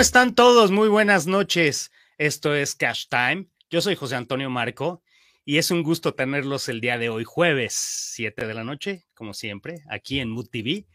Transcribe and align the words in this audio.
¿Cómo 0.00 0.06
están 0.06 0.34
todos? 0.34 0.70
Muy 0.70 0.88
buenas 0.88 1.26
noches. 1.26 1.92
Esto 2.16 2.54
es 2.54 2.74
Cash 2.74 3.08
Time. 3.10 3.48
Yo 3.68 3.82
soy 3.82 3.96
José 3.96 4.16
Antonio 4.16 4.48
Marco 4.48 5.02
y 5.44 5.58
es 5.58 5.70
un 5.70 5.82
gusto 5.82 6.14
tenerlos 6.14 6.70
el 6.70 6.80
día 6.80 6.96
de 6.96 7.10
hoy, 7.10 7.24
jueves 7.24 7.74
7 8.14 8.46
de 8.46 8.54
la 8.54 8.64
noche, 8.64 9.04
como 9.12 9.34
siempre, 9.34 9.82
aquí 9.90 10.18
en 10.20 10.30
Mood 10.30 10.48
TV. 10.48 10.86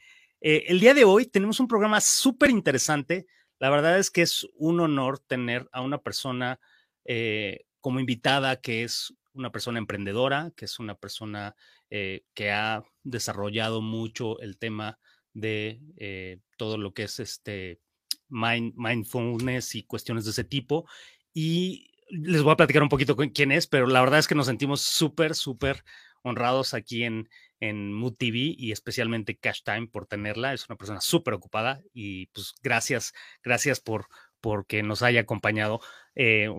Eh, 0.41 0.63
el 0.69 0.79
día 0.79 0.95
de 0.95 1.03
hoy 1.03 1.27
tenemos 1.27 1.59
un 1.59 1.67
programa 1.67 2.01
súper 2.01 2.49
interesante. 2.49 3.27
La 3.59 3.69
verdad 3.69 3.99
es 3.99 4.09
que 4.09 4.23
es 4.23 4.47
un 4.55 4.79
honor 4.79 5.19
tener 5.19 5.69
a 5.71 5.81
una 5.81 5.99
persona 5.99 6.59
eh, 7.03 7.65
como 7.81 7.99
invitada 7.99 8.59
que 8.59 8.83
es 8.83 9.13
una 9.33 9.51
persona 9.51 9.77
emprendedora, 9.77 10.51
que 10.57 10.65
es 10.65 10.79
una 10.79 10.95
persona 10.95 11.55
eh, 11.91 12.23
que 12.33 12.49
ha 12.49 12.83
desarrollado 13.03 13.83
mucho 13.83 14.39
el 14.39 14.57
tema 14.57 14.97
de 15.31 16.39
todo 16.57 16.79
lo 16.79 16.95
que 16.95 17.03
es 17.03 17.19
este 17.19 17.81
mindfulness 18.29 19.75
y 19.75 19.83
cuestiones 19.83 20.25
de 20.25 20.31
ese 20.31 20.43
tipo. 20.43 20.87
Y 21.33 21.91
les 22.09 22.43
voy 22.43 22.53
a 22.53 22.57
platicar 22.57 22.83
un 22.83 22.89
poquito 22.89 23.15
quién 23.15 23.51
es, 23.51 23.67
pero 23.67 23.87
la 23.87 24.01
verdad 24.01 24.19
es 24.19 24.27
que 24.27 24.35
nos 24.35 24.47
sentimos 24.47 24.81
súper, 24.81 25.35
súper 25.35 25.83
honrados 26.21 26.73
aquí 26.73 27.03
en, 27.03 27.29
en 27.59 27.93
Mood 27.93 28.15
TV 28.15 28.55
y 28.57 28.71
especialmente 28.71 29.37
Cash 29.37 29.61
Time 29.63 29.87
por 29.87 30.07
tenerla. 30.07 30.53
Es 30.53 30.67
una 30.69 30.77
persona 30.77 31.01
súper 31.01 31.33
ocupada 31.33 31.81
y 31.93 32.27
pues 32.27 32.53
gracias, 32.61 33.13
gracias 33.43 33.79
por, 33.79 34.07
porque 34.41 34.83
nos 34.83 35.01
haya 35.01 35.21
acompañado 35.21 35.81
eh, 36.15 36.49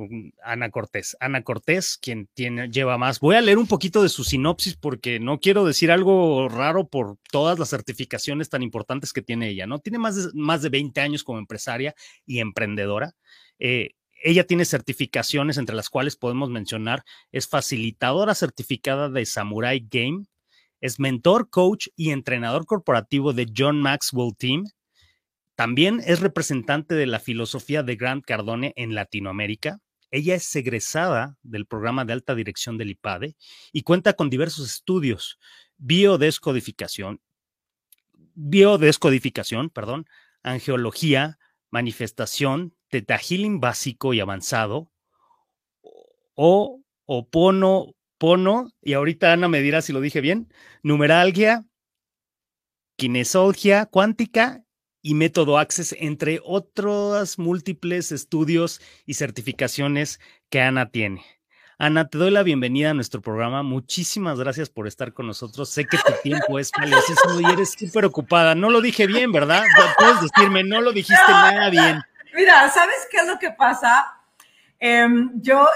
Ana 0.44 0.70
Cortés. 0.70 1.16
Ana 1.18 1.42
Cortés, 1.42 1.98
quien 2.00 2.28
tiene, 2.34 2.68
lleva 2.68 2.98
más. 2.98 3.20
Voy 3.20 3.36
a 3.36 3.40
leer 3.40 3.58
un 3.58 3.66
poquito 3.66 4.02
de 4.02 4.08
su 4.08 4.22
sinopsis 4.22 4.76
porque 4.76 5.18
no 5.18 5.40
quiero 5.40 5.64
decir 5.64 5.90
algo 5.90 6.48
raro 6.48 6.88
por 6.88 7.16
todas 7.32 7.58
las 7.58 7.70
certificaciones 7.70 8.50
tan 8.50 8.62
importantes 8.62 9.12
que 9.12 9.22
tiene 9.22 9.48
ella, 9.48 9.66
¿no? 9.66 9.78
Tiene 9.78 9.98
más 9.98 10.16
de, 10.16 10.30
más 10.34 10.62
de 10.62 10.68
20 10.68 11.00
años 11.00 11.24
como 11.24 11.38
empresaria 11.38 11.94
y 12.26 12.40
emprendedora. 12.40 13.14
Eh, 13.58 13.92
ella 14.22 14.46
tiene 14.46 14.64
certificaciones 14.64 15.56
entre 15.56 15.76
las 15.76 15.88
cuales 15.90 16.16
podemos 16.16 16.50
mencionar, 16.50 17.04
es 17.32 17.48
facilitadora 17.48 18.34
certificada 18.34 19.08
de 19.08 19.26
Samurai 19.26 19.86
Game, 19.90 20.26
es 20.80 21.00
mentor, 21.00 21.48
coach 21.50 21.88
y 21.96 22.10
entrenador 22.10 22.66
corporativo 22.66 23.32
de 23.32 23.46
John 23.56 23.80
Maxwell 23.80 24.36
Team, 24.36 24.64
también 25.56 26.02
es 26.04 26.20
representante 26.20 26.94
de 26.94 27.06
la 27.06 27.18
filosofía 27.18 27.82
de 27.82 27.96
Grant 27.96 28.24
Cardone 28.24 28.74
en 28.76 28.94
Latinoamérica. 28.94 29.80
Ella 30.10 30.34
es 30.34 30.54
egresada 30.54 31.36
del 31.42 31.66
programa 31.66 32.04
de 32.04 32.12
alta 32.12 32.34
dirección 32.34 32.76
del 32.76 32.90
IPADE 32.90 33.36
y 33.72 33.82
cuenta 33.82 34.12
con 34.12 34.28
diversos 34.28 34.68
estudios, 34.68 35.38
biodescodificación, 35.78 37.22
biodescodificación, 38.34 39.70
perdón, 39.70 40.04
angiología, 40.42 41.38
manifestación, 41.70 42.76
teta 42.88 43.18
básico 43.58 44.12
y 44.12 44.20
avanzado, 44.20 44.92
o 46.34 46.82
opono, 47.06 47.94
pono, 48.18 48.70
y 48.82 48.92
ahorita 48.92 49.32
Ana 49.32 49.48
me 49.48 49.62
dirá 49.62 49.80
si 49.80 49.94
lo 49.94 50.02
dije 50.02 50.20
bien, 50.20 50.52
numeralgia, 50.82 51.64
kinesiología 52.96 53.86
cuántica 53.86 54.65
y 55.06 55.14
Método 55.14 55.56
Access, 55.56 55.94
entre 56.00 56.40
otros 56.42 57.38
múltiples 57.38 58.10
estudios 58.10 58.80
y 59.06 59.14
certificaciones 59.14 60.18
que 60.50 60.60
Ana 60.60 60.90
tiene. 60.90 61.24
Ana, 61.78 62.08
te 62.08 62.18
doy 62.18 62.32
la 62.32 62.42
bienvenida 62.42 62.90
a 62.90 62.94
nuestro 62.94 63.20
programa. 63.20 63.62
Muchísimas 63.62 64.40
gracias 64.40 64.68
por 64.68 64.88
estar 64.88 65.12
con 65.12 65.28
nosotros. 65.28 65.70
Sé 65.70 65.84
que 65.84 65.96
tu 65.98 66.12
tiempo 66.24 66.58
es 66.58 66.72
valiosísimo 66.76 67.40
y 67.40 67.52
eres 67.52 67.76
súper 67.78 68.04
ocupada. 68.04 68.56
No 68.56 68.68
lo 68.68 68.80
dije 68.80 69.06
bien, 69.06 69.30
¿verdad? 69.30 69.62
Puedes 69.96 70.22
decirme, 70.22 70.64
no 70.64 70.80
lo 70.80 70.90
dijiste 70.90 71.30
nada 71.30 71.70
bien. 71.70 72.02
Mira, 72.34 72.68
¿sabes 72.70 73.06
qué 73.08 73.18
es 73.18 73.28
lo 73.28 73.38
que 73.38 73.52
pasa? 73.52 74.12
Em, 74.78 75.30
yo, 75.40 75.66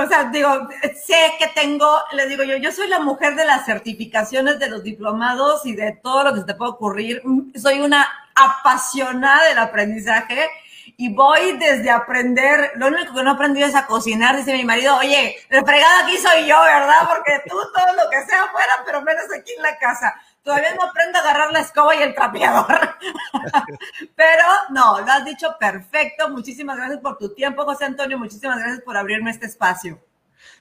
o 0.00 0.06
sea, 0.06 0.24
digo, 0.24 0.68
sé 1.04 1.32
que 1.38 1.48
tengo, 1.48 1.88
le 2.12 2.26
digo 2.26 2.44
yo, 2.44 2.56
yo 2.56 2.70
soy 2.70 2.88
la 2.88 3.00
mujer 3.00 3.34
de 3.34 3.44
las 3.44 3.66
certificaciones, 3.66 4.58
de 4.58 4.68
los 4.68 4.82
diplomados 4.84 5.66
y 5.66 5.74
de 5.74 5.92
todo 6.02 6.24
lo 6.24 6.34
que 6.34 6.40
se 6.40 6.46
te 6.46 6.54
puede 6.54 6.72
ocurrir. 6.72 7.22
Soy 7.56 7.80
una 7.80 8.06
apasionada 8.34 9.48
del 9.48 9.58
aprendizaje 9.58 10.48
y 10.96 11.12
voy 11.14 11.56
desde 11.58 11.90
aprender, 11.90 12.72
lo 12.76 12.88
único 12.88 13.14
que 13.14 13.22
no 13.22 13.32
aprendí 13.32 13.62
es 13.62 13.74
a 13.74 13.86
cocinar, 13.86 14.36
dice 14.36 14.52
mi 14.52 14.64
marido, 14.64 14.96
oye, 14.96 15.36
el 15.48 15.64
fregado 15.64 16.04
aquí 16.04 16.16
soy 16.18 16.46
yo, 16.46 16.60
¿verdad? 16.60 17.08
Porque 17.08 17.40
tú 17.48 17.56
todo 17.56 17.92
lo 17.94 18.10
que 18.10 18.24
sea 18.24 18.42
afuera, 18.42 18.82
pero 18.84 19.02
menos 19.02 19.24
aquí 19.36 19.52
en 19.56 19.62
la 19.62 19.76
casa. 19.78 20.14
Todavía 20.42 20.74
no 20.74 20.84
aprendo 20.84 21.18
a 21.18 21.22
agarrar 21.22 21.52
la 21.52 21.60
escoba 21.60 21.94
y 21.94 22.02
el 22.02 22.14
trapeador. 22.14 22.96
Pero 24.16 24.44
no, 24.70 25.00
lo 25.00 25.12
has 25.12 25.24
dicho 25.24 25.56
perfecto. 25.58 26.28
Muchísimas 26.30 26.76
gracias 26.76 27.00
por 27.00 27.18
tu 27.18 27.34
tiempo, 27.34 27.64
José 27.64 27.84
Antonio. 27.84 28.18
Muchísimas 28.18 28.58
gracias 28.58 28.82
por 28.82 28.96
abrirme 28.96 29.30
este 29.30 29.46
espacio. 29.46 30.00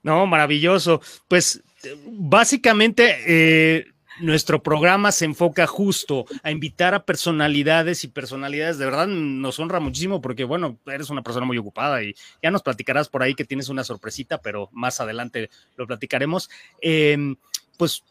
No, 0.03 0.25
maravilloso. 0.25 1.01
Pues 1.27 1.61
básicamente 2.05 3.17
eh, 3.27 3.87
nuestro 4.19 4.61
programa 4.61 5.11
se 5.11 5.25
enfoca 5.25 5.67
justo 5.67 6.25
a 6.43 6.51
invitar 6.51 6.93
a 6.93 7.05
personalidades 7.05 8.03
y 8.03 8.07
personalidades. 8.07 8.77
De 8.77 8.85
verdad 8.85 9.07
nos 9.07 9.59
honra 9.59 9.79
muchísimo 9.79 10.21
porque, 10.21 10.43
bueno, 10.43 10.77
eres 10.85 11.09
una 11.09 11.23
persona 11.23 11.45
muy 11.45 11.57
ocupada 11.57 12.03
y 12.03 12.15
ya 12.41 12.51
nos 12.51 12.63
platicarás 12.63 13.09
por 13.09 13.23
ahí 13.23 13.35
que 13.35 13.45
tienes 13.45 13.69
una 13.69 13.83
sorpresita, 13.83 14.39
pero 14.39 14.69
más 14.71 14.99
adelante 14.99 15.49
lo 15.75 15.87
platicaremos. 15.87 16.49
Em, 16.81 17.35
pues 17.77 18.03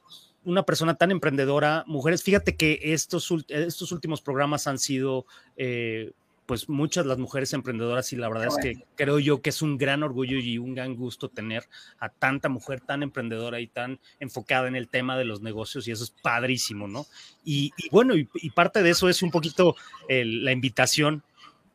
una 0.47 0.63
persona 0.63 0.95
tan 0.95 1.11
emprendedora, 1.11 1.83
mujeres, 1.89 2.23
fíjate 2.23 2.55
que 2.55 2.79
estos, 2.81 3.35
estos 3.49 3.91
últimos 3.91 4.23
programas 4.23 4.69
han 4.69 4.79
sido, 4.79 5.27
eh, 5.57 6.13
pues, 6.47 6.69
muchas 6.69 7.05
las 7.05 7.19
mujeres 7.19 7.53
emprendedoras 7.53 8.13
y 8.13 8.17
la 8.17 8.29
verdad 8.29 8.47
es 8.47 8.57
que 8.63 8.85
creo 8.95 9.19
yo 9.19 9.43
que 9.43 9.51
es 9.51 9.61
un 9.61 9.77
gran 9.77 10.05
orgullo 10.05 10.39
y 10.39 10.59
un 10.59 10.77
gran 10.77 10.95
gusto 10.95 11.29
tener 11.29 11.65
a 11.99 12.09
tanta 12.09 12.49
mujer 12.49 12.81
tan 12.81 13.03
emprendedora 13.03 13.59
y 13.59 13.67
tan 13.67 13.99
enfocada 14.21 14.69
en 14.69 14.77
el 14.77 14.87
tema 14.87 15.19
de 15.19 15.25
los 15.25 15.43
negocios 15.43 15.89
y 15.89 15.91
eso 15.91 16.05
es 16.05 16.15
padrísimo, 16.23 16.87
¿no? 16.87 17.07
Y, 17.45 17.73
bueno, 17.91 18.15
y, 18.15 18.51
parte 18.51 18.85
de 18.85 18.91
eso 18.91 19.09
es 19.09 19.23
un 19.23 19.33
poquito 19.33 19.75
la 20.09 20.53
invitación 20.53 21.25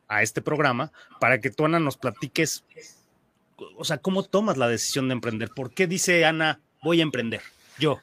a 0.08 0.22
este 0.22 0.40
programa 0.40 0.92
para 1.20 1.42
que 1.42 1.50
tú, 1.50 1.66
Ana, 1.66 1.78
nos 1.78 1.98
platiques, 1.98 2.64
o 3.76 3.84
sea, 3.84 3.98
¿cómo 3.98 4.22
tomas 4.22 4.56
la 4.56 4.68
decisión 4.68 5.08
de 5.08 5.12
emprender? 5.12 5.50
¿Por 5.50 5.74
qué 5.74 5.86
dice 5.86 6.24
Ana, 6.24 6.60
voy 6.82 7.00
a 7.00 7.02
emprender? 7.02 7.42
Yo. 7.78 8.00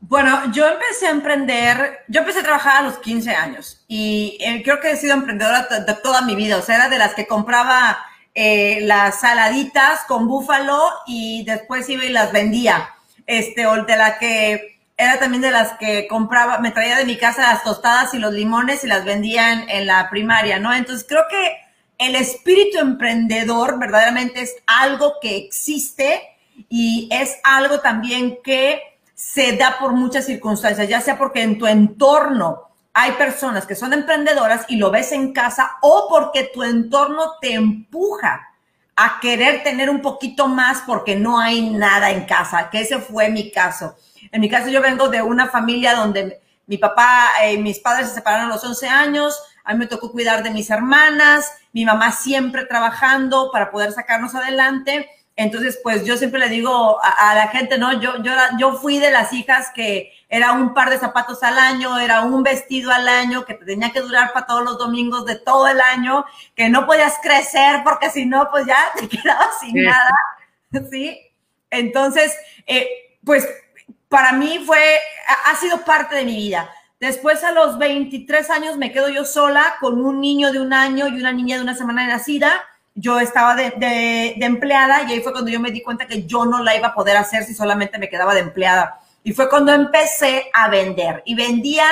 Bueno, 0.00 0.52
yo 0.52 0.66
empecé 0.68 1.06
a 1.06 1.10
emprender, 1.10 2.04
yo 2.08 2.20
empecé 2.20 2.40
a 2.40 2.44
trabajar 2.44 2.76
a 2.76 2.82
los 2.82 2.98
15 2.98 3.30
años 3.34 3.84
y 3.88 4.38
eh, 4.40 4.62
creo 4.62 4.80
que 4.80 4.90
he 4.90 4.96
sido 4.96 5.14
emprendedora 5.14 5.62
de 5.62 5.94
toda 5.94 6.22
mi 6.22 6.36
vida, 6.36 6.58
o 6.58 6.62
sea, 6.62 6.76
era 6.76 6.88
de 6.88 6.98
las 6.98 7.14
que 7.14 7.26
compraba 7.26 7.98
eh, 8.34 8.80
las 8.82 9.20
saladitas 9.20 10.02
con 10.06 10.28
búfalo 10.28 10.80
y 11.06 11.44
después 11.44 11.88
iba 11.88 12.04
y 12.04 12.10
las 12.10 12.30
vendía, 12.30 12.90
este, 13.26 13.66
o 13.66 13.84
de 13.84 13.96
la 13.96 14.18
que 14.18 14.78
era 14.98 15.18
también 15.18 15.42
de 15.42 15.50
las 15.50 15.72
que 15.78 16.06
compraba, 16.06 16.58
me 16.58 16.70
traía 16.70 16.96
de 16.96 17.04
mi 17.04 17.16
casa 17.16 17.52
las 17.52 17.64
tostadas 17.64 18.14
y 18.14 18.18
los 18.18 18.32
limones 18.32 18.84
y 18.84 18.86
las 18.86 19.04
vendía 19.04 19.52
en, 19.52 19.68
en 19.68 19.86
la 19.86 20.08
primaria, 20.08 20.58
¿no? 20.58 20.72
Entonces 20.72 21.06
creo 21.08 21.24
que 21.28 21.56
el 21.98 22.14
espíritu 22.14 22.78
emprendedor 22.78 23.78
verdaderamente 23.78 24.42
es 24.42 24.54
algo 24.66 25.14
que 25.20 25.36
existe 25.36 26.22
y 26.68 27.08
es 27.10 27.38
algo 27.42 27.80
también 27.80 28.38
que 28.42 28.80
se 29.16 29.56
da 29.56 29.78
por 29.78 29.92
muchas 29.92 30.26
circunstancias, 30.26 30.86
ya 30.88 31.00
sea 31.00 31.16
porque 31.16 31.42
en 31.42 31.56
tu 31.56 31.66
entorno 31.66 32.64
hay 32.92 33.12
personas 33.12 33.66
que 33.66 33.74
son 33.74 33.94
emprendedoras 33.94 34.66
y 34.68 34.76
lo 34.76 34.90
ves 34.90 35.10
en 35.10 35.32
casa 35.32 35.78
o 35.80 36.06
porque 36.10 36.50
tu 36.52 36.62
entorno 36.62 37.32
te 37.40 37.54
empuja 37.54 38.50
a 38.94 39.18
querer 39.18 39.62
tener 39.62 39.88
un 39.88 40.02
poquito 40.02 40.48
más 40.48 40.82
porque 40.86 41.16
no 41.16 41.40
hay 41.40 41.70
nada 41.70 42.10
en 42.10 42.26
casa, 42.26 42.68
que 42.70 42.80
ese 42.82 42.98
fue 42.98 43.30
mi 43.30 43.50
caso. 43.50 43.96
En 44.30 44.42
mi 44.42 44.50
caso 44.50 44.68
yo 44.68 44.82
vengo 44.82 45.08
de 45.08 45.22
una 45.22 45.48
familia 45.48 45.94
donde 45.94 46.42
mi 46.66 46.76
papá 46.76 47.30
y 47.42 47.54
eh, 47.54 47.58
mis 47.58 47.78
padres 47.78 48.10
se 48.10 48.16
separaron 48.16 48.50
a 48.50 48.54
los 48.54 48.64
11 48.64 48.86
años, 48.86 49.40
a 49.64 49.72
mí 49.72 49.78
me 49.78 49.86
tocó 49.86 50.12
cuidar 50.12 50.42
de 50.42 50.50
mis 50.50 50.68
hermanas, 50.68 51.50
mi 51.72 51.86
mamá 51.86 52.12
siempre 52.12 52.66
trabajando 52.66 53.50
para 53.50 53.70
poder 53.70 53.92
sacarnos 53.92 54.34
adelante 54.34 55.08
entonces, 55.38 55.78
pues 55.82 56.06
yo 56.06 56.16
siempre 56.16 56.40
le 56.40 56.48
digo 56.48 56.98
a, 57.02 57.34
la 57.34 57.48
gente, 57.48 57.76
¿no? 57.76 58.00
Yo, 58.00 58.22
yo, 58.22 58.32
yo 58.58 58.72
fui 58.72 58.98
de 58.98 59.10
las 59.10 59.34
hijas 59.34 59.70
que 59.74 60.10
era 60.30 60.52
un 60.52 60.72
par 60.72 60.88
de 60.88 60.98
zapatos 60.98 61.42
al 61.42 61.58
año, 61.58 61.98
era 61.98 62.22
un 62.22 62.42
vestido 62.42 62.90
al 62.90 63.06
año, 63.06 63.44
que 63.44 63.52
te 63.52 63.66
tenía 63.66 63.92
que 63.92 64.00
durar 64.00 64.32
para 64.32 64.46
todos 64.46 64.64
los 64.64 64.78
domingos 64.78 65.26
de 65.26 65.36
todo 65.36 65.68
el 65.68 65.78
año, 65.78 66.24
que 66.54 66.70
no 66.70 66.86
podías 66.86 67.18
crecer 67.22 67.82
porque 67.84 68.08
si 68.08 68.24
no, 68.24 68.48
pues 68.50 68.64
ya 68.64 68.78
te 68.98 69.08
quedabas 69.16 69.60
sin 69.60 69.84
nada, 69.84 70.10
¿sí? 70.90 71.20
Entonces, 71.68 72.34
eh, 72.66 72.88
pues 73.22 73.46
para 74.08 74.32
mí 74.32 74.62
fue, 74.64 74.98
ha 75.44 75.54
sido 75.56 75.84
parte 75.84 76.16
de 76.16 76.24
mi 76.24 76.34
vida. 76.36 76.70
Después 76.98 77.44
a 77.44 77.52
los 77.52 77.76
23 77.76 78.48
años 78.48 78.78
me 78.78 78.90
quedo 78.90 79.10
yo 79.10 79.26
sola 79.26 79.76
con 79.80 80.02
un 80.02 80.18
niño 80.18 80.50
de 80.50 80.60
un 80.60 80.72
año 80.72 81.08
y 81.08 81.20
una 81.20 81.32
niña 81.32 81.56
de 81.56 81.62
una 81.62 81.74
semana 81.74 82.06
de 82.06 82.08
nacida 82.08 82.64
yo 82.96 83.20
estaba 83.20 83.54
de, 83.54 84.34
empleada 84.40 85.02
y 85.02 85.12
ahí 85.12 85.20
fue 85.20 85.32
cuando 85.32 85.50
yo 85.50 85.60
me 85.60 85.70
di 85.70 85.82
cuenta 85.82 86.06
que 86.06 86.24
yo 86.24 86.46
no 86.46 86.62
la 86.62 86.74
iba 86.74 86.88
a 86.88 86.94
poder 86.94 87.16
hacer 87.18 87.44
si 87.44 87.54
solamente 87.54 87.98
me 87.98 88.08
quedaba 88.08 88.34
de 88.34 88.40
empleada. 88.40 88.98
Y 89.22 89.32
fue 89.32 89.50
cuando 89.50 89.72
empecé 89.74 90.50
a 90.54 90.68
vender 90.68 91.22
y 91.26 91.34
vendía, 91.34 91.86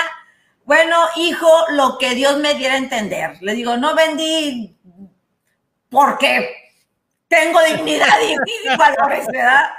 bueno, 0.65 0.97
hijo, 1.17 1.49
lo 1.73 1.99
que 1.99 2.15
Dios 2.15 2.39
me 2.39 2.55
diera 2.55 2.75
a 2.75 2.79
entender. 2.79 3.37
Le 3.43 3.55
digo, 3.55 3.77
no 3.77 3.95
vendí 3.95 4.79
porque 5.91 6.55
tengo 7.29 7.61
dignidad 7.63 8.17
y, 8.27 8.77
valores, 8.79 9.27
¿verdad? 9.27 9.71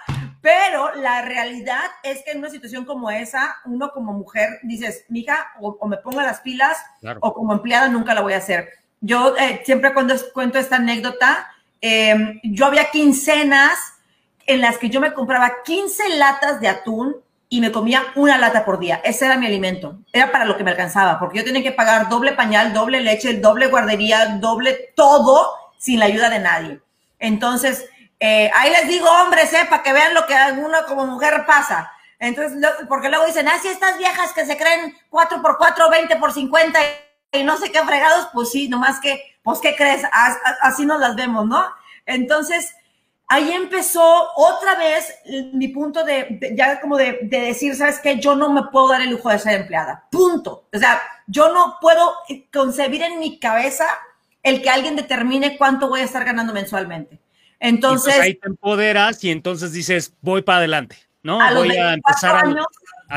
Pero 0.41 0.93
la 0.93 1.23
realidad 1.23 1.85
es 2.03 2.23
que 2.23 2.31
en 2.31 2.37
una 2.37 2.51
situación 2.51 2.85
como 2.85 3.09
esa, 3.09 3.55
uno 3.65 3.89
como 3.91 4.13
mujer 4.13 4.59
dices, 4.61 5.05
mija, 5.09 5.53
o, 5.59 5.87
me 5.87 5.97
pongo 5.97 6.21
las 6.21 6.41
pilas, 6.41 6.77
o 7.19 7.33
como 7.33 7.53
empleada 7.53 7.87
nunca 7.87 8.13
la 8.13 8.21
voy 8.21 8.33
a 8.33 8.37
hacer. 8.37 8.69
Yo 9.05 9.35
eh, 9.37 9.61
siempre 9.63 9.93
cuando 9.93 10.15
cuento 10.33 10.57
esta 10.57 10.77
anécdota, 10.77 11.51
em, 11.79 12.39
yo 12.43 12.65
había 12.65 12.89
quincenas 12.89 13.77
en 14.47 14.61
las 14.61 14.79
que 14.79 14.89
yo 14.89 14.99
me 14.99 15.13
compraba 15.13 15.61
15 15.63 16.17
latas 16.17 16.59
de 16.59 16.69
atún 16.69 17.15
y 17.47 17.61
me 17.61 17.71
comía 17.71 18.03
una 18.15 18.39
lata 18.39 18.65
por 18.65 18.79
día. 18.79 19.01
Ese 19.03 19.27
era 19.27 19.37
mi 19.37 19.45
alimento. 19.45 19.99
Era 20.11 20.31
para 20.31 20.45
lo 20.45 20.57
que 20.57 20.63
me 20.63 20.71
alcanzaba, 20.71 21.19
porque 21.19 21.37
yo 21.37 21.45
tenía 21.45 21.61
que 21.61 21.71
pagar 21.71 22.09
doble 22.09 22.31
pañal, 22.33 22.73
doble 22.73 22.99
leche, 22.99 23.35
doble 23.35 23.67
guardería, 23.67 24.37
doble 24.39 24.93
todo 24.95 25.51
sin 25.77 25.99
la 25.99 26.05
ayuda 26.05 26.31
de 26.31 26.39
nadie. 26.39 26.79
Entonces, 27.19 27.87
eh, 28.19 28.49
ahí 28.55 28.71
les 28.71 28.87
digo, 28.87 29.07
hombres, 29.07 29.53
eh, 29.53 29.67
para 29.69 29.83
que 29.83 29.93
vean 29.93 30.15
lo 30.15 30.25
que 30.25 30.33
uno 30.57 30.79
como 30.87 31.05
mujer 31.05 31.45
pasa. 31.45 31.91
Entonces, 32.17 32.57
porque 32.89 33.09
luego 33.09 33.27
dicen, 33.27 33.47
ah, 33.47 33.57
estas 33.63 33.99
viejas 33.99 34.33
que 34.33 34.47
se 34.47 34.57
creen 34.57 34.95
4 35.11 35.43
por 35.43 35.59
4, 35.59 35.91
20 35.91 36.15
por 36.15 36.33
50 36.33 36.79
y 37.31 37.43
no 37.43 37.57
sé 37.57 37.71
qué 37.71 37.81
fregados, 37.83 38.29
pues 38.33 38.51
sí, 38.51 38.67
nomás 38.67 38.99
que, 38.99 39.21
pues, 39.43 39.59
¿qué 39.59 39.75
crees? 39.75 40.03
Así 40.61 40.85
nos 40.85 40.99
las 40.99 41.15
vemos, 41.15 41.45
¿no? 41.45 41.63
Entonces, 42.05 42.73
ahí 43.27 43.51
empezó 43.51 44.29
otra 44.35 44.75
vez 44.75 45.13
mi 45.53 45.69
punto 45.69 46.03
de, 46.03 46.53
ya 46.55 46.79
como 46.79 46.97
de, 46.97 47.19
decir, 47.23 47.75
¿sabes 47.75 47.99
qué? 47.99 48.19
Yo 48.19 48.35
no 48.35 48.51
me 48.51 48.63
puedo 48.71 48.89
dar 48.89 49.01
el 49.01 49.09
lujo 49.09 49.29
de 49.29 49.39
ser 49.39 49.61
empleada. 49.61 50.05
Punto. 50.11 50.67
O 50.73 50.77
sea, 50.77 51.01
yo 51.27 51.53
no 51.53 51.77
puedo 51.81 52.13
concebir 52.53 53.01
en 53.03 53.19
mi 53.19 53.39
cabeza 53.39 53.85
el 54.43 54.61
que 54.61 54.69
alguien 54.69 54.95
determine 54.95 55.57
cuánto 55.57 55.89
voy 55.89 56.01
a 56.01 56.05
estar 56.05 56.23
ganando 56.23 56.53
mensualmente. 56.53 57.19
Entonces, 57.59 58.19
ahí 58.19 58.35
te 58.35 58.47
empoderas 58.47 59.23
y 59.23 59.31
entonces 59.31 59.71
dices, 59.71 60.13
voy 60.21 60.43
para 60.43 60.59
adelante, 60.59 60.97
¿no? 61.23 61.39
voy 61.55 61.75
a 61.75 61.93
empezar 61.93 62.35
a, 62.35 62.43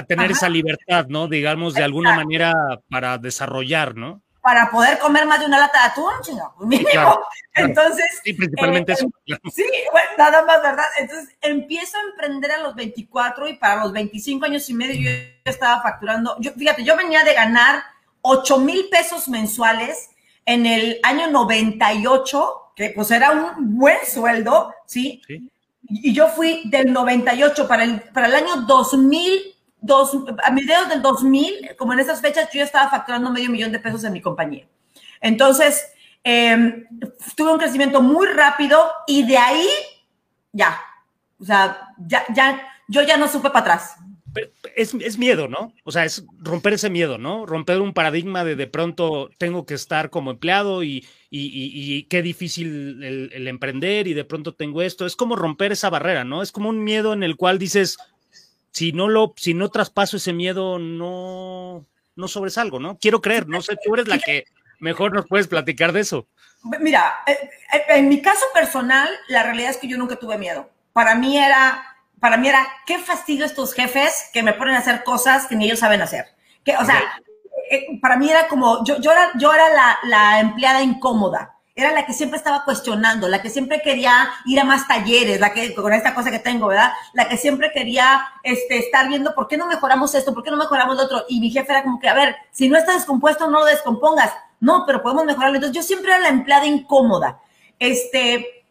tener 0.07 0.31
esa 0.31 0.49
libertad, 0.49 1.07
¿no? 1.09 1.29
Digamos, 1.29 1.75
de 1.75 1.85
alguna 1.85 2.15
manera 2.15 2.55
para 2.89 3.19
desarrollar, 3.19 3.97
¿no? 3.97 4.23
para 4.49 4.71
poder 4.71 4.99
comer 4.99 5.27
más 5.27 5.41
de 5.41 5.47
una 5.47 5.59
lata 5.59 5.79
de 5.79 5.89
atún, 5.89 6.11
chino, 6.23 6.55
mínimo. 6.61 7.21
Entonces. 7.55 8.07
Sí, 8.25 8.33
principalmente 8.33 8.93
eso. 8.93 9.07
Eh, 9.27 9.35
sí, 9.55 9.65
bueno, 9.93 10.09
nada 10.17 10.43
más, 10.43 10.63
¿verdad? 10.63 10.87
Entonces 10.99 11.37
empiezo 11.43 11.99
a 11.99 12.11
emprender 12.11 12.53
a 12.53 12.63
los 12.63 12.75
24 12.75 13.47
y 13.47 13.57
para 13.57 13.83
los 13.83 13.93
25 13.93 14.47
años 14.47 14.67
y 14.71 14.75
medio 14.75 15.01
yo 15.03 15.11
estaba 15.45 15.83
facturando. 15.83 16.35
Yo, 16.41 16.53
fíjate, 16.53 16.83
yo 16.83 16.97
venía 16.97 17.25
de 17.25 17.35
ganar 17.35 17.83
8 18.23 18.59
mil 18.61 18.89
pesos 18.91 19.29
mensuales 19.29 20.09
en 20.47 20.65
el 20.65 20.99
año 21.03 21.31
98, 21.31 22.73
que 22.75 22.91
pues 22.97 23.11
era 23.11 23.33
un 23.33 23.77
buen 23.77 23.99
sueldo, 24.07 24.73
¿sí? 24.87 25.21
sí. 25.27 25.47
Y 25.91 26.15
yo 26.15 26.29
fui 26.29 26.63
del 26.71 26.91
98 26.91 27.69
para 27.69 27.85
el, 27.85 28.01
para 28.01 28.29
el 28.29 28.35
año 28.35 28.63
2000 28.63 29.58
dos, 29.81 30.17
a 30.45 30.51
mediados 30.51 30.89
del 30.89 31.03
2000, 31.03 31.77
como 31.77 31.93
en 31.93 32.01
esas 32.01 32.21
fechas, 32.21 32.49
yo 32.53 32.63
estaba 32.63 32.91
facturando 32.91 33.31
medio 33.31 33.51
millón 33.51 33.73
de 33.73 33.79
pesos 33.79 34.05
en 34.05 34.13
mi 34.13 34.21
compañía. 34.21 34.67
Entonces, 35.21 35.93
em, 36.25 36.87
tuve 37.37 37.53
un 37.53 37.59
crecimiento 37.59 38.01
muy 38.01 38.27
rápido 38.29 38.79
y 39.07 39.27
de 39.27 39.39
ahí, 39.39 39.69
ya, 40.53 40.79
o 41.41 41.45
sea, 41.45 41.95
ya, 41.99 42.25
ya, 42.35 42.61
yo 42.89 43.03
ya 43.03 43.17
no 43.17 43.29
supe 43.29 43.51
para 43.51 43.61
atrás. 43.61 43.97
Es, 44.77 44.95
es, 44.95 45.19
miedo, 45.19 45.49
¿no? 45.49 45.73
O 45.85 45.91
sea, 45.91 46.05
es 46.05 46.25
romper 46.39 46.75
ese 46.75 46.91
miedo, 46.91 47.19
¿no? 47.19 47.47
Romper 47.47 47.81
un 47.81 47.93
paradigma 47.93 48.45
de 48.45 48.55
de 48.55 48.67
pronto 48.67 49.31
tengo 49.39 49.67
que 49.67 49.75
estar 49.75 50.11
como 50.11 50.31
empleado 50.31 50.85
y, 50.85 51.07
y, 51.31 51.51
y, 51.51 52.05
qué 52.05 52.23
difícil 52.23 53.03
el, 53.03 53.31
el, 53.33 53.49
emprender 53.49 54.07
y 54.07 54.15
de 54.15 54.25
pronto 54.25 54.55
tengo 54.55 54.83
esto. 54.83 55.07
Es 55.07 55.17
como 55.17 55.35
romper 55.35 55.73
esa 55.73 55.91
barrera, 55.91 56.25
¿no? 56.25 56.43
Es 56.43 56.53
como 56.53 56.69
un 56.69 56.85
miedo 56.85 57.15
en 57.15 57.23
el 57.23 57.37
cual 57.37 57.59
dices, 57.59 57.97
si 58.79 58.93
no 58.93 59.09
lo, 59.09 59.35
si 59.37 59.55
no 59.55 59.71
traspaso 59.71 60.19
ese 60.19 60.33
miedo, 60.33 60.79
no, 60.79 61.85
no 62.15 62.29
sobresalgo, 62.29 62.79
¿no? 62.79 62.97
Quiero 62.97 63.21
creer, 63.21 63.49
no 63.49 63.61
sé, 63.61 63.77
tú 63.85 63.93
eres 63.95 64.07
la 64.07 64.21
que 64.21 64.45
mejor 64.79 65.13
nos 65.13 65.27
puedes 65.27 65.49
platicar 65.49 65.91
de 65.91 65.99
eso. 65.99 66.29
Mira, 66.79 67.13
eh, 67.27 67.51
eh, 67.73 67.83
en 67.89 68.09
mi 68.09 68.23
caso 68.23 68.45
personal, 68.55 69.09
la 69.27 69.43
realidad 69.43 69.71
es 69.71 69.79
que 69.79 69.89
yo 69.89 69.99
nunca 69.99 70.15
tuve 70.15 70.39
miedo. 70.39 70.71
Para 70.93 71.17
mí 71.17 71.37
era, 71.37 71.97
para 72.21 72.37
mí 72.37 72.49
era, 72.49 72.69
qué 72.87 73.01
fastidio 73.01 73.45
estos 73.45 73.75
jefes 73.75 74.31
que 74.33 74.45
me 74.45 74.53
ponen 74.53 74.77
a 74.77 74.79
hacer 74.79 75.03
cosas 75.03 75.49
que 75.49 75.57
ni 75.57 75.65
ellos 75.65 75.81
saben 75.81 76.01
hacer. 76.01 76.27
Que, 76.65 76.77
o 76.77 76.85
sea, 76.85 77.03
eh, 77.73 77.99
para 78.01 78.17
mí 78.17 78.31
era 78.31 78.47
como, 78.47 78.85
yo, 78.85 79.01
yo 79.01 79.11
era, 79.11 79.33
yo 79.41 79.53
era 79.53 79.71
la, 79.71 79.99
la 80.05 80.39
empleada 80.39 80.85
incómoda 80.85 81.58
era 81.79 81.93
la 81.93 82.05
que 82.05 82.13
siempre 82.13 82.39
estaba 82.39 82.65
cuestionando, 82.65 83.29
la 83.29 83.41
que 83.41 83.51
siempre 83.51 83.81
quería 83.81 84.29
ir 84.47 84.59
a 84.59 84.65
más 84.65 84.89
talleres, 84.89 85.39
la 85.39 85.53
que 85.53 85.73
con 85.77 85.93
esta 85.93 86.13
cosa 86.13 86.29
que 86.33 86.41
tengo, 86.41 86.67
¿verdad? 86.67 86.93
La 87.13 87.29
que 87.29 87.37
siempre 87.37 87.71
quería 87.73 88.21
este, 88.43 88.79
estar 88.79 89.07
viendo 89.07 89.33
por 89.33 89.47
qué 89.47 89.57
no 89.57 89.69
mejoramos 89.69 90.13
esto, 90.17 90.35
por 90.35 90.43
qué 90.43 90.51
no 90.51 90.57
mejoramos 90.57 90.97
lo 90.97 91.05
otro. 91.05 91.25
Y 91.29 91.39
mi 91.39 91.51
jefe 91.51 91.71
era 91.71 91.85
como 91.85 92.01
que, 92.01 92.09
a 92.09 92.15
ver, 92.15 92.35
si 92.51 92.69
no 92.69 92.77
está 92.77 92.95
descompuesto, 92.95 93.49
no 93.49 93.61
lo 93.61 93.65
descompongas. 93.65 94.33
No, 94.59 94.83
pero 94.87 95.03
podemos 95.03 95.25
mejorarlo. 95.25 95.55
Entonces 95.55 95.77
yo 95.77 95.85
siempre 95.85 96.11
era 96.11 96.19
la 96.21 96.31
empleada 96.31 96.67
incómoda. 96.67 97.39
Este, 97.79 98.65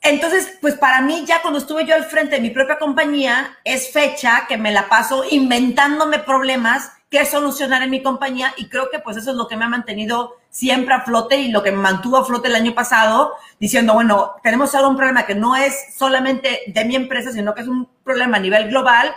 entonces, 0.00 0.58
pues 0.60 0.74
para 0.74 1.02
mí 1.02 1.24
ya 1.24 1.42
cuando 1.42 1.60
estuve 1.60 1.86
yo 1.86 1.94
al 1.94 2.04
frente 2.06 2.34
de 2.34 2.42
mi 2.42 2.50
propia 2.50 2.80
compañía, 2.80 3.58
es 3.62 3.92
fecha 3.92 4.46
que 4.48 4.58
me 4.58 4.72
la 4.72 4.88
paso 4.88 5.22
inventándome 5.30 6.18
problemas 6.18 6.90
que 7.10 7.24
solucionar 7.26 7.82
en 7.82 7.90
mi 7.90 8.02
compañía 8.02 8.52
y 8.56 8.68
creo 8.68 8.90
que 8.90 8.98
pues 8.98 9.16
eso 9.16 9.30
es 9.30 9.36
lo 9.36 9.46
que 9.46 9.56
me 9.56 9.66
ha 9.66 9.68
mantenido 9.68 10.39
siempre 10.50 10.94
a 10.94 11.02
flote 11.02 11.36
y 11.36 11.50
lo 11.50 11.62
que 11.62 11.70
me 11.70 11.78
mantuvo 11.78 12.18
a 12.18 12.24
flote 12.24 12.48
el 12.48 12.56
año 12.56 12.74
pasado, 12.74 13.34
diciendo, 13.58 13.94
bueno, 13.94 14.34
tenemos 14.42 14.74
ahora 14.74 14.88
un 14.88 14.96
problema 14.96 15.24
que 15.24 15.34
no 15.34 15.56
es 15.56 15.94
solamente 15.96 16.62
de 16.66 16.84
mi 16.84 16.96
empresa, 16.96 17.32
sino 17.32 17.54
que 17.54 17.62
es 17.62 17.68
un 17.68 17.88
problema 18.02 18.36
a 18.36 18.40
nivel 18.40 18.68
global, 18.68 19.14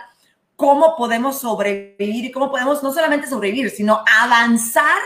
cómo 0.55 0.95
podemos 0.95 1.39
sobrevivir 1.39 2.25
y 2.25 2.31
cómo 2.31 2.51
podemos 2.51 2.83
no 2.83 2.93
solamente 2.93 3.27
sobrevivir, 3.27 3.71
sino 3.71 4.03
avanzar 4.21 5.01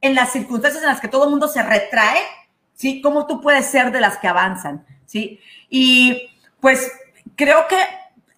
en 0.00 0.14
las 0.14 0.32
circunstancias 0.32 0.82
en 0.82 0.88
las 0.88 1.00
que 1.00 1.08
todo 1.08 1.24
el 1.24 1.30
mundo 1.30 1.48
se 1.48 1.62
retrae, 1.62 2.20
¿sí? 2.74 3.00
¿Cómo 3.00 3.26
tú 3.26 3.40
puedes 3.40 3.66
ser 3.66 3.92
de 3.92 4.00
las 4.00 4.18
que 4.18 4.28
avanzan, 4.28 4.84
¿sí? 5.06 5.40
Y 5.70 6.28
pues 6.60 6.92
creo 7.36 7.66
que 7.68 7.78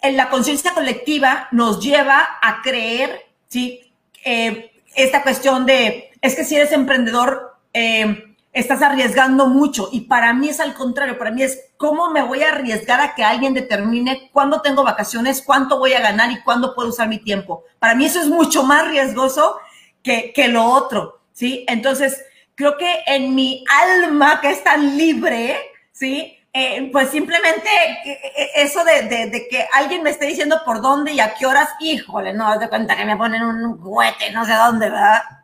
en 0.03 0.17
la 0.17 0.29
conciencia 0.29 0.73
colectiva 0.75 1.49
nos 1.51 1.83
lleva 1.83 2.39
a 2.41 2.63
creer, 2.63 3.27
¿sí? 3.49 3.93
Eh, 4.25 4.71
esta 4.95 5.23
cuestión 5.23 5.67
de, 5.67 6.13
es 6.25 6.35
que 6.35 6.45
si 6.45 6.57
eres 6.57 6.73
emprendedor, 6.73 7.59
eh, 7.75 8.35
estás 8.55 8.81
arriesgando 8.81 9.47
mucho. 9.47 9.91
Y 9.93 10.03
para 10.03 10.33
mí 10.33 10.49
es 10.49 10.59
al 10.59 10.73
contrario, 10.73 11.19
para 11.19 11.31
mí 11.31 11.43
es 11.43 11.61
cómo 11.77 12.11
me 12.11 12.23
voy 12.23 12.43
a 12.43 12.49
arriesgar 12.49 12.99
a 13.03 13.15
que 13.15 13.23
alguien 13.23 13.53
determine 13.53 14.31
cuándo 14.33 14.63
tengo 14.63 14.83
vacaciones, 14.83 15.43
cuánto 15.43 15.79
voy 15.79 15.93
a 15.93 16.01
ganar 16.01 16.33
y 16.33 16.41
cuándo 16.41 16.75
puedo 16.75 16.89
usar 16.89 17.09
mi 17.09 17.19
tiempo. 17.19 17.65
Para 17.79 17.95
mí 17.95 18.07
eso 18.07 18.23
es 18.23 18.29
mucho 18.29 18.63
más 18.63 18.89
riesgoso 18.89 19.59
que, 20.03 20.33
que 20.35 20.49
lo 20.49 20.65
otro, 20.65 21.21
¿sí? 21.35 21.67
Entonces, 21.69 22.25
creo 22.55 22.79
que 22.79 23.03
en 23.07 23.35
mi 23.35 23.63
alma 23.69 24.41
que 24.41 24.49
es 24.49 24.65
tan 24.65 24.97
libre, 24.97 25.59
¿sí? 25.93 26.39
Eh, 26.55 26.89
pues 26.91 27.11
simplemente 27.11 27.69
eh, 28.07 28.51
eso 28.55 28.83
de, 28.83 29.29
de, 29.29 29.47
que 29.51 29.67
alguien 29.75 30.03
me 30.03 30.09
esté 30.09 30.25
diciendo 30.25 30.63
por 30.65 30.81
dónde 30.81 31.13
y 31.13 31.21
a 31.21 31.35
qué 31.35 31.45
horas, 31.45 31.69
híjole, 31.81 32.33
no, 32.33 32.49
das 32.49 32.61
de 32.61 32.71
cuenta 32.71 32.97
que 32.97 33.05
me 33.05 33.19
ponen 33.19 33.43
un 33.43 33.79
juguete, 33.79 34.31
no 34.33 34.47
sé 34.47 34.55
dónde, 34.55 34.89
¿verdad? 34.89 35.44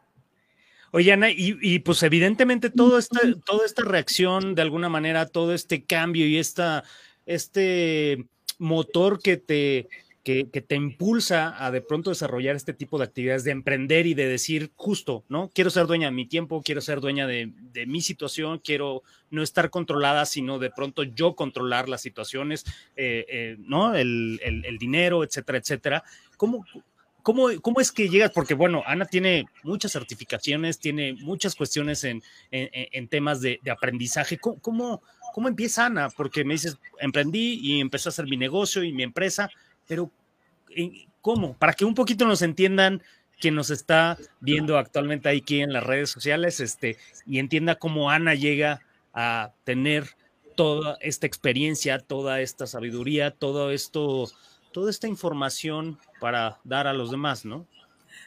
Oye, 0.92 1.12
Ana, 1.12 1.30
y, 1.30 1.56
y, 1.60 1.78
pues 1.80 2.02
evidentemente 2.02 2.70
todo 2.70 2.98
esta, 2.98 3.20
toda 3.44 3.64
esta 3.64 3.82
reacción, 3.82 4.54
de 4.54 4.62
alguna 4.62 4.88
manera, 4.88 5.26
todo 5.26 5.54
este 5.54 5.84
cambio 5.84 6.26
y 6.26 6.38
esta, 6.38 6.84
este 7.26 8.26
motor 8.58 9.20
que 9.22 9.36
te, 9.36 9.88
que, 10.22 10.44
te 10.44 10.74
impulsa 10.74 11.64
a 11.64 11.70
de 11.70 11.80
pronto 11.80 12.10
desarrollar 12.10 12.54
este 12.54 12.74
tipo 12.74 12.98
de 12.98 13.04
actividades, 13.04 13.42
de 13.44 13.50
emprender 13.50 14.06
y 14.06 14.14
de 14.14 14.26
decir 14.26 14.70
justo, 14.76 15.24
¿no? 15.28 15.50
Quiero 15.54 15.70
ser 15.70 15.86
dueña 15.86 16.08
de 16.08 16.12
mi 16.12 16.26
tiempo, 16.26 16.62
quiero 16.62 16.80
ser 16.80 17.00
dueña 17.00 17.26
de, 17.26 17.52
mi 17.86 18.00
situación, 18.00 18.60
quiero 18.62 19.02
no 19.30 19.42
estar 19.42 19.70
controlada, 19.70 20.26
sino 20.26 20.58
de 20.58 20.70
pronto 20.70 21.02
yo 21.02 21.34
controlar 21.34 21.88
las 21.88 22.02
situaciones, 22.02 22.64
eh, 22.96 23.24
eh, 23.28 23.56
¿no? 23.60 23.94
El, 23.94 24.38
dinero, 24.78 25.24
etcétera, 25.24 25.58
etcétera. 25.58 26.04
¿Cómo, 26.36 26.64
cómo, 27.22 27.48
¿Cómo 27.62 27.80
es 27.80 27.92
que 27.92 28.08
llegas? 28.08 28.30
Porque 28.30 28.54
bueno, 28.54 28.82
Ana 28.86 29.04
tiene 29.04 29.46
muchas 29.62 29.92
certificaciones, 29.92 30.78
tiene 30.78 31.14
muchas 31.14 31.54
cuestiones 31.54 32.04
en, 32.04 32.22
temas 33.08 33.40
de, 33.40 33.60
aprendizaje. 33.70 34.38
¿Cómo, 34.38 35.02
cómo 35.32 35.48
empieza 35.48 35.86
Ana? 35.86 36.10
Porque 36.10 36.44
me 36.44 36.54
dices, 36.54 36.78
emprendí 36.98 37.60
y 37.62 37.80
empecé 37.80 38.08
a 38.08 38.10
hacer 38.10 38.26
mi 38.26 38.36
negocio 38.36 38.82
y 38.82 38.92
mi 38.92 39.02
empresa 39.02 39.50
pero 39.90 40.08
¿cómo? 41.20 41.54
Para 41.58 41.72
que 41.72 41.84
un 41.84 41.96
poquito 41.96 42.24
nos 42.24 42.42
entiendan 42.42 43.02
quien 43.40 43.56
nos 43.56 43.70
está 43.70 44.16
viendo 44.38 44.78
actualmente 44.78 45.28
aquí 45.28 45.62
en 45.62 45.72
las 45.72 45.82
redes 45.82 46.10
sociales 46.10 46.60
este, 46.60 46.96
y 47.26 47.40
entienda 47.40 47.74
cómo 47.74 48.08
Ana 48.08 48.36
llega 48.36 48.82
a 49.12 49.52
tener 49.64 50.10
toda 50.54 50.96
esta 51.00 51.26
experiencia, 51.26 51.98
toda 51.98 52.40
esta 52.40 52.68
sabiduría, 52.68 53.32
todo 53.32 53.72
esto, 53.72 54.30
toda 54.72 54.90
esta 54.90 55.08
información 55.08 55.98
para 56.20 56.58
dar 56.64 56.86
a 56.86 56.92
los 56.92 57.10
demás, 57.10 57.44
¿no? 57.44 57.66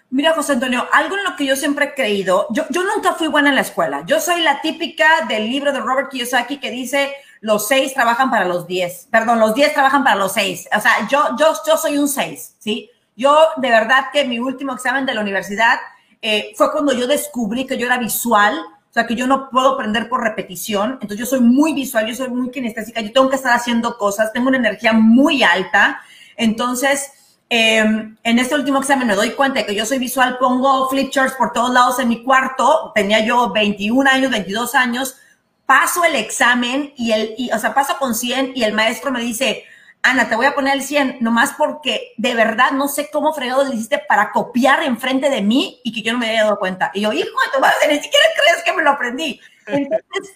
Mira, 0.10 0.34
José 0.34 0.54
Antonio, 0.54 0.86
algo 0.92 1.18
en 1.18 1.24
lo 1.24 1.36
que 1.36 1.46
yo 1.46 1.56
siempre 1.56 1.86
he 1.86 1.94
creído, 1.96 2.46
yo, 2.52 2.66
yo 2.70 2.84
nunca 2.84 3.14
fui 3.14 3.28
buena 3.28 3.50
en 3.50 3.56
la 3.56 3.62
escuela. 3.62 4.04
Yo 4.06 4.20
soy 4.20 4.42
la 4.42 4.62
típica 4.62 5.26
del 5.28 5.50
libro 5.50 5.74
de 5.74 5.80
Robert 5.80 6.12
Kiyosaki 6.12 6.60
que 6.60 6.70
dice 6.70 7.14
los 7.42 7.68
seis 7.68 7.94
trabajan 7.94 8.30
para 8.30 8.46
los 8.46 8.68
diez, 8.68 9.08
perdón, 9.12 9.40
los 9.40 9.56
diez 9.56 9.74
trabajan 9.74 10.04
para 10.04 10.16
los 10.16 10.34
seis. 10.34 10.70
O 10.76 10.80
sea, 10.80 11.08
yo, 11.10 11.36
yo, 11.38 11.54
yo 11.66 11.78
soy 11.78 11.98
un 11.98 12.08
seis, 12.08 12.56
¿sí? 12.60 12.90
Yo 13.16 13.38
de 13.58 13.70
verdad 13.70 14.06
que 14.14 14.24
mi 14.26 14.40
último 14.40 14.74
examen 14.74 15.06
de 15.06 15.14
la 15.14 15.22
universidad 15.22 15.80
eh, 16.22 16.54
fue 16.56 16.72
cuando 16.72 16.94
yo 16.94 17.06
descubrí 17.06 17.66
que 17.66 17.78
yo 17.78 17.86
era 17.86 17.98
visual, 17.98 18.58
o 18.58 18.94
sea, 18.94 19.08
que 19.08 19.16
yo 19.16 19.26
no 19.28 19.50
puedo 19.50 19.74
aprender 19.74 20.08
por 20.08 20.22
repetición. 20.22 20.94
Entonces 21.02 21.18
yo 21.18 21.26
soy 21.26 21.42
muy 21.42 21.74
visual, 21.74 22.06
yo 22.06 22.16
soy 22.16 22.30
muy 22.30 22.52
kinestésica, 22.52 23.02
yo 23.02 23.12
tengo 23.12 23.30
que 23.30 23.36
estar 23.36 23.54
haciendo 23.54 23.98
cosas, 23.98 24.32
tengo 24.32 24.50
una 24.50 24.58
energía 24.58 24.94
muy 24.94 25.42
alta. 25.42 26.00
Entonces, 26.38 27.12
em, 27.50 28.18
en 28.24 28.40
este 28.40 28.56
último 28.56 28.80
examen 28.80 29.08
me 29.08 29.16
doy 29.16 29.32
cuenta 29.32 29.60
de 29.60 29.66
que 29.66 29.76
yo 29.76 29.86
soy 29.86 30.00
visual, 30.00 30.38
pongo 30.40 30.90
flip 30.90 31.12
charts 31.12 31.36
por 31.36 31.54
todos 31.54 31.72
lados 31.72 32.00
en 32.00 32.10
mi 32.10 32.24
cuarto, 32.24 32.92
tenía 32.96 33.26
yo 33.26 33.52
21 33.52 34.10
años, 34.10 34.32
22 34.32 34.76
años, 34.76 35.18
paso 35.66 36.04
el 36.04 36.16
examen 36.16 36.94
y 36.98 37.12
el, 37.12 37.36
o 37.54 37.60
sea, 37.60 37.74
paso 37.74 37.98
con 38.00 38.16
100 38.16 38.54
y 38.56 38.64
el 38.64 38.74
maestro 38.74 39.12
me 39.12 39.22
dice, 39.22 39.64
Ana, 40.02 40.28
te 40.28 40.36
voy 40.36 40.46
a 40.46 40.54
poner 40.54 40.74
el 40.74 40.84
100, 40.84 41.20
nomás 41.22 41.54
porque 41.58 42.14
de 42.18 42.36
verdad 42.36 42.72
no 42.72 42.90
sé 42.90 43.10
cómo 43.10 43.34
fregado 43.34 43.64
le 43.64 43.76
hiciste 43.76 44.00
para 44.06 44.32
copiar 44.32 44.84
enfrente 44.84 45.30
de 45.30 45.42
mí 45.42 45.80
y 45.84 45.94
que 45.94 46.02
yo 46.02 46.12
no 46.12 46.20
me 46.20 46.28
había 46.28 46.44
dado 46.44 46.60
cuenta. 46.60 46.92
Y 46.94 47.02
yo, 47.02 47.14
hijo 47.14 47.24
de 47.24 47.52
tu 47.54 47.62
madre, 47.62 47.88
ni 47.88 47.96
siquiera 48.02 48.26
crees 48.36 48.64
que 48.64 48.74
me 48.74 48.84
lo 48.84 48.92
aprendí. 48.92 49.40
Entonces, 49.66 50.36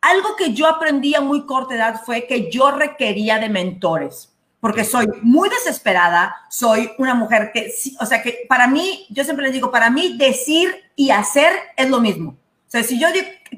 algo 0.00 0.36
que 0.36 0.52
yo 0.52 0.68
aprendí 0.68 1.16
a 1.16 1.20
muy 1.20 1.46
corta 1.46 1.74
edad 1.74 2.00
fue 2.04 2.26
que 2.26 2.48
yo 2.50 2.70
requería 2.70 3.40
de 3.40 3.48
mentores, 3.48 4.32
porque 4.60 4.84
soy 4.84 5.06
muy 5.22 5.48
desesperada, 5.48 6.34
soy 6.50 6.90
una 6.98 7.14
mujer 7.14 7.50
que, 7.52 7.72
o 8.00 8.06
sea, 8.06 8.22
que 8.22 8.46
para 8.48 8.66
mí, 8.66 9.06
yo 9.10 9.24
siempre 9.24 9.44
les 9.44 9.52
digo, 9.52 9.70
para 9.70 9.90
mí 9.90 10.16
decir 10.18 10.74
y 10.96 11.10
hacer 11.10 11.52
es 11.76 11.88
lo 11.88 12.00
mismo. 12.00 12.30
O 12.30 12.70
sea, 12.70 12.82
si 12.82 13.00
yo 13.00 13.08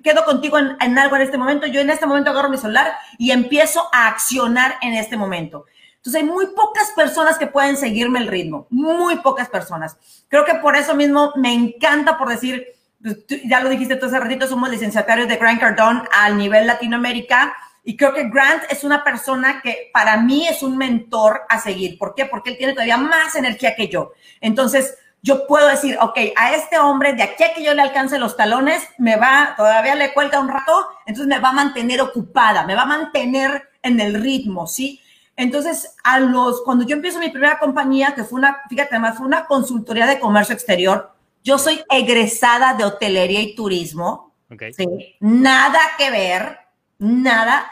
quedo 0.04 0.25
contigo 0.25 0.59
en, 0.59 0.99
algo 0.99 1.16
en 1.16 1.23
este 1.23 1.38
momento, 1.38 1.66
yo 1.66 1.80
en 1.80 1.90
este 1.90 2.07
momento 2.07 2.30
agarro 2.30 2.50
mi 2.50 2.59
celular 2.59 2.92
y 3.19 3.33
empiezo 3.33 3.88
a 3.92 4.07
accionar 4.07 4.76
en 4.83 4.95
este 4.95 5.16
momento. 5.16 5.64
Entonces 5.97 6.23
hay 6.23 6.28
muy 6.28 6.47
pocas 6.54 6.92
personas 6.95 7.37
que 7.37 7.47
pueden 7.47 7.76
seguirme 7.76 8.21
el 8.21 8.28
ritmo, 8.28 8.66
muy 8.71 9.16
pocas 9.16 9.49
personas. 9.49 9.97
Creo 10.28 10.45
que 10.45 10.54
por 10.54 10.76
eso 10.76 10.95
mismo 10.95 11.33
me 11.37 11.52
encanta 11.52 12.19
por 12.19 12.28
decir, 12.28 12.64
pues, 13.02 13.19
ya 13.45 13.61
lo 13.61 13.69
dijiste 13.71 13.97
tú 13.97 14.07
hace 14.07 14.21
ratito, 14.21 14.47
somos 14.47 14.71
licenciatarios 14.71 15.28
de 15.28 15.37
Grant 15.37 15.61
Cardone 15.61 16.02
al 16.12 16.37
nivel 16.37 16.66
Latinoamérica 16.66 17.54
y 17.90 17.97
creo 17.97 18.14
que 18.14 18.28
Grant 18.28 18.62
es 18.70 18.85
una 18.85 19.02
persona 19.02 19.61
que 19.61 19.90
para 19.92 20.16
mí 20.16 20.47
es 20.47 20.62
un 20.62 20.78
mentor 20.78 21.42
a 21.49 21.59
seguir. 21.59 21.99
¿Por 21.99 22.14
qué? 22.14 22.25
Porque 22.25 22.50
él 22.50 22.56
tiene 22.56 22.73
todavía 22.73 22.97
más 22.97 23.35
energía 23.35 23.75
que 23.75 23.88
yo. 23.88 24.12
Entonces, 24.40 24.97
yo 25.23 25.44
puedo 25.49 25.66
decir, 25.66 25.99
ok, 26.00 26.16
a 26.37 26.54
este 26.54 26.78
hombre 26.78 27.14
de 27.14 27.25
aquí 27.25 27.42
a 27.42 27.52
que 27.52 27.64
yo 27.64 27.75
le 27.75 27.82
alcance 27.82 28.20
los 28.20 28.37
talones, 28.37 28.87
me 28.99 29.16
va, 29.16 29.54
todavía 29.56 29.97
le 29.97 30.14
cuelga 30.14 30.38
un 30.38 30.47
rato, 30.47 30.87
entonces 31.04 31.26
me 31.26 31.40
va 31.40 31.49
a 31.49 31.52
mantener 31.52 32.00
ocupada, 32.00 32.64
me 32.64 32.76
va 32.76 32.82
a 32.82 32.87
mantener 32.87 33.70
en 33.82 33.99
el 33.99 34.23
ritmo, 34.23 34.68
¿sí? 34.68 35.00
Entonces, 35.35 35.97
a 36.04 36.20
los, 36.20 36.62
cuando 36.62 36.87
yo 36.87 36.94
empiezo 36.94 37.18
mi 37.18 37.30
primera 37.30 37.59
compañía, 37.59 38.14
que 38.14 38.23
fue 38.23 38.38
una, 38.38 38.59
fíjate, 38.68 38.90
además 38.94 39.16
fue 39.16 39.26
una 39.26 39.47
consultoría 39.47 40.06
de 40.06 40.20
comercio 40.20 40.54
exterior, 40.54 41.12
yo 41.42 41.59
soy 41.59 41.82
egresada 41.90 42.75
de 42.75 42.85
hotelería 42.85 43.40
y 43.40 43.56
turismo, 43.56 44.32
okay. 44.49 44.73
¿sí? 44.75 44.87
Nada 45.18 45.80
que 45.99 46.09
ver, 46.12 46.56
nada. 47.00 47.68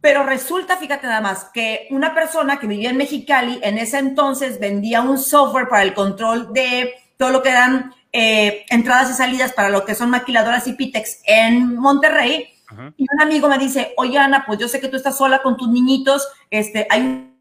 Pero 0.00 0.24
resulta, 0.24 0.78
fíjate 0.78 1.06
nada 1.06 1.20
más, 1.20 1.44
que 1.52 1.86
una 1.90 2.14
persona 2.14 2.58
que 2.58 2.66
vivía 2.66 2.90
en 2.90 2.96
Mexicali 2.96 3.60
en 3.62 3.76
ese 3.76 3.98
entonces 3.98 4.58
vendía 4.58 5.02
un 5.02 5.18
software 5.18 5.68
para 5.68 5.82
el 5.82 5.92
control 5.92 6.52
de 6.52 6.94
todo 7.18 7.30
lo 7.30 7.42
que 7.42 7.50
eran 7.50 7.94
eh, 8.12 8.64
entradas 8.70 9.10
y 9.10 9.14
salidas 9.14 9.52
para 9.52 9.68
lo 9.68 9.84
que 9.84 9.94
son 9.94 10.10
maquiladoras 10.10 10.66
y 10.66 10.72
Pitex 10.72 11.20
en 11.26 11.76
Monterrey. 11.76 12.48
Y 12.96 13.06
un 13.12 13.20
amigo 13.20 13.48
me 13.48 13.58
dice, 13.58 13.92
oye 13.96 14.16
Ana, 14.16 14.44
pues 14.46 14.58
yo 14.58 14.68
sé 14.68 14.80
que 14.80 14.88
tú 14.88 14.96
estás 14.96 15.18
sola 15.18 15.42
con 15.42 15.56
tus 15.56 15.68
niñitos, 15.68 16.28
este, 16.50 16.86
hay 16.88 17.34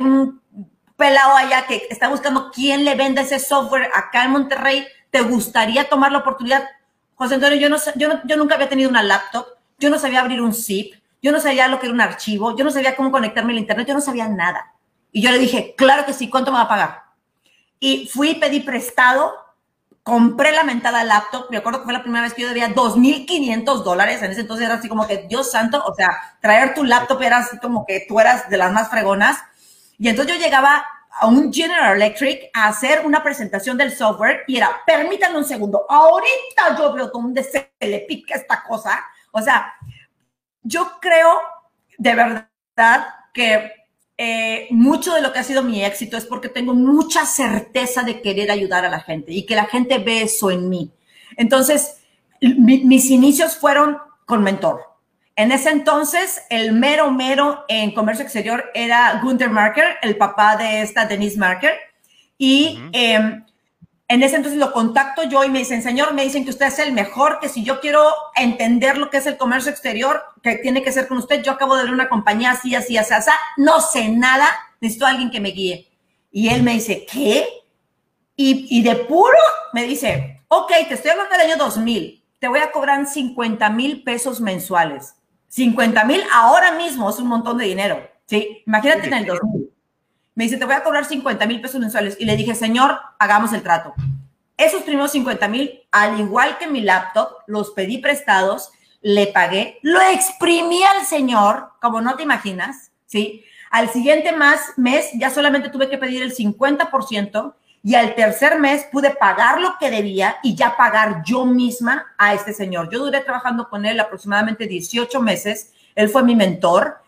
un 0.00 0.42
pelado 0.96 1.36
allá 1.36 1.66
que 1.66 1.86
está 1.88 2.08
buscando 2.08 2.50
quién 2.52 2.84
le 2.84 2.96
vende 2.96 3.22
ese 3.22 3.38
software 3.38 3.88
acá 3.94 4.24
en 4.24 4.32
Monterrey, 4.32 4.86
¿te 5.10 5.20
gustaría 5.20 5.88
tomar 5.88 6.10
la 6.10 6.18
oportunidad? 6.18 6.64
José 7.14 7.36
Antonio, 7.36 7.58
yo, 7.58 7.68
no, 7.68 7.76
yo, 7.94 8.20
yo 8.24 8.36
nunca 8.36 8.56
había 8.56 8.68
tenido 8.68 8.90
una 8.90 9.04
laptop, 9.04 9.46
yo 9.78 9.88
no 9.88 9.98
sabía 10.00 10.20
abrir 10.20 10.42
un 10.42 10.52
zip, 10.52 10.94
yo 11.22 11.32
no 11.32 11.40
sabía 11.40 11.68
lo 11.68 11.78
que 11.78 11.86
era 11.86 11.94
un 11.94 12.00
archivo, 12.00 12.56
yo 12.56 12.64
no 12.64 12.70
sabía 12.70 12.96
cómo 12.96 13.10
conectarme 13.10 13.52
al 13.52 13.58
internet, 13.58 13.88
yo 13.88 13.94
no 13.94 14.00
sabía 14.00 14.28
nada. 14.28 14.74
Y 15.10 15.22
yo 15.22 15.30
le 15.30 15.38
dije, 15.38 15.74
claro 15.76 16.04
que 16.04 16.12
sí, 16.12 16.28
¿cuánto 16.28 16.50
me 16.52 16.58
va 16.58 16.64
a 16.64 16.68
pagar? 16.68 17.02
Y 17.80 18.08
fui, 18.08 18.34
pedí 18.34 18.60
prestado, 18.60 19.32
compré 20.02 20.52
la 20.52 20.64
mentada 20.64 21.04
laptop, 21.04 21.46
me 21.50 21.58
acuerdo 21.58 21.80
que 21.80 21.84
fue 21.84 21.92
la 21.92 22.02
primera 22.02 22.22
vez 22.22 22.34
que 22.34 22.42
yo 22.42 22.48
debía 22.48 22.74
2.500 22.74 23.82
dólares, 23.82 24.22
en 24.22 24.30
ese 24.30 24.42
entonces 24.42 24.66
era 24.66 24.76
así 24.76 24.88
como 24.88 25.06
que, 25.06 25.26
Dios 25.28 25.50
santo, 25.50 25.82
o 25.84 25.94
sea, 25.94 26.36
traer 26.40 26.74
tu 26.74 26.84
laptop 26.84 27.20
era 27.22 27.38
así 27.38 27.58
como 27.58 27.84
que 27.84 28.06
tú 28.08 28.18
eras 28.18 28.48
de 28.48 28.56
las 28.56 28.72
más 28.72 28.88
fregonas. 28.88 29.38
Y 29.98 30.08
entonces 30.08 30.34
yo 30.34 30.40
llegaba 30.40 30.84
a 31.10 31.26
un 31.26 31.52
General 31.52 31.96
Electric 31.96 32.50
a 32.54 32.68
hacer 32.68 33.04
una 33.04 33.22
presentación 33.22 33.76
del 33.76 33.94
software 33.94 34.44
y 34.46 34.56
era, 34.56 34.80
permítanme 34.86 35.38
un 35.38 35.44
segundo, 35.44 35.84
ahorita 35.88 36.78
yo 36.78 36.92
veo 36.92 37.08
dónde 37.08 37.42
se 37.42 37.72
le 37.80 38.00
pica 38.00 38.36
esta 38.36 38.62
cosa. 38.62 39.04
O 39.32 39.42
sea, 39.42 39.74
yo 40.62 40.98
creo 41.00 41.38
de 41.96 42.14
verdad 42.14 43.08
que 43.32 43.72
eh, 44.16 44.66
mucho 44.70 45.14
de 45.14 45.22
lo 45.22 45.32
que 45.32 45.38
ha 45.38 45.44
sido 45.44 45.62
mi 45.62 45.84
éxito 45.84 46.16
es 46.16 46.26
porque 46.26 46.48
tengo 46.48 46.74
mucha 46.74 47.24
certeza 47.24 48.02
de 48.02 48.20
querer 48.20 48.50
ayudar 48.50 48.84
a 48.84 48.90
la 48.90 49.00
gente 49.00 49.32
y 49.32 49.46
que 49.46 49.54
la 49.54 49.66
gente 49.66 49.98
ve 49.98 50.22
eso 50.22 50.50
en 50.50 50.68
mí. 50.68 50.90
Entonces, 51.36 51.98
mis 52.40 53.10
inicios 53.10 53.56
fueron 53.56 53.98
con 54.26 54.42
mentor. 54.42 54.82
En 55.36 55.52
ese 55.52 55.70
entonces, 55.70 56.42
el 56.50 56.72
mero 56.72 57.12
mero 57.12 57.64
en 57.68 57.94
comercio 57.94 58.24
exterior 58.24 58.64
era 58.74 59.20
Gunther 59.22 59.50
Marker, 59.50 59.96
el 60.02 60.16
papá 60.16 60.56
de 60.56 60.82
esta 60.82 61.06
Denise 61.06 61.38
Marker. 61.38 61.74
Y 62.36 62.80
en 64.08 64.22
ese 64.22 64.36
entonces 64.36 64.58
lo 64.58 64.72
contacto 64.72 65.22
yo 65.24 65.44
y 65.44 65.50
me 65.50 65.58
dicen, 65.58 65.82
señor, 65.82 66.14
me 66.14 66.24
dicen 66.24 66.44
que 66.44 66.50
usted 66.50 66.66
es 66.66 66.78
el 66.78 66.92
mejor, 66.92 67.40
que 67.40 67.50
si 67.50 67.62
yo 67.62 67.78
quiero 67.80 68.02
entender 68.34 68.96
lo 68.96 69.10
que 69.10 69.18
es 69.18 69.26
el 69.26 69.36
comercio 69.36 69.70
exterior, 69.70 70.22
que 70.42 70.56
tiene 70.56 70.82
que 70.82 70.92
ser 70.92 71.06
con 71.06 71.18
usted, 71.18 71.42
yo 71.42 71.52
acabo 71.52 71.76
de 71.76 71.84
ver 71.84 71.92
una 71.92 72.08
compañía 72.08 72.52
así, 72.52 72.74
así, 72.74 72.96
así, 72.96 73.12
así, 73.12 73.30
no 73.58 73.82
sé 73.82 74.08
nada, 74.08 74.48
necesito 74.80 75.04
a 75.04 75.10
alguien 75.10 75.30
que 75.30 75.40
me 75.40 75.50
guíe. 75.50 75.88
Y 76.32 76.48
él 76.48 76.62
me 76.62 76.72
dice, 76.72 77.06
¿qué? 77.10 77.46
Y, 78.34 78.66
y 78.70 78.82
de 78.82 78.96
puro 78.96 79.36
me 79.74 79.84
dice, 79.84 80.42
ok, 80.48 80.72
te 80.88 80.94
estoy 80.94 81.10
hablando 81.10 81.36
del 81.36 81.46
año 81.46 81.56
2000, 81.58 82.24
te 82.38 82.48
voy 82.48 82.60
a 82.60 82.72
cobrar 82.72 83.06
50 83.06 83.68
mil 83.70 84.04
pesos 84.04 84.40
mensuales. 84.40 85.16
50 85.48 86.04
mil 86.04 86.22
ahora 86.32 86.72
mismo 86.72 87.10
es 87.10 87.18
un 87.18 87.28
montón 87.28 87.58
de 87.58 87.66
dinero, 87.66 88.08
¿sí? 88.24 88.62
Imagínate 88.66 89.08
en 89.08 89.14
el 89.14 89.26
2000. 89.26 89.67
Me 90.38 90.44
dice, 90.44 90.56
te 90.56 90.64
voy 90.66 90.74
a 90.74 90.84
cobrar 90.84 91.04
50 91.04 91.46
mil 91.46 91.60
pesos 91.60 91.80
mensuales. 91.80 92.16
Y 92.20 92.24
le 92.24 92.36
dije, 92.36 92.54
señor, 92.54 92.96
hagamos 93.18 93.52
el 93.52 93.64
trato. 93.64 93.92
Esos 94.56 94.84
primeros 94.84 95.10
50 95.10 95.48
mil, 95.48 95.80
al 95.90 96.20
igual 96.20 96.58
que 96.58 96.68
mi 96.68 96.80
laptop, 96.80 97.38
los 97.48 97.72
pedí 97.72 97.98
prestados, 97.98 98.70
le 99.00 99.26
pagué, 99.26 99.80
lo 99.82 100.00
exprimí 100.00 100.80
al 100.84 101.04
señor, 101.06 101.70
como 101.80 102.00
no 102.00 102.14
te 102.14 102.22
imaginas, 102.22 102.92
¿sí? 103.04 103.44
Al 103.72 103.88
siguiente 103.88 104.30
más 104.30 104.60
mes 104.76 105.08
ya 105.14 105.30
solamente 105.30 105.70
tuve 105.70 105.90
que 105.90 105.98
pedir 105.98 106.22
el 106.22 106.32
50% 106.32 107.54
y 107.82 107.96
al 107.96 108.14
tercer 108.14 108.60
mes 108.60 108.86
pude 108.92 109.10
pagar 109.10 109.60
lo 109.60 109.76
que 109.80 109.90
debía 109.90 110.36
y 110.44 110.54
ya 110.54 110.76
pagar 110.76 111.24
yo 111.24 111.46
misma 111.46 112.14
a 112.16 112.32
este 112.34 112.52
señor. 112.52 112.90
Yo 112.92 113.00
duré 113.00 113.22
trabajando 113.22 113.68
con 113.68 113.84
él 113.84 113.98
aproximadamente 113.98 114.68
18 114.68 115.20
meses. 115.20 115.72
Él 115.96 116.08
fue 116.08 116.22
mi 116.22 116.36
mentor 116.36 116.98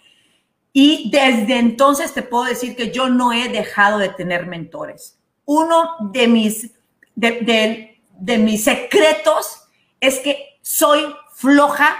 y 0.73 1.11
desde 1.11 1.59
entonces 1.59 2.15
te 2.15 2.23
puedo 2.23 2.45
decir 2.45 2.77
que 2.77 2.91
yo 2.91 3.09
no 3.09 3.33
he 3.33 3.49
dejado 3.49 3.99
de 3.99 4.11
tener 4.11 4.47
mentores. 4.47 5.19
Uno 5.45 5.97
de 6.13 6.29
mis, 6.29 6.73
de, 7.15 7.97
de, 8.19 8.39
mis 8.39 8.63
secretos 8.63 9.65
es 9.99 10.21
que 10.21 10.59
soy 10.63 11.13
floja 11.35 11.97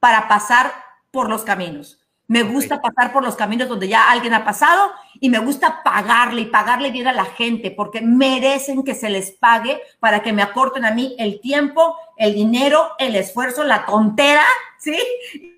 para 0.00 0.28
pasar 0.28 0.72
por 1.10 1.28
los 1.28 1.42
caminos. 1.42 2.00
Me 2.28 2.42
gusta 2.42 2.80
pasar 2.80 3.12
por 3.12 3.22
los 3.22 3.36
caminos 3.36 3.68
donde 3.68 3.86
ya 3.86 4.10
alguien 4.10 4.34
ha 4.34 4.44
pasado 4.44 4.90
y 5.20 5.28
me 5.28 5.38
gusta 5.38 5.82
pagarle 5.84 6.42
y 6.42 6.46
pagarle 6.46 6.90
bien 6.90 7.06
a 7.06 7.12
la 7.12 7.26
gente 7.26 7.70
porque 7.70 8.00
merecen 8.00 8.82
que 8.82 8.94
se 8.94 9.10
les 9.10 9.30
pague 9.30 9.80
para 10.00 10.22
que 10.22 10.32
me 10.32 10.42
acorten 10.42 10.84
a 10.84 10.90
mí 10.90 11.14
el 11.18 11.40
tiempo, 11.40 11.96
el 12.16 12.34
dinero, 12.34 12.92
el 12.98 13.14
esfuerzo, 13.14 13.62
la 13.62 13.86
tontera, 13.86 14.44
¿sí? 14.80 14.98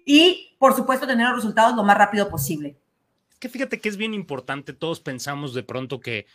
Y 0.04 0.47
por 0.58 0.74
supuesto, 0.74 1.06
tener 1.06 1.28
los 1.28 1.36
resultados 1.36 1.76
lo 1.76 1.84
más 1.84 1.96
rápido 1.96 2.28
posible. 2.28 2.76
Que 3.38 3.48
fíjate 3.48 3.80
que 3.80 3.88
es 3.88 3.96
bien 3.96 4.14
importante, 4.14 4.72
todos 4.72 5.00
pensamos 5.00 5.54
de 5.54 5.62
pronto 5.62 6.00
que, 6.00 6.26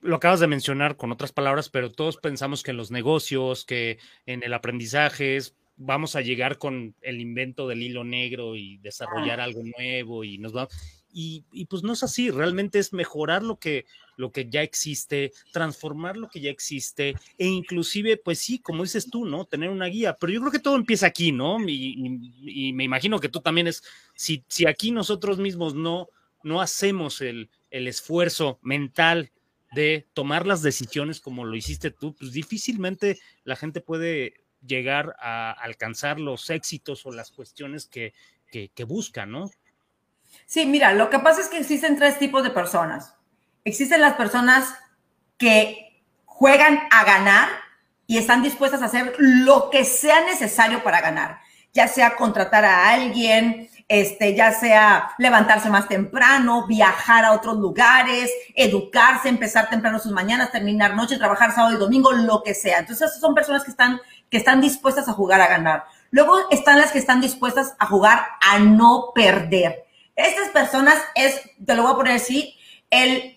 lo 0.00 0.16
acabas 0.16 0.40
de 0.40 0.46
mencionar 0.46 0.96
con 0.96 1.12
otras 1.12 1.32
palabras, 1.32 1.68
pero 1.68 1.90
todos 1.90 2.16
pensamos 2.16 2.62
que 2.62 2.70
en 2.70 2.76
los 2.76 2.90
negocios, 2.90 3.64
que 3.64 3.98
en 4.24 4.42
el 4.42 4.54
aprendizaje 4.54 5.38
vamos 5.76 6.16
a 6.16 6.22
llegar 6.22 6.58
con 6.58 6.94
el 7.02 7.20
invento 7.20 7.68
del 7.68 7.82
hilo 7.82 8.04
negro 8.04 8.56
y 8.56 8.78
desarrollar 8.78 9.40
algo 9.40 9.62
nuevo 9.76 10.24
y 10.24 10.38
nos 10.38 10.56
va 10.56 10.68
y, 11.12 11.44
y, 11.50 11.64
pues 11.66 11.82
no 11.82 11.94
es 11.94 12.02
así, 12.02 12.30
realmente 12.30 12.78
es 12.78 12.92
mejorar 12.92 13.42
lo 13.42 13.58
que 13.58 13.86
lo 14.16 14.32
que 14.32 14.48
ya 14.48 14.62
existe, 14.62 15.32
transformar 15.52 16.16
lo 16.16 16.28
que 16.28 16.40
ya 16.40 16.50
existe 16.50 17.14
e 17.38 17.46
inclusive, 17.46 18.16
pues 18.16 18.38
sí, 18.38 18.58
como 18.58 18.82
dices 18.82 19.10
tú, 19.10 19.24
¿no? 19.24 19.44
Tener 19.44 19.70
una 19.70 19.86
guía, 19.86 20.16
pero 20.18 20.32
yo 20.32 20.40
creo 20.40 20.52
que 20.52 20.58
todo 20.58 20.76
empieza 20.76 21.06
aquí, 21.06 21.32
¿no? 21.32 21.58
Y, 21.66 22.72
me 22.74 22.84
imagino 22.84 23.20
que 23.20 23.28
tú 23.28 23.40
también 23.40 23.66
es, 23.66 23.82
si, 24.14 24.44
si 24.48 24.66
aquí 24.66 24.90
nosotros 24.90 25.38
mismos 25.38 25.74
no, 25.74 26.08
no 26.42 26.60
hacemos 26.60 27.20
el, 27.20 27.50
el 27.70 27.88
esfuerzo 27.88 28.58
mental 28.62 29.30
de 29.72 30.06
tomar 30.14 30.46
las 30.46 30.62
decisiones 30.62 31.20
como 31.20 31.44
lo 31.44 31.56
hiciste 31.56 31.90
tú, 31.90 32.14
pues 32.14 32.32
difícilmente 32.32 33.18
la 33.44 33.56
gente 33.56 33.80
puede 33.80 34.44
llegar 34.66 35.16
a 35.20 35.52
alcanzar 35.52 36.18
los 36.18 36.50
éxitos 36.50 37.04
o 37.06 37.12
las 37.12 37.30
cuestiones 37.30 37.86
que, 37.86 38.14
que, 38.50 38.70
que 38.74 38.84
buscan, 38.84 39.30
¿no? 39.30 39.50
Sí, 40.46 40.66
mira, 40.66 40.94
lo 40.94 41.10
que 41.10 41.18
pasa 41.18 41.40
es 41.40 41.48
que 41.48 41.58
existen 41.58 41.96
tres 41.96 42.18
tipos 42.18 42.42
de 42.42 42.50
personas. 42.50 43.15
Existen 43.66 44.00
las 44.00 44.14
personas 44.14 44.76
que 45.38 46.00
juegan 46.24 46.78
a 46.92 47.02
ganar 47.02 47.48
y 48.06 48.16
están 48.16 48.40
dispuestas 48.40 48.80
a 48.80 48.84
hacer 48.84 49.12
lo 49.18 49.70
que 49.70 49.84
sea 49.84 50.20
necesario 50.20 50.84
para 50.84 51.00
ganar, 51.00 51.40
ya 51.72 51.88
sea 51.88 52.14
contratar 52.14 52.64
a 52.64 52.90
alguien, 52.90 53.68
este, 53.88 54.36
ya 54.36 54.52
sea 54.52 55.10
levantarse 55.18 55.68
más 55.68 55.88
temprano, 55.88 56.68
viajar 56.68 57.24
a 57.24 57.32
otros 57.32 57.56
lugares, 57.56 58.30
educarse, 58.54 59.28
empezar 59.28 59.68
temprano 59.68 59.98
sus 59.98 60.12
mañanas, 60.12 60.52
terminar 60.52 60.94
noche, 60.94 61.18
trabajar 61.18 61.52
sábado 61.52 61.74
y 61.74 61.80
domingo, 61.80 62.12
lo 62.12 62.44
que 62.44 62.54
sea. 62.54 62.78
Entonces, 62.78 63.18
son 63.18 63.34
personas 63.34 63.64
que 63.64 63.72
están, 63.72 64.00
que 64.30 64.36
están 64.36 64.60
dispuestas 64.60 65.08
a 65.08 65.12
jugar 65.12 65.40
a 65.40 65.48
ganar. 65.48 65.86
Luego 66.12 66.38
están 66.52 66.78
las 66.78 66.92
que 66.92 67.00
están 67.00 67.20
dispuestas 67.20 67.74
a 67.80 67.86
jugar 67.86 68.28
a 68.40 68.60
no 68.60 69.10
perder. 69.12 69.86
Estas 70.14 70.50
personas 70.50 71.02
es, 71.16 71.40
te 71.66 71.74
lo 71.74 71.82
voy 71.82 71.94
a 71.94 71.96
poner 71.96 72.14
así, 72.14 72.56
el 72.90 73.35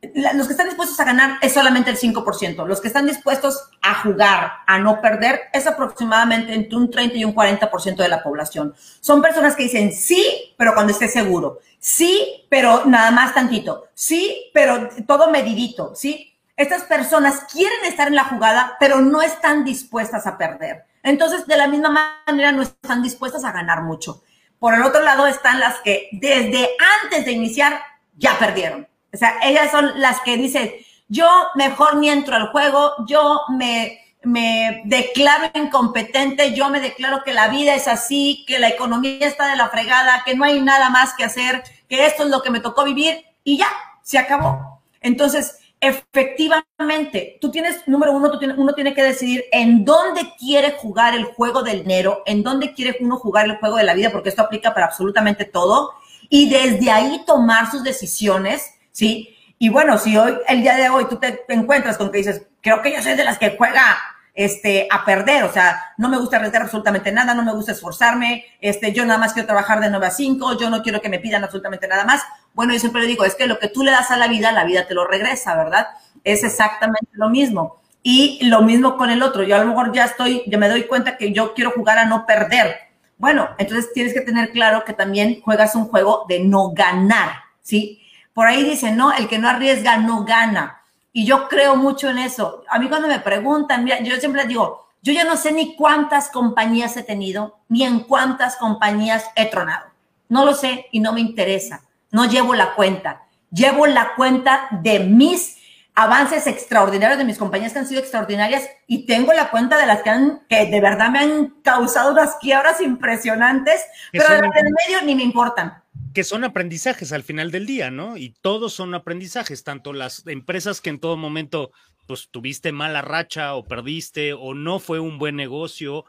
los 0.00 0.46
que 0.46 0.52
están 0.52 0.68
dispuestos 0.68 0.98
a 1.00 1.04
ganar 1.04 1.38
es 1.42 1.54
solamente 1.54 1.90
el 1.90 1.98
5%. 1.98 2.66
Los 2.66 2.80
que 2.80 2.86
están 2.86 3.06
dispuestos 3.06 3.70
a 3.82 4.02
jugar, 4.02 4.52
a 4.66 4.78
no 4.78 5.00
perder, 5.00 5.42
es 5.52 5.66
aproximadamente 5.66 6.54
entre 6.54 6.76
un 6.76 6.90
30 6.90 7.16
y 7.16 7.24
un 7.24 7.34
40% 7.34 7.96
de 7.96 8.08
la 8.08 8.22
población. 8.22 8.74
Son 9.00 9.20
personas 9.20 9.56
que 9.56 9.64
dicen 9.64 9.92
sí, 9.92 10.54
pero 10.56 10.74
cuando 10.74 10.92
esté 10.92 11.08
seguro. 11.08 11.58
Sí, 11.80 12.46
pero 12.48 12.84
nada 12.86 13.10
más 13.10 13.34
tantito. 13.34 13.88
Sí, 13.94 14.50
pero 14.54 14.88
todo 15.06 15.30
medidito. 15.30 15.94
Sí. 15.96 16.36
Estas 16.56 16.84
personas 16.84 17.44
quieren 17.52 17.84
estar 17.84 18.08
en 18.08 18.16
la 18.16 18.24
jugada, 18.24 18.76
pero 18.78 19.00
no 19.00 19.22
están 19.22 19.64
dispuestas 19.64 20.26
a 20.26 20.38
perder. 20.38 20.84
Entonces, 21.02 21.46
de 21.46 21.56
la 21.56 21.68
misma 21.68 22.22
manera, 22.26 22.52
no 22.52 22.62
están 22.62 23.02
dispuestas 23.02 23.44
a 23.44 23.52
ganar 23.52 23.82
mucho. 23.82 24.22
Por 24.58 24.74
el 24.74 24.82
otro 24.82 25.02
lado 25.02 25.26
están 25.26 25.60
las 25.60 25.76
que 25.80 26.08
desde 26.12 26.68
antes 27.04 27.24
de 27.24 27.32
iniciar 27.32 27.80
ya 28.16 28.36
perdieron 28.38 28.88
o 29.12 29.16
sea, 29.16 29.38
ellas 29.42 29.70
son 29.70 30.00
las 30.00 30.20
que 30.20 30.36
dicen, 30.36 30.70
yo 31.08 31.26
mejor 31.54 31.96
ni 31.96 32.10
entro 32.10 32.36
al 32.36 32.48
juego, 32.48 32.92
yo 33.06 33.42
me, 33.48 33.98
me 34.22 34.82
declaro 34.84 35.50
incompetente, 35.54 36.54
yo 36.54 36.68
me 36.68 36.80
declaro 36.80 37.22
que 37.24 37.32
la 37.32 37.48
vida 37.48 37.74
es 37.74 37.88
así, 37.88 38.44
que 38.46 38.58
la 38.58 38.68
economía 38.68 39.26
está 39.26 39.46
de 39.48 39.56
la 39.56 39.70
fregada, 39.70 40.22
que 40.24 40.36
no 40.36 40.44
hay 40.44 40.60
nada 40.60 40.90
más 40.90 41.14
que 41.14 41.24
hacer, 41.24 41.62
que 41.88 42.04
esto 42.04 42.24
es 42.24 42.30
lo 42.30 42.42
que 42.42 42.50
me 42.50 42.60
tocó 42.60 42.84
vivir 42.84 43.24
y 43.44 43.58
ya, 43.58 43.68
se 44.02 44.18
acabó. 44.18 44.82
Entonces, 45.00 45.58
efectivamente, 45.80 47.38
tú 47.40 47.50
tienes, 47.50 47.86
número 47.86 48.12
uno, 48.12 48.30
tú 48.30 48.38
uno 48.56 48.74
tiene 48.74 48.92
que 48.92 49.02
decidir 49.02 49.44
en 49.52 49.84
dónde 49.84 50.34
quiere 50.38 50.72
jugar 50.72 51.14
el 51.14 51.24
juego 51.24 51.62
del 51.62 51.82
dinero, 51.82 52.22
en 52.26 52.42
dónde 52.42 52.74
quiere 52.74 52.98
uno 53.00 53.16
jugar 53.16 53.46
el 53.46 53.56
juego 53.56 53.76
de 53.76 53.84
la 53.84 53.94
vida, 53.94 54.10
porque 54.10 54.28
esto 54.28 54.42
aplica 54.42 54.74
para 54.74 54.86
absolutamente 54.86 55.46
todo, 55.46 55.92
y 56.28 56.50
desde 56.50 56.90
ahí 56.90 57.22
tomar 57.26 57.70
sus 57.70 57.82
decisiones 57.82 58.74
¿sí? 58.98 59.36
Y 59.60 59.68
bueno, 59.68 59.96
si 59.96 60.16
hoy, 60.16 60.36
el 60.48 60.62
día 60.62 60.74
de 60.74 60.88
hoy, 60.88 61.06
tú 61.08 61.16
te, 61.16 61.44
encuentras 61.48 61.96
con 61.96 62.10
que 62.10 62.18
dices, 62.18 62.42
creo 62.60 62.82
que 62.82 62.92
yo 62.92 63.00
soy 63.00 63.14
de 63.14 63.22
las 63.22 63.38
que 63.38 63.56
juega 63.56 63.96
este, 64.34 64.88
a 64.90 65.04
perder, 65.04 65.44
o 65.44 65.52
sea, 65.52 65.80
no 65.98 66.08
me 66.08 66.18
gusta 66.18 66.36
arriesgar 66.36 66.62
absolutamente 66.62 67.12
nada, 67.12 67.32
no 67.32 67.44
me 67.44 67.52
gusta 67.52 67.72
esforzarme, 67.72 68.44
este, 68.60 68.92
yo 68.92 69.04
nada 69.04 69.20
más 69.20 69.34
quiero 69.34 69.46
trabajar 69.46 69.78
de 69.80 69.88
9 69.88 70.04
a 70.04 70.10
5, 70.10 70.58
yo 70.58 70.68
no 70.68 70.82
quiero 70.82 71.00
que 71.00 71.08
me 71.08 71.20
pidan 71.20 71.44
absolutamente 71.44 71.86
nada 71.86 72.04
más. 72.04 72.22
Bueno, 72.54 72.72
yo 72.72 72.80
siempre 72.80 73.06
digo, 73.06 73.24
es 73.24 73.36
que 73.36 73.46
lo 73.46 73.60
que 73.60 73.68
tú 73.68 73.84
le 73.84 73.92
das 73.92 74.10
a 74.10 74.16
la 74.16 74.26
vida, 74.26 74.50
la 74.50 74.64
vida 74.64 74.88
te 74.88 74.94
lo 74.94 75.06
regresa, 75.06 75.54
¿verdad? 75.54 75.86
Es 76.24 76.42
exactamente 76.42 77.10
lo 77.12 77.28
mismo. 77.28 77.80
Y 78.02 78.44
lo 78.46 78.62
mismo 78.62 78.96
con 78.96 79.10
el 79.10 79.22
otro. 79.22 79.44
Yo 79.44 79.56
a 79.56 79.60
lo 79.60 79.66
mejor 79.66 79.92
ya 79.92 80.06
estoy, 80.06 80.42
ya 80.46 80.58
me 80.58 80.68
doy 80.68 80.84
cuenta 80.84 81.16
que 81.16 81.32
yo 81.32 81.54
quiero 81.54 81.70
jugar 81.70 81.98
a 81.98 82.06
no 82.06 82.26
perder. 82.26 82.76
Bueno, 83.16 83.48
entonces 83.58 83.92
tienes 83.92 84.12
que 84.14 84.22
tener 84.22 84.50
claro 84.50 84.84
que 84.84 84.92
también 84.92 85.40
juegas 85.40 85.74
un 85.76 85.86
juego 85.86 86.24
de 86.28 86.40
no 86.40 86.70
ganar, 86.72 87.30
¿sí? 87.60 88.02
Por 88.38 88.46
ahí 88.46 88.62
dicen, 88.62 88.96
no, 88.96 89.12
el 89.12 89.26
que 89.26 89.40
no 89.40 89.48
arriesga 89.48 89.96
no 89.96 90.24
gana. 90.24 90.84
Y 91.12 91.26
yo 91.26 91.48
creo 91.48 91.74
mucho 91.74 92.08
en 92.08 92.18
eso. 92.18 92.62
A 92.68 92.78
mí 92.78 92.88
cuando 92.88 93.08
me 93.08 93.18
preguntan, 93.18 93.84
yo 94.04 94.16
siempre 94.18 94.46
digo, 94.46 94.86
yo 95.02 95.12
ya 95.12 95.24
no 95.24 95.36
sé 95.36 95.50
ni 95.50 95.74
cuántas 95.74 96.28
compañías 96.28 96.96
he 96.96 97.02
tenido, 97.02 97.58
ni 97.68 97.82
en 97.82 97.98
cuántas 97.98 98.54
compañías 98.54 99.24
he 99.34 99.46
tronado. 99.46 99.86
No 100.28 100.44
lo 100.44 100.54
sé 100.54 100.86
y 100.92 101.00
no 101.00 101.12
me 101.12 101.20
interesa. 101.20 101.82
No 102.12 102.26
llevo 102.26 102.54
la 102.54 102.76
cuenta. 102.76 103.22
Llevo 103.50 103.88
la 103.88 104.14
cuenta 104.14 104.68
de 104.70 105.00
mis 105.00 105.56
avances 105.96 106.46
extraordinarios 106.46 107.18
de 107.18 107.24
mis 107.24 107.38
compañías 107.38 107.72
que 107.72 107.80
han 107.80 107.88
sido 107.88 108.00
extraordinarias 108.00 108.70
y 108.86 109.04
tengo 109.04 109.32
la 109.32 109.50
cuenta 109.50 109.78
de 109.78 109.86
las 109.86 110.02
que 110.02 110.10
han, 110.10 110.42
que 110.48 110.66
de 110.66 110.80
verdad 110.80 111.10
me 111.10 111.18
han 111.18 111.46
causado 111.64 112.12
unas 112.12 112.36
quiebras 112.36 112.80
impresionantes, 112.80 113.84
pero 114.12 114.28
de 114.28 114.36
en 114.36 114.44
medio 114.44 115.02
ni 115.04 115.16
me 115.16 115.24
importan 115.24 115.82
que 116.18 116.24
son 116.24 116.42
aprendizajes 116.42 117.12
al 117.12 117.22
final 117.22 117.52
del 117.52 117.64
día, 117.64 117.92
¿no? 117.92 118.16
Y 118.16 118.30
todos 118.40 118.72
son 118.72 118.92
aprendizajes, 118.92 119.62
tanto 119.62 119.92
las 119.92 120.26
empresas 120.26 120.80
que 120.80 120.90
en 120.90 120.98
todo 120.98 121.16
momento 121.16 121.70
pues 122.08 122.28
tuviste 122.28 122.72
mala 122.72 123.02
racha 123.02 123.54
o 123.54 123.64
perdiste 123.64 124.32
o 124.32 124.52
no 124.52 124.80
fue 124.80 124.98
un 124.98 125.18
buen 125.18 125.36
negocio, 125.36 126.06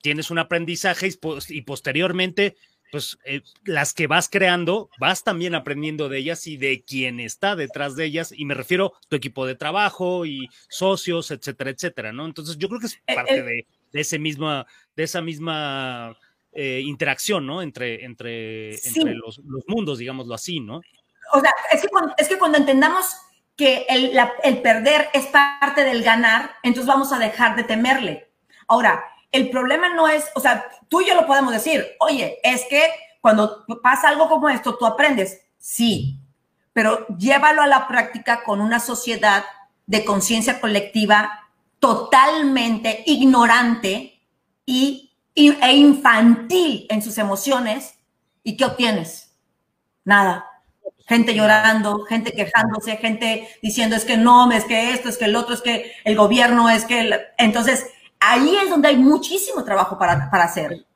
tienes 0.00 0.30
un 0.30 0.38
aprendizaje 0.38 1.10
y, 1.50 1.60
posteriormente 1.60 2.56
pues 2.90 3.18
eh, 3.26 3.42
las 3.66 3.92
que 3.92 4.06
vas 4.06 4.30
creando, 4.30 4.88
vas 4.98 5.24
también 5.24 5.54
aprendiendo 5.54 6.08
de 6.08 6.16
ellas 6.16 6.46
y 6.46 6.56
de 6.56 6.82
quién 6.82 7.20
está 7.20 7.54
detrás 7.54 7.96
de 7.96 8.06
ellas, 8.06 8.32
y 8.34 8.46
me 8.46 8.54
refiero 8.54 8.94
a 8.96 9.08
tu 9.10 9.16
equipo 9.16 9.44
de 9.44 9.56
trabajo 9.56 10.24
y 10.24 10.48
socios, 10.70 11.30
etcétera, 11.32 11.68
etcétera, 11.68 12.14
¿no? 12.14 12.24
Entonces 12.24 12.56
yo 12.56 12.66
creo 12.68 12.80
que 12.80 12.86
es 12.86 12.94
eh, 13.06 13.14
parte 13.14 13.36
eh. 13.36 13.42
de, 13.42 13.66
de, 13.92 14.00
ese 14.00 14.18
misma, 14.18 14.66
de 14.96 15.02
esa 15.02 15.20
misma 15.20 16.16
eh, 16.52 16.80
interacción, 16.84 17.46
¿no? 17.46 17.62
Entre, 17.62 18.04
entre, 18.04 18.74
entre 18.86 19.14
los, 19.14 19.38
los, 19.38 19.64
mundos, 19.68 19.98
digámoslo 19.98 20.34
así, 20.34 20.60
¿no? 20.60 20.80
O 21.32 21.40
sea, 21.40 21.52
es 21.72 21.82
que 21.82 21.88
cuando, 21.88 22.14
es 22.16 22.28
que 22.28 22.38
cuando 22.38 22.58
entendamos 22.58 23.06
que 23.56 23.86
el, 23.88 24.18
el 24.42 24.62
perder 24.62 25.08
es 25.12 25.26
parte 25.26 25.84
del 25.84 26.02
ganar, 26.02 26.52
entonces 26.62 26.86
vamos 26.86 27.12
a 27.12 27.18
dejar 27.18 27.56
de 27.56 27.64
temerle. 27.64 28.32
Ahora, 28.66 29.04
el 29.32 29.50
problema 29.50 29.94
no 29.94 30.08
es, 30.08 30.24
o 30.34 30.40
sea, 30.40 30.66
tú 30.88 31.00
y 31.00 31.06
yo 31.06 31.14
lo 31.14 31.26
podemos 31.26 31.52
decir, 31.52 31.86
oye, 32.00 32.38
es 32.42 32.64
que 32.68 32.82
cuando 33.20 33.64
pasa 33.82 34.08
algo 34.08 34.28
como 34.28 34.48
esto, 34.48 34.76
tú 34.76 34.86
aprendes. 34.86 35.42
Sí, 35.58 36.18
pero 36.72 37.06
llévalo 37.18 37.62
a 37.62 37.66
la 37.66 37.86
práctica 37.86 38.42
con 38.42 38.60
una 38.60 38.80
sociedad 38.80 39.44
de 39.86 40.04
conciencia 40.04 40.60
colectiva 40.60 41.48
totalmente 41.78 43.02
ignorante 43.06 44.20
y 44.64 45.09
e 45.34 45.72
infantil 45.74 46.86
en 46.90 47.02
sus 47.02 47.18
emociones, 47.18 47.94
¿y 48.42 48.56
qué 48.56 48.64
obtienes? 48.64 49.36
Nada. 50.04 50.46
Gente 51.06 51.34
llorando, 51.34 52.04
gente 52.04 52.32
quejándose, 52.32 52.96
gente 52.96 53.48
diciendo 53.62 53.96
es 53.96 54.04
que 54.04 54.16
no, 54.16 54.50
es 54.52 54.64
que 54.64 54.92
esto, 54.92 55.08
es 55.08 55.18
que 55.18 55.24
el 55.24 55.36
otro, 55.36 55.54
es 55.54 55.62
que 55.62 55.92
el 56.04 56.16
gobierno, 56.16 56.70
es 56.70 56.84
que... 56.84 57.10
Entonces, 57.38 57.86
ahí 58.20 58.56
es 58.62 58.70
donde 58.70 58.88
hay 58.88 58.96
muchísimo 58.96 59.64
trabajo 59.64 59.98
para, 59.98 60.30
para 60.30 60.44
hacer. 60.44 60.86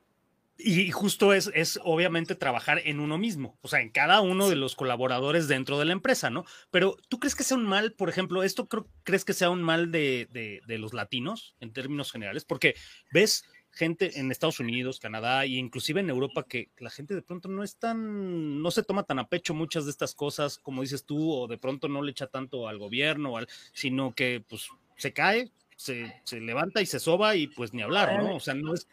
Y 0.57 0.89
justo 0.91 1.33
es, 1.33 1.51
es 1.53 1.79
obviamente 1.83 2.33
trabajar 2.33 2.81
en 2.85 3.01
uno 3.01 3.17
mismo, 3.17 3.57
o 3.61 3.67
sea, 3.67 3.81
en 3.81 3.89
cada 3.89 4.21
uno 4.21 4.47
de 4.47 4.55
los 4.55 4.75
colaboradores 4.75 5.49
dentro 5.49 5.77
de 5.77 5.85
la 5.85 5.91
empresa, 5.91 6.29
¿no? 6.29 6.45
Pero 6.71 6.95
¿tú 7.09 7.19
crees 7.19 7.35
que 7.35 7.43
sea 7.43 7.57
un 7.57 7.65
mal, 7.65 7.91
por 7.91 8.07
ejemplo, 8.07 8.41
esto 8.41 8.69
creo, 8.69 8.87
crees 9.03 9.25
que 9.25 9.33
sea 9.33 9.49
un 9.49 9.61
mal 9.61 9.91
de, 9.91 10.29
de, 10.31 10.61
de 10.65 10.77
los 10.77 10.93
latinos 10.93 11.55
en 11.59 11.73
términos 11.73 12.09
generales? 12.09 12.45
Porque 12.45 12.75
ves, 13.11 13.43
gente 13.75 14.19
en 14.19 14.31
Estados 14.31 14.59
Unidos, 14.59 14.99
Canadá 14.99 15.43
e 15.43 15.49
inclusive 15.49 15.99
en 15.99 16.09
Europa 16.09 16.43
que 16.47 16.69
la 16.79 16.89
gente 16.89 17.13
de 17.13 17.21
pronto 17.21 17.49
no 17.49 17.61
es 17.61 17.75
tan, 17.75 18.61
no 18.61 18.71
se 18.71 18.83
toma 18.83 19.03
tan 19.03 19.19
a 19.19 19.27
pecho 19.27 19.53
muchas 19.53 19.85
de 19.85 19.91
estas 19.91 20.15
cosas, 20.15 20.57
como 20.57 20.81
dices 20.81 21.03
tú, 21.05 21.31
o 21.31 21.47
de 21.47 21.57
pronto 21.57 21.87
no 21.87 22.01
le 22.01 22.11
echa 22.11 22.27
tanto 22.27 22.67
al 22.67 22.79
gobierno, 22.79 23.37
al, 23.37 23.47
sino 23.73 24.15
que 24.15 24.43
pues 24.47 24.69
se 24.95 25.13
cae, 25.13 25.51
se, 25.75 26.21
se, 26.23 26.39
levanta 26.39 26.81
y 26.81 26.85
se 26.85 26.99
soba 26.99 27.35
y 27.35 27.47
pues 27.47 27.73
ni 27.73 27.81
hablar, 27.81 28.23
¿no? 28.23 28.35
O 28.35 28.39
sea, 28.39 28.53
no 28.53 28.73
es, 28.73 28.87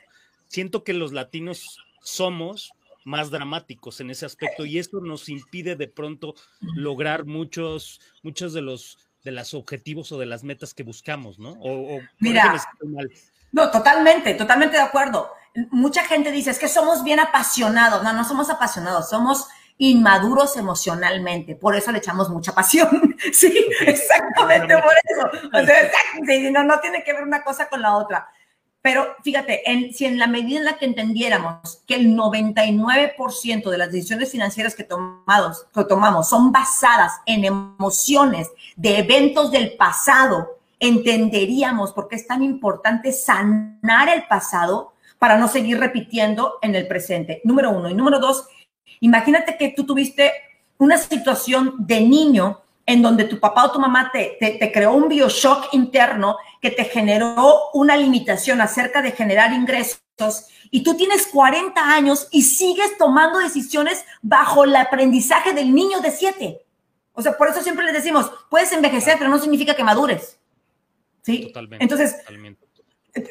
siento 0.48 0.82
que 0.82 0.92
los 0.92 1.12
latinos 1.12 1.78
somos 2.02 2.72
más 3.04 3.30
dramáticos 3.30 4.00
en 4.00 4.10
ese 4.10 4.26
aspecto 4.26 4.64
y 4.64 4.78
esto 4.78 5.00
nos 5.00 5.28
impide 5.28 5.76
de 5.76 5.88
pronto 5.88 6.34
lograr 6.60 7.24
muchos, 7.24 8.00
muchos 8.22 8.52
de 8.52 8.62
los 8.62 8.98
de 9.24 9.30
los 9.30 9.54
objetivos 9.54 10.10
o 10.12 10.18
de 10.18 10.26
las 10.26 10.42
metas 10.44 10.74
que 10.74 10.82
buscamos, 10.82 11.38
¿no? 11.38 11.52
O, 11.60 12.00
Mira, 12.18 12.60
no, 13.52 13.70
totalmente, 13.70 14.34
totalmente 14.34 14.76
de 14.76 14.82
acuerdo. 14.82 15.30
Mucha 15.70 16.04
gente 16.04 16.32
dice, 16.32 16.50
es 16.50 16.58
que 16.58 16.68
somos 16.68 17.04
bien 17.04 17.20
apasionados. 17.20 18.02
No, 18.02 18.12
no 18.14 18.24
somos 18.24 18.48
apasionados, 18.48 19.10
somos 19.10 19.46
inmaduros 19.76 20.56
emocionalmente. 20.56 21.54
Por 21.54 21.76
eso 21.76 21.92
le 21.92 21.98
echamos 21.98 22.30
mucha 22.30 22.52
pasión. 22.54 23.16
sí, 23.32 23.66
exactamente 23.80 24.74
por 24.78 24.92
eso. 25.04 25.48
O 25.52 25.66
sea, 25.66 26.50
no, 26.50 26.64
no 26.64 26.80
tiene 26.80 27.04
que 27.04 27.12
ver 27.12 27.22
una 27.22 27.44
cosa 27.44 27.68
con 27.68 27.82
la 27.82 27.96
otra. 27.96 28.28
Pero 28.80 29.14
fíjate, 29.22 29.70
en, 29.70 29.92
si 29.92 30.06
en 30.06 30.18
la 30.18 30.26
medida 30.26 30.58
en 30.58 30.64
la 30.64 30.76
que 30.76 30.86
entendiéramos 30.86 31.82
que 31.86 31.94
el 31.94 32.16
99% 32.16 33.70
de 33.70 33.78
las 33.78 33.92
decisiones 33.92 34.32
financieras 34.32 34.74
que, 34.74 34.82
tomados, 34.82 35.66
que 35.72 35.84
tomamos 35.84 36.28
son 36.28 36.50
basadas 36.50 37.20
en 37.26 37.44
emociones 37.44 38.50
de 38.74 38.98
eventos 38.98 39.52
del 39.52 39.76
pasado, 39.76 40.58
entenderíamos 40.82 41.92
por 41.92 42.08
qué 42.08 42.16
es 42.16 42.26
tan 42.26 42.42
importante 42.42 43.12
sanar 43.12 44.08
el 44.08 44.24
pasado 44.24 44.94
para 45.20 45.38
no 45.38 45.46
seguir 45.46 45.78
repitiendo 45.78 46.58
en 46.60 46.74
el 46.74 46.88
presente. 46.88 47.40
Número 47.44 47.70
uno. 47.70 47.88
Y 47.88 47.94
número 47.94 48.18
dos, 48.18 48.48
imagínate 48.98 49.56
que 49.56 49.68
tú 49.68 49.86
tuviste 49.86 50.32
una 50.78 50.98
situación 50.98 51.76
de 51.78 52.00
niño 52.00 52.62
en 52.84 53.00
donde 53.00 53.24
tu 53.24 53.38
papá 53.38 53.66
o 53.66 53.70
tu 53.70 53.78
mamá 53.78 54.10
te, 54.12 54.36
te, 54.40 54.72
creó 54.72 54.94
un 54.94 55.08
bioshock 55.08 55.72
interno 55.72 56.36
que 56.60 56.72
te 56.72 56.84
generó 56.84 57.70
una 57.74 57.96
limitación 57.96 58.60
acerca 58.60 59.00
de 59.00 59.12
generar 59.12 59.52
ingresos 59.52 60.02
y 60.72 60.82
tú 60.82 60.96
tienes 60.96 61.28
40 61.28 61.80
años 61.80 62.26
y 62.32 62.42
sigues 62.42 62.98
tomando 62.98 63.38
decisiones 63.38 64.04
bajo 64.20 64.64
el 64.64 64.74
aprendizaje 64.74 65.52
del 65.52 65.72
niño 65.72 66.00
de 66.00 66.10
7. 66.10 66.66
O 67.12 67.22
sea, 67.22 67.38
por 67.38 67.48
eso 67.48 67.62
siempre 67.62 67.84
les 67.84 67.94
decimos, 67.94 68.32
puedes 68.50 68.72
envejecer, 68.72 69.16
pero 69.18 69.30
no 69.30 69.38
significa 69.38 69.76
que 69.76 69.84
madures. 69.84 70.40
¿Sí? 71.22 71.46
Totalmente. 71.46 71.84
Entonces, 71.84 72.16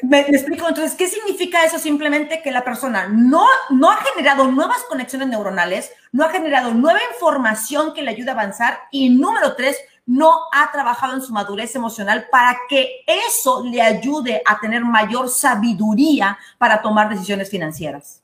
Me, 0.02 0.20
explico, 0.20 0.68
entonces, 0.68 0.94
¿qué 0.94 1.08
significa 1.08 1.64
eso? 1.64 1.78
Simplemente 1.78 2.40
que 2.40 2.52
la 2.52 2.62
persona 2.64 3.08
no, 3.08 3.44
no 3.70 3.90
ha 3.90 3.96
generado 3.96 4.50
nuevas 4.50 4.84
conexiones 4.88 5.28
neuronales, 5.28 5.90
no 6.12 6.24
ha 6.24 6.30
generado 6.30 6.72
nueva 6.72 7.00
información 7.12 7.92
que 7.92 8.02
le 8.02 8.10
ayude 8.10 8.30
a 8.30 8.34
avanzar 8.34 8.78
y 8.92 9.10
número 9.10 9.56
tres, 9.56 9.76
no 10.06 10.42
ha 10.52 10.70
trabajado 10.70 11.14
en 11.14 11.22
su 11.22 11.32
madurez 11.32 11.74
emocional 11.74 12.28
para 12.30 12.56
que 12.68 13.04
eso 13.06 13.64
le 13.64 13.82
ayude 13.82 14.42
a 14.46 14.60
tener 14.60 14.84
mayor 14.84 15.28
sabiduría 15.28 16.38
para 16.58 16.80
tomar 16.80 17.08
decisiones 17.08 17.50
financieras. 17.50 18.22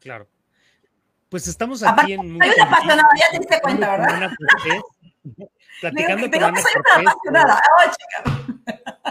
Claro. 0.00 0.26
Pues 1.28 1.46
estamos 1.48 1.82
aquí 1.82 2.14
en... 2.14 2.42
Hay 2.42 2.50
una 2.56 2.64
apasionada, 2.64 3.08
ya 3.18 3.26
te 3.30 3.38
diste 3.38 3.60
cuenta, 3.60 3.90
¿verdad? 3.90 4.30
Platicando 5.80 6.30
con 6.30 6.42
Ana 6.42 7.60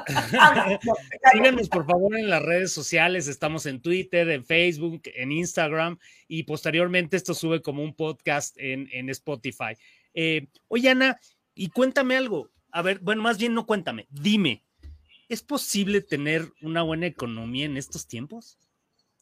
Síganos 1.34 1.70
por 1.70 1.86
favor 1.86 2.18
en 2.18 2.30
las 2.30 2.42
redes 2.42 2.72
sociales, 2.72 3.28
estamos 3.28 3.66
en 3.66 3.82
Twitter, 3.82 4.30
en 4.30 4.46
Facebook, 4.46 5.02
en 5.06 5.32
Instagram 5.32 5.98
y 6.28 6.44
posteriormente 6.44 7.18
esto 7.18 7.34
sube 7.34 7.62
como 7.62 7.84
un 7.84 7.94
podcast 7.94 8.58
en, 8.58 8.90
en 8.92 9.10
Spotify. 9.10 9.76
Eh, 10.14 10.48
oye 10.68 10.90
Ana, 10.90 11.20
y 11.56 11.70
cuéntame 11.70 12.18
algo, 12.18 12.52
a 12.72 12.82
ver, 12.82 13.00
bueno, 13.00 13.22
más 13.22 13.38
bien 13.38 13.54
no 13.54 13.66
cuéntame, 13.66 14.08
dime, 14.10 14.64
¿es 15.30 15.42
posible 15.42 16.02
tener 16.02 16.52
una 16.62 16.84
buena 16.84 17.08
economía 17.08 17.66
en 17.66 17.78
estos 17.78 18.08
tiempos? 18.08 18.58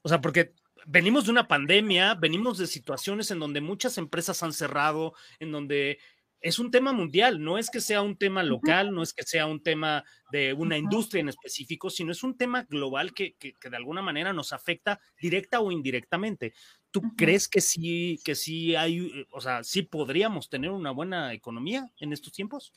O 0.01 0.09
sea, 0.09 0.21
porque 0.21 0.53
venimos 0.85 1.25
de 1.25 1.31
una 1.31 1.47
pandemia, 1.47 2.13
venimos 2.15 2.57
de 2.57 2.67
situaciones 2.67 3.31
en 3.31 3.39
donde 3.39 3.61
muchas 3.61 3.97
empresas 3.97 4.43
han 4.43 4.53
cerrado, 4.53 5.13
en 5.39 5.51
donde 5.51 5.99
es 6.41 6.59
un 6.59 6.69
tema 6.69 6.93
mundial, 6.93 7.43
no 7.43 7.57
es 7.57 7.69
que 7.69 7.81
sea 7.81 8.01
un 8.01 8.17
tema 8.17 8.43
local, 8.43 8.93
no 8.93 9.01
es 9.01 9.13
que 9.13 9.23
sea 9.23 9.47
un 9.47 9.63
tema 9.63 10.03
de 10.31 10.53
una 10.53 10.77
industria 10.77 11.21
en 11.21 11.29
específico, 11.29 11.89
sino 11.89 12.11
es 12.11 12.23
un 12.23 12.37
tema 12.37 12.63
global 12.63 13.13
que, 13.13 13.35
de 13.39 13.75
alguna 13.75 14.01
manera 14.01 14.31
nos 14.31 14.53
afecta 14.53 14.99
directa 15.19 15.59
o 15.59 15.71
indirectamente. 15.71 16.53
¿Tú 16.91 17.01
crees 17.17 17.47
que 17.47 17.61
sí, 17.61 18.19
que 18.23 18.35
sí 18.35 18.75
hay, 18.75 19.25
o 19.31 19.41
sea, 19.41 19.63
sí 19.63 19.81
podríamos 19.81 20.49
tener 20.49 20.71
una 20.71 20.91
buena 20.91 21.33
economía 21.33 21.89
en 21.99 22.13
estos 22.13 22.31
tiempos? 22.31 22.73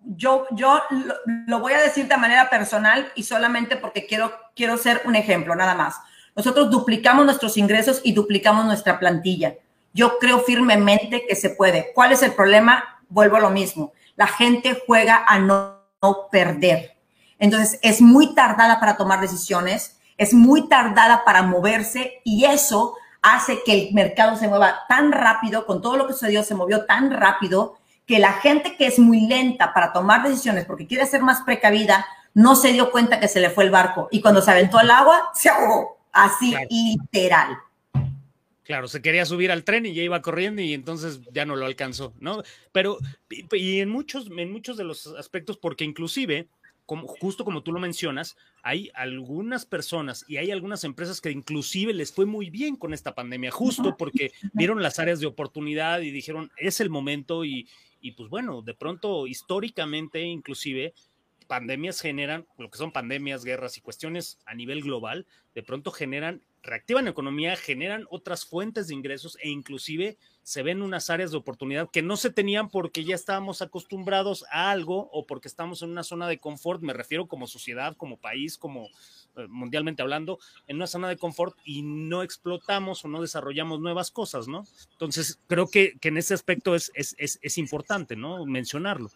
Yo, 0.00 0.46
yo 0.52 0.80
lo, 1.46 1.60
voy 1.60 1.72
a 1.72 1.82
decir 1.82 2.06
de 2.08 2.16
manera 2.16 2.50
personal 2.50 3.12
y 3.14 3.24
solamente 3.24 3.76
porque 3.76 4.06
quiero, 4.06 4.32
quiero 4.54 4.76
ser 4.76 5.02
un 5.04 5.16
ejemplo, 5.16 5.54
nada 5.54 5.74
más. 5.74 5.96
Nosotros 6.36 6.70
duplicamos 6.70 7.24
nuestros 7.24 7.56
ingresos 7.56 8.00
y 8.04 8.12
duplicamos 8.12 8.64
nuestra 8.64 8.98
plantilla 8.98 9.56
yo 9.98 10.20
creo 10.20 10.38
firmemente 10.38 11.26
que 11.26 11.34
se 11.34 11.50
puede. 11.50 11.90
¿Cuál 11.92 12.12
es 12.12 12.22
el 12.22 12.32
problema? 12.32 13.02
Vuelvo 13.08 13.34
a 13.34 13.40
lo 13.40 13.50
mismo. 13.50 13.92
La 14.14 14.28
gente 14.28 14.80
juega 14.86 15.24
a 15.26 15.40
no, 15.40 15.74
perder. 16.30 16.96
Entonces, 17.40 17.80
es 17.82 18.00
muy 18.00 18.32
tardada 18.36 18.78
para 18.78 18.96
tomar 18.96 19.20
decisiones, 19.20 19.98
es 20.16 20.32
muy 20.32 20.68
tardada 20.68 21.24
para 21.24 21.42
moverse 21.42 22.20
y 22.22 22.44
eso 22.44 22.94
hace 23.22 23.64
que 23.66 23.72
el 23.72 23.92
mercado 23.92 24.36
se 24.36 24.46
mueva 24.46 24.86
tan 24.88 25.10
rápido, 25.10 25.66
con 25.66 25.82
todo 25.82 25.96
lo 25.96 26.06
que 26.06 26.12
sucedió, 26.12 26.44
se 26.44 26.54
movió 26.54 26.86
tan 26.86 27.10
rápido 27.10 27.76
que 28.06 28.20
la 28.20 28.34
gente 28.34 28.76
que 28.76 28.86
es 28.86 29.00
muy 29.00 29.22
lenta 29.22 29.74
para 29.74 29.92
tomar 29.92 30.22
decisiones 30.22 30.64
porque 30.64 30.86
quiere 30.86 31.06
ser 31.06 31.22
más 31.22 31.40
precavida, 31.40 32.06
no 32.34 32.54
se 32.54 32.72
dio 32.72 32.92
cuenta 32.92 33.18
que 33.18 33.26
se 33.26 33.40
le 33.40 33.50
fue 33.50 33.64
el 33.64 33.72
barco 33.72 34.06
y 34.12 34.20
cuando 34.20 34.42
se 34.42 34.52
aventó 34.52 34.78
al 34.78 34.92
agua, 34.92 35.30
se 35.34 35.48
ahogó. 35.48 35.98
Así, 36.12 36.54
literal. 36.70 37.58
Claro, 38.68 38.86
se 38.86 39.00
quería 39.00 39.24
subir 39.24 39.50
al 39.50 39.64
tren 39.64 39.86
y 39.86 39.94
ya 39.94 40.02
iba 40.02 40.20
corriendo 40.20 40.60
y 40.60 40.74
entonces 40.74 41.22
ya 41.32 41.46
no 41.46 41.56
lo 41.56 41.64
alcanzó, 41.64 42.12
¿no? 42.20 42.42
Pero, 42.70 42.98
y 43.52 43.80
en 43.80 43.88
muchos, 43.88 44.26
en 44.30 44.52
muchos 44.52 44.76
de 44.76 44.84
los 44.84 45.06
aspectos, 45.06 45.56
porque 45.56 45.84
inclusive, 45.84 46.48
como, 46.84 47.08
justo 47.08 47.46
como 47.46 47.62
tú 47.62 47.72
lo 47.72 47.80
mencionas, 47.80 48.36
hay 48.62 48.90
algunas 48.92 49.64
personas 49.64 50.22
y 50.28 50.36
hay 50.36 50.50
algunas 50.50 50.84
empresas 50.84 51.22
que 51.22 51.30
inclusive 51.30 51.94
les 51.94 52.12
fue 52.12 52.26
muy 52.26 52.50
bien 52.50 52.76
con 52.76 52.92
esta 52.92 53.14
pandemia, 53.14 53.50
justo 53.50 53.96
porque 53.96 54.32
vieron 54.52 54.82
las 54.82 54.98
áreas 54.98 55.18
de 55.18 55.26
oportunidad 55.26 56.02
y 56.02 56.10
dijeron, 56.10 56.50
es 56.58 56.80
el 56.80 56.90
momento 56.90 57.46
y, 57.46 57.70
y 58.02 58.12
pues 58.12 58.28
bueno, 58.28 58.60
de 58.60 58.74
pronto, 58.74 59.26
históricamente, 59.26 60.20
inclusive, 60.20 60.92
pandemias 61.46 62.02
generan, 62.02 62.46
lo 62.58 62.70
que 62.70 62.76
son 62.76 62.92
pandemias, 62.92 63.46
guerras 63.46 63.78
y 63.78 63.80
cuestiones 63.80 64.38
a 64.44 64.54
nivel 64.54 64.82
global, 64.82 65.26
de 65.54 65.62
pronto 65.62 65.90
generan 65.90 66.42
reactivan 66.62 67.04
la 67.04 67.10
economía, 67.10 67.56
generan 67.56 68.06
otras 68.10 68.44
fuentes 68.44 68.88
de 68.88 68.94
ingresos 68.94 69.38
e 69.40 69.48
inclusive 69.48 70.18
se 70.42 70.62
ven 70.62 70.82
unas 70.82 71.10
áreas 71.10 71.30
de 71.30 71.36
oportunidad 71.36 71.90
que 71.90 72.02
no 72.02 72.16
se 72.16 72.30
tenían 72.30 72.70
porque 72.70 73.04
ya 73.04 73.14
estábamos 73.14 73.60
acostumbrados 73.60 74.44
a 74.50 74.70
algo 74.70 75.10
o 75.12 75.26
porque 75.26 75.46
estamos 75.48 75.82
en 75.82 75.90
una 75.90 76.02
zona 76.02 76.26
de 76.26 76.38
confort, 76.38 76.82
me 76.82 76.94
refiero 76.94 77.28
como 77.28 77.46
sociedad, 77.46 77.96
como 77.96 78.16
país, 78.16 78.56
como 78.56 78.86
eh, 79.36 79.46
mundialmente 79.48 80.02
hablando, 80.02 80.38
en 80.66 80.76
una 80.76 80.86
zona 80.86 81.08
de 81.08 81.18
confort 81.18 81.56
y 81.64 81.82
no 81.82 82.22
explotamos 82.22 83.04
o 83.04 83.08
no 83.08 83.20
desarrollamos 83.20 83.80
nuevas 83.80 84.10
cosas, 84.10 84.48
¿no? 84.48 84.64
Entonces, 84.92 85.38
creo 85.46 85.68
que, 85.68 85.98
en 86.00 86.16
ese 86.16 86.32
aspecto 86.32 86.74
es, 86.74 86.90
es, 86.94 87.14
es, 87.18 87.38
es 87.42 87.58
importante, 87.58 88.16
¿no? 88.16 88.46
Mencionarlo. 88.46 89.10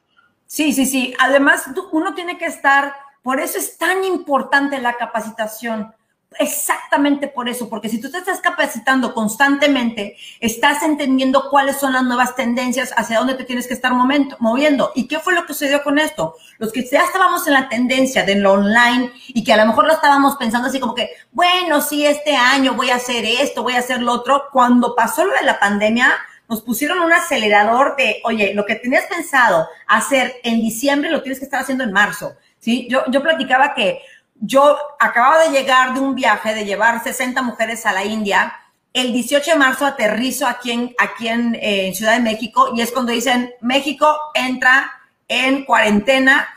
Sí, 0.47 0.75
sí, 0.75 0.85
sí. 0.85 1.15
Además, 1.19 1.65
uno 1.93 2.15
tiene 2.15 2.37
que 2.37 2.45
estar, 2.45 2.95
por 3.23 3.41
eso 3.41 3.57
es 3.57 3.79
tan 3.79 4.05
importante 4.05 4.79
la 4.81 4.99
capacitación 4.99 5.95
exactamente 6.39 7.29
por 7.29 7.49
eso, 7.49 7.69
porque 7.69 7.89
si 7.89 8.01
tú 8.01 8.11
te 8.11 8.19
estás 8.19 8.41
capacitando 8.41 9.15
constantemente, 9.15 10.17
estás 10.41 10.83
entendiendo 10.83 11.49
cuáles 11.51 11.79
son 11.79 11.93
las 11.93 12.03
nuevas 12.03 12.35
tendencias, 12.35 12.93
hacia 12.97 13.19
dónde 13.19 13.35
te 13.35 13.45
tienes 13.45 13.67
que 13.67 13.75
estar 13.75 13.93
moviendo. 13.93 14.93
¿Y 14.95 15.09
qué 15.09 15.19
fue 15.19 15.35
lo 15.35 15.47
que 15.47 15.55
sucedió 15.55 15.83
con 15.83 15.99
esto? 15.99 16.35
Los 16.59 16.73
que 16.73 16.85
ya 16.85 17.05
estábamos 17.05 17.47
en 17.47 17.55
la 17.55 17.69
tendencia 17.69 18.25
de 18.25 18.37
lo 18.37 18.53
online 18.53 19.13
y 19.29 19.45
que 19.45 19.53
a 19.53 19.57
lo 19.57 19.67
mejor 19.67 19.87
lo 19.87 19.93
estábamos 19.93 20.37
pensando 20.37 20.69
así 20.69 20.81
como 20.81 20.95
que, 20.95 21.11
bueno, 21.33 21.81
sí, 21.81 22.05
este 22.07 22.37
año 22.37 22.75
voy 22.75 22.91
a 22.91 22.97
hacer 22.97 23.25
esto, 23.25 23.63
voy 23.63 23.75
a 23.75 23.81
hacer 23.81 24.03
lo 24.03 24.13
otro, 24.13 24.45
cuando 24.53 24.95
pasó 24.95 25.25
lo 25.25 25.35
de 25.35 25.43
la 25.43 25.59
pandemia, 25.59 26.13
nos 26.49 26.63
pusieron 26.63 27.01
un 27.01 27.13
acelerador 27.13 27.97
de, 27.97 28.21
oye, 28.25 28.53
lo 28.55 28.67
que 28.67 28.75
tenías 28.75 29.07
pensado 29.07 29.69
hacer 29.87 30.35
en 30.43 30.61
diciembre 30.61 31.11
lo 31.11 31.23
tienes 31.23 31.39
que 31.39 31.47
estar 31.47 31.63
haciendo 31.63 31.85
en 31.85 31.93
marzo. 31.93 32.35
¿sí? 32.59 32.87
Yo, 32.91 33.05
yo 33.09 33.23
platicaba 33.23 33.75
que 33.75 34.01
yo 34.45 34.77
acababa 34.99 35.45
de 35.45 35.51
llegar 35.51 35.95
de 35.95 36.01
un 36.01 36.17
viaje 36.17 36.53
de 36.53 36.65
llevar 36.65 37.03
60 37.03 37.41
mujeres 37.43 37.87
a 37.87 37.93
la 37.93 38.05
India. 38.05 38.53
El 38.93 39.13
18 39.13 39.53
de 39.53 39.57
marzo 39.57 39.87
aterrizo 39.87 40.49
aquí 40.49 40.73
en, 40.73 40.95
aquí 40.99 41.29
eh, 41.29 41.87
en, 41.87 41.95
Ciudad 41.95 42.15
de 42.15 42.21
México 42.21 42.73
y 42.75 42.81
es 42.81 42.91
cuando 42.91 43.13
dicen 43.13 43.53
México 43.61 44.15
entra 44.35 44.91
en 45.29 45.65
cuarentena 45.65 46.49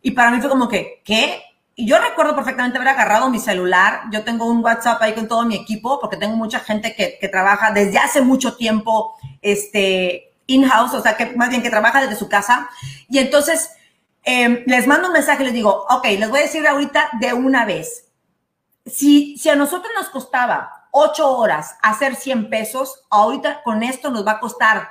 y 0.00 0.12
para 0.12 0.30
mí 0.30 0.40
fue 0.40 0.48
como 0.48 0.68
que, 0.68 1.02
¿qué? 1.04 1.42
Y 1.76 1.86
yo 1.86 1.98
recuerdo 1.98 2.34
perfectamente 2.34 2.78
haber 2.78 2.88
agarrado 2.88 3.28
mi 3.28 3.38
celular. 3.38 4.04
Yo 4.10 4.24
tengo 4.24 4.46
un 4.46 4.64
WhatsApp 4.64 5.02
ahí 5.02 5.12
con 5.12 5.28
todo 5.28 5.44
mi 5.44 5.54
equipo 5.54 6.00
porque 6.00 6.16
tengo 6.16 6.36
mucha 6.36 6.60
gente 6.60 6.94
que, 6.94 7.18
que 7.20 7.28
trabaja 7.28 7.72
desde 7.72 7.98
hace 7.98 8.22
mucho 8.22 8.56
tiempo 8.56 9.16
este, 9.42 10.32
in-house, 10.46 10.94
o 10.94 11.02
sea, 11.02 11.16
que 11.16 11.36
más 11.36 11.50
bien 11.50 11.62
que 11.62 11.70
trabaja 11.70 12.00
desde 12.00 12.16
su 12.16 12.28
casa. 12.28 12.70
Y 13.10 13.18
entonces 13.18 13.70
Em, 14.24 14.64
les 14.66 14.86
mando 14.86 15.08
un 15.08 15.12
mensaje, 15.12 15.44
les 15.44 15.52
digo, 15.52 15.86
ok, 15.90 16.04
les 16.18 16.30
voy 16.30 16.40
a 16.40 16.42
decir 16.42 16.66
ahorita 16.66 17.10
de 17.20 17.32
una 17.34 17.64
vez. 17.64 18.08
Si, 18.86 19.36
si 19.36 19.48
a 19.50 19.56
nosotros 19.56 19.92
nos 19.94 20.08
costaba 20.08 20.88
ocho 20.90 21.30
horas 21.36 21.76
hacer 21.82 22.16
100 22.16 22.48
pesos, 22.48 23.04
ahorita 23.10 23.62
con 23.62 23.82
esto 23.82 24.10
nos 24.10 24.26
va 24.26 24.32
a 24.32 24.40
costar 24.40 24.88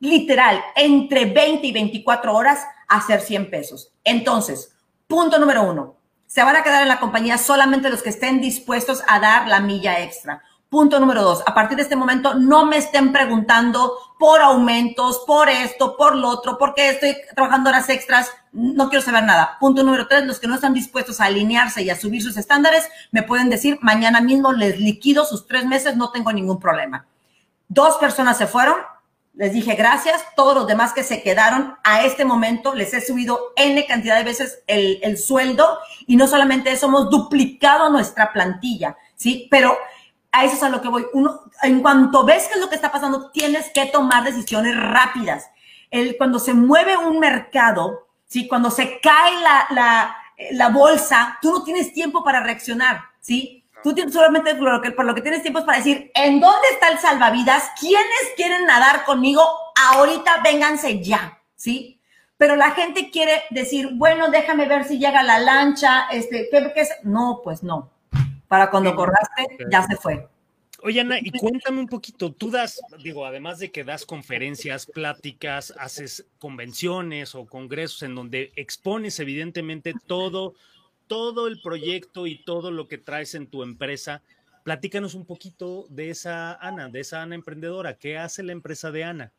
literal 0.00 0.62
entre 0.74 1.24
20 1.26 1.66
y 1.66 1.72
24 1.72 2.34
horas 2.34 2.66
hacer 2.88 3.20
100 3.20 3.50
pesos. 3.50 3.92
Entonces, 4.04 4.76
punto 5.06 5.38
número 5.38 5.62
uno, 5.62 5.96
se 6.26 6.42
van 6.42 6.56
a 6.56 6.62
quedar 6.62 6.82
en 6.82 6.88
la 6.88 7.00
compañía 7.00 7.38
solamente 7.38 7.90
los 7.90 8.02
que 8.02 8.10
estén 8.10 8.40
dispuestos 8.40 9.02
a 9.08 9.20
dar 9.20 9.46
la 9.46 9.60
milla 9.60 10.02
extra. 10.02 10.42
Punto 10.74 10.98
número 10.98 11.22
dos, 11.22 11.40
a 11.46 11.54
partir 11.54 11.76
de 11.76 11.84
este 11.84 11.94
momento 11.94 12.34
no 12.34 12.66
me 12.66 12.78
estén 12.78 13.12
preguntando 13.12 13.92
por 14.18 14.40
aumentos, 14.42 15.22
por 15.24 15.48
esto, 15.48 15.96
por 15.96 16.16
lo 16.16 16.28
otro, 16.28 16.58
porque 16.58 16.88
estoy 16.88 17.16
trabajando 17.32 17.70
horas 17.70 17.88
extras, 17.90 18.32
no 18.50 18.88
quiero 18.88 19.04
saber 19.04 19.22
nada. 19.22 19.56
Punto 19.60 19.84
número 19.84 20.08
tres, 20.08 20.26
los 20.26 20.40
que 20.40 20.48
no 20.48 20.56
están 20.56 20.74
dispuestos 20.74 21.20
a 21.20 21.26
alinearse 21.26 21.82
y 21.82 21.90
a 21.90 21.94
subir 21.94 22.24
sus 22.24 22.36
estándares, 22.36 22.88
me 23.12 23.22
pueden 23.22 23.50
decir, 23.50 23.78
mañana 23.82 24.20
mismo 24.20 24.52
les 24.52 24.80
liquido 24.80 25.24
sus 25.24 25.46
tres 25.46 25.64
meses, 25.64 25.96
no 25.96 26.10
tengo 26.10 26.32
ningún 26.32 26.58
problema. 26.58 27.06
Dos 27.68 27.94
personas 27.98 28.36
se 28.36 28.48
fueron, 28.48 28.74
les 29.34 29.52
dije 29.52 29.76
gracias, 29.76 30.24
todos 30.34 30.56
los 30.56 30.66
demás 30.66 30.92
que 30.92 31.04
se 31.04 31.22
quedaron 31.22 31.76
a 31.84 32.02
este 32.02 32.24
momento 32.24 32.74
les 32.74 32.92
he 32.94 33.00
subido 33.00 33.52
N 33.54 33.86
cantidad 33.86 34.16
de 34.16 34.24
veces 34.24 34.64
el, 34.66 34.98
el 35.04 35.18
sueldo 35.18 35.78
y 36.08 36.16
no 36.16 36.26
solamente 36.26 36.72
eso, 36.72 36.86
hemos 36.86 37.10
duplicado 37.10 37.90
nuestra 37.90 38.32
plantilla, 38.32 38.96
¿sí? 39.14 39.46
Pero 39.52 39.78
a 40.34 40.44
eso 40.44 40.56
es 40.56 40.62
a 40.62 40.68
lo 40.68 40.82
que 40.82 40.88
voy. 40.88 41.06
Uno, 41.12 41.42
en 41.62 41.80
cuanto 41.80 42.24
ves 42.24 42.48
qué 42.48 42.54
es 42.54 42.60
lo 42.60 42.68
que 42.68 42.74
está 42.74 42.90
pasando, 42.90 43.30
tienes 43.30 43.70
que 43.70 43.86
tomar 43.86 44.24
decisiones 44.24 44.76
rápidas. 44.76 45.48
El, 45.90 46.16
cuando 46.16 46.40
se 46.40 46.52
mueve 46.54 46.96
un 46.96 47.20
mercado, 47.20 48.08
¿sí? 48.26 48.48
cuando 48.48 48.70
se 48.70 49.00
cae 49.00 49.40
la, 49.40 49.66
la, 49.70 50.16
la 50.52 50.68
bolsa, 50.70 51.38
tú 51.40 51.52
no 51.52 51.62
tienes 51.62 51.92
tiempo 51.92 52.24
para 52.24 52.40
reaccionar, 52.40 53.00
¿sí? 53.20 53.64
Tú 53.84 53.94
tienes, 53.94 54.12
solamente 54.12 54.54
por 54.56 54.72
lo, 54.72 54.82
que, 54.82 54.90
por 54.90 55.04
lo 55.04 55.14
que 55.14 55.20
tienes 55.20 55.42
tiempo 55.42 55.60
es 55.60 55.64
para 55.64 55.78
decir, 55.78 56.10
¿en 56.14 56.40
dónde 56.40 56.68
está 56.72 56.88
el 56.88 56.98
salvavidas? 56.98 57.70
¿Quiénes 57.78 58.32
quieren 58.34 58.64
nadar 58.66 59.04
conmigo? 59.04 59.42
Ahorita 59.92 60.40
vénganse 60.42 61.00
ya, 61.02 61.38
¿sí? 61.54 62.00
Pero 62.36 62.56
la 62.56 62.72
gente 62.72 63.10
quiere 63.10 63.44
decir, 63.50 63.90
bueno, 63.92 64.30
déjame 64.30 64.66
ver 64.66 64.84
si 64.84 64.98
llega 64.98 65.22
la 65.22 65.38
lancha, 65.38 66.08
este, 66.10 66.48
¿qué, 66.50 66.72
qué 66.74 66.80
es? 66.80 66.90
No, 67.04 67.40
pues 67.44 67.62
no 67.62 67.93
para 68.54 68.70
cuando 68.70 68.94
corraste, 68.94 69.66
ya 69.68 69.82
se 69.82 69.96
fue. 69.96 70.28
Oye, 70.80 71.00
Ana, 71.00 71.18
y 71.18 71.32
cuéntame 71.32 71.80
un 71.80 71.88
poquito, 71.88 72.32
tú 72.32 72.52
das, 72.52 72.80
digo, 73.02 73.26
además 73.26 73.58
de 73.58 73.72
que 73.72 73.82
das 73.82 74.06
conferencias, 74.06 74.86
pláticas, 74.86 75.74
haces 75.76 76.26
convenciones 76.38 77.34
o 77.34 77.46
congresos 77.46 78.04
en 78.04 78.14
donde 78.14 78.52
expones 78.54 79.18
evidentemente 79.18 79.92
todo, 80.06 80.54
todo 81.08 81.48
el 81.48 81.60
proyecto 81.62 82.28
y 82.28 82.44
todo 82.44 82.70
lo 82.70 82.86
que 82.86 82.98
traes 82.98 83.34
en 83.34 83.48
tu 83.48 83.64
empresa. 83.64 84.22
Platícanos 84.62 85.14
un 85.14 85.26
poquito 85.26 85.86
de 85.88 86.10
esa 86.10 86.54
Ana, 86.54 86.88
de 86.88 87.00
esa 87.00 87.22
Ana 87.22 87.34
emprendedora. 87.34 87.94
¿Qué 87.94 88.18
hace 88.18 88.44
la 88.44 88.52
empresa 88.52 88.92
de 88.92 89.02
Ana? 89.02 89.32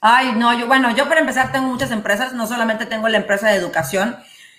Ay, 0.00 0.32
no, 0.34 0.58
yo, 0.58 0.66
bueno, 0.66 0.96
yo 0.96 1.06
para 1.08 1.20
empezar 1.20 1.52
tengo 1.52 1.66
muchas 1.66 1.90
empresas, 1.90 2.32
no 2.32 2.46
solamente 2.46 2.86
tengo 2.86 3.06
la 3.08 3.18
empresa 3.18 3.50
de 3.50 3.56
educación, 3.56 4.16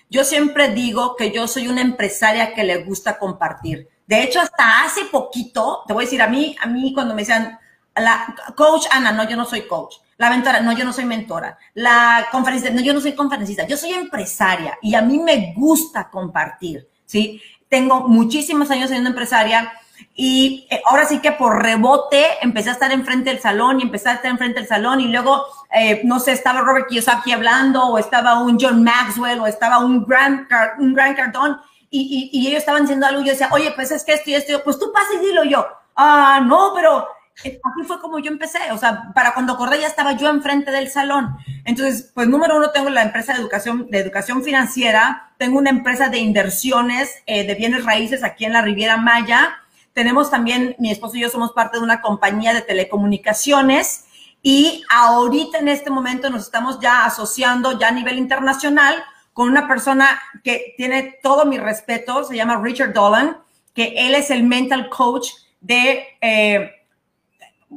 yo 0.10 0.24
siempre 0.24 0.70
digo 0.70 1.16
que 1.16 1.32
yo 1.32 1.48
soy 1.48 1.68
una 1.68 1.82
empresaria 1.82 2.54
que 2.54 2.64
le 2.64 2.84
gusta 2.84 3.18
compartir. 3.18 3.88
De 4.06 4.24
hecho, 4.24 4.40
hasta 4.40 4.84
hace 4.84 5.06
poquito, 5.06 5.84
te 5.86 5.94
voy 5.94 6.04
a 6.04 6.06
decir, 6.06 6.22
a 6.22 6.28
mí, 6.28 6.56
a 6.62 6.66
mí 6.66 6.94
cuando 6.94 7.14
me 7.14 7.24
decían, 7.24 7.60
la 7.96 8.36
coach 8.56 8.86
Ana, 8.92 9.12
no, 9.12 9.28
yo 9.28 9.36
no 9.36 9.46
soy 9.46 9.68
coach. 9.68 9.96
La 10.18 10.30
mentora, 10.30 10.62
no, 10.62 10.72
yo 10.72 10.84
no 10.86 10.94
soy 10.94 11.06
mentora. 11.06 11.58
La 11.74 12.28
conferencista, 12.32 12.74
no, 12.74 12.82
yo 12.82 12.94
no 12.94 13.02
soy 13.02 13.14
conferencista. 13.14 13.68
Yo 13.68 13.78
soy 13.78 13.92
empresaria 13.92 14.78
y 14.82 14.96
a 14.96 15.02
mí 15.02 15.20
me 15.20 15.54
gusta 15.56 16.10
compartir, 16.10 16.88
¿sí? 17.06 17.42
Tengo 17.70 18.08
muchísimos 18.08 18.72
años 18.72 18.90
siendo 18.90 19.10
empresaria 19.10 19.72
y 20.16 20.68
eh, 20.72 20.82
ahora 20.90 21.06
sí 21.06 21.20
que 21.20 21.34
por 21.34 21.62
rebote 21.62 22.26
empecé 22.42 22.70
a 22.70 22.74
estar 22.74 22.92
enfrente 22.92 23.30
del 23.30 23.40
salón 23.40 23.80
y 23.80 23.84
empecé 23.84 24.10
a 24.10 24.14
estar 24.14 24.32
enfrente 24.32 24.60
del 24.60 24.68
salón 24.68 25.02
y 25.02 25.08
luego, 25.10 25.46
eh, 25.74 26.02
no 26.04 26.20
sé, 26.20 26.32
estaba 26.32 26.62
Robert 26.62 26.88
Kiyosaki 26.88 27.32
hablando 27.32 27.84
o 27.84 27.98
estaba 27.98 28.40
un 28.40 28.58
John 28.60 28.84
Maxwell 28.84 29.40
o 29.40 29.48
estaba 29.48 29.80
un 29.80 30.06
Grant, 30.06 30.50
un 30.80 30.94
Grant 30.94 31.18
Cardone 31.18 31.58
y, 31.90 32.30
y, 32.32 32.48
ellos 32.48 32.60
estaban 32.60 32.82
diciendo 32.82 33.06
algo 33.06 33.22
yo 33.22 33.32
decía, 33.32 33.50
oye, 33.52 33.72
pues 33.76 33.92
es 33.92 34.04
que 34.04 34.14
esto 34.14 34.30
y 34.30 34.36
esto, 34.36 34.62
pues 34.64 34.78
tú 34.78 34.92
pasa 34.92 35.08
y 35.16 35.26
dilo 35.26 35.44
yo. 35.46 35.66
Ah, 35.96 36.42
no, 36.44 36.72
pero 36.76 37.08
eh, 37.44 37.60
así 37.64 37.88
fue 37.88 38.00
como 38.02 38.20
yo 38.20 38.30
empecé, 38.30 38.60
o 38.72 38.78
sea, 38.78 39.12
para 39.14 39.34
cuando 39.34 39.54
acordé 39.54 39.80
ya 39.80 39.88
estaba 39.88 40.12
yo 40.14 40.30
enfrente 40.30 40.72
del 40.72 40.90
salón. 40.90 41.38
Entonces, 41.66 42.12
pues 42.14 42.28
número 42.28 42.58
uno, 42.58 42.72
tengo 42.72 42.90
la 42.90 43.04
empresa 43.04 43.34
de 43.34 43.40
educación, 43.40 43.88
de 43.90 44.00
educación 44.00 44.44
financiera, 44.44 45.32
tengo 45.38 45.58
una 45.58 45.70
empresa 45.70 46.10
de 46.10 46.18
inversiones 46.20 47.24
de 47.26 47.56
bienes 47.56 47.86
raíces 47.86 48.24
aquí 48.24 48.46
en 48.46 48.54
la 48.54 48.62
Riviera 48.62 48.98
Maya, 48.98 49.58
tenemos 49.98 50.30
también, 50.30 50.76
mi 50.78 50.92
esposo 50.92 51.18
y 51.18 51.22
yo 51.22 51.30
somos 51.30 51.54
parte 51.54 51.80
de 51.80 51.84
una 51.84 52.02
compañía 52.02 52.54
de 52.54 52.62
telecomunicaciones 52.62 54.06
y 54.42 54.84
ahorita 54.90 55.60
en 55.60 55.68
este 55.68 55.90
momento 55.90 56.30
nos 56.30 56.44
estamos 56.44 56.80
ya 56.80 57.06
asociando 57.06 57.78
ya 57.80 57.90
a 57.90 57.92
nivel 57.92 58.18
internacional 58.18 58.96
con 59.34 59.50
una 59.50 59.68
persona 59.68 60.20
que 60.44 60.74
tiene 60.78 61.20
todo 61.22 61.46
mi 61.46 61.58
respeto, 61.58 62.24
se 62.24 62.36
llama 62.36 62.60
Richard 62.62 62.94
Dolan, 62.94 63.38
que 63.74 63.94
él 63.96 64.16
es 64.16 64.32
el 64.32 64.44
mental 64.44 64.90
coach 64.90 65.30
de, 65.62 66.04
eh, 66.22 66.72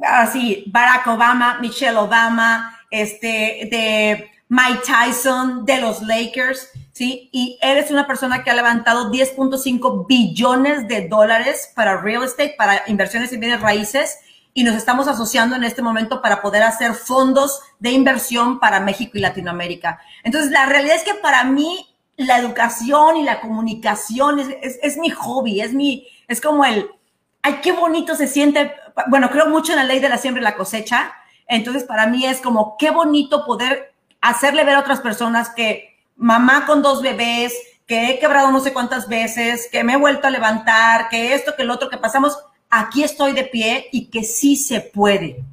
así, 0.03 0.63
Barack 0.67 1.05
Obama, 1.07 1.59
Michelle 1.59 1.97
Obama, 1.97 2.79
este, 2.89 3.67
de 3.69 4.31
Mike 4.49 4.81
Tyson, 4.85 5.63
de 5.65 5.81
los 5.81 6.01
Lakers. 6.01 6.69
¿sí? 6.93 7.29
Y 7.31 7.59
él 7.61 7.77
es 7.77 7.91
una 7.91 8.07
persona 8.07 8.43
que 8.43 8.49
ha 8.49 8.55
levantado 8.55 9.11
10.5 9.11 10.07
billones 10.07 10.87
de 10.87 11.07
dólares 11.07 11.71
para 11.75 12.01
real 12.01 12.23
estate, 12.23 12.55
para 12.57 12.83
inversiones 12.87 13.31
en 13.33 13.39
bienes 13.39 13.61
raíces, 13.61 14.17
y 14.53 14.63
nos 14.63 14.75
estamos 14.75 15.07
asociando 15.07 15.55
en 15.55 15.63
este 15.63 15.81
momento 15.81 16.21
para 16.21 16.41
poder 16.41 16.63
hacer 16.63 16.93
fondos 16.93 17.61
de 17.79 17.91
inversión 17.91 18.59
para 18.59 18.79
México 18.79 19.13
y 19.17 19.21
Latinoamérica. 19.21 19.99
Entonces, 20.23 20.51
la 20.51 20.65
realidad 20.65 20.97
es 20.97 21.03
que 21.03 21.15
para 21.15 21.43
mí 21.43 21.87
la 22.17 22.37
educación 22.37 23.17
y 23.17 23.23
la 23.23 23.39
comunicación 23.39 24.39
es, 24.39 24.79
es, 24.81 24.97
mi 24.97 25.09
hobby, 25.09 25.61
es 25.61 25.73
mi, 25.73 26.05
es 26.27 26.41
como 26.41 26.65
el, 26.65 26.89
ay, 27.41 27.59
qué 27.63 27.71
bonito 27.71 28.15
se 28.15 28.27
siente. 28.27 28.73
Bueno, 29.07 29.29
creo 29.29 29.47
mucho 29.47 29.71
en 29.71 29.79
la 29.79 29.85
ley 29.85 29.99
de 29.99 30.09
la 30.09 30.17
siembra 30.17 30.41
y 30.41 30.43
la 30.43 30.57
cosecha. 30.57 31.13
Entonces, 31.47 31.83
para 31.83 32.07
mí 32.07 32.25
es 32.25 32.41
como, 32.41 32.75
qué 32.77 32.91
bonito 32.91 33.45
poder 33.45 33.93
hacerle 34.19 34.63
ver 34.63 34.75
a 34.75 34.79
otras 34.79 34.99
personas 34.99 35.49
que 35.49 35.97
mamá 36.15 36.65
con 36.65 36.81
dos 36.81 37.01
bebés, 37.01 37.53
que 37.87 38.09
he 38.09 38.19
quebrado 38.19 38.51
no 38.51 38.59
sé 38.59 38.73
cuántas 38.73 39.07
veces, 39.07 39.67
que 39.71 39.83
me 39.83 39.93
he 39.93 39.97
vuelto 39.97 40.27
a 40.27 40.31
levantar, 40.31 41.09
que 41.09 41.33
esto, 41.33 41.55
que 41.55 41.63
el 41.63 41.71
otro, 41.71 41.89
que 41.89 41.97
pasamos, 41.97 42.37
aquí 42.71 43.03
estoy 43.03 43.33
de 43.33 43.43
pie 43.43 43.87
y 43.91 44.05
que 44.05 44.23
sí 44.23 44.55
se 44.55 44.81
puede. 44.81 45.43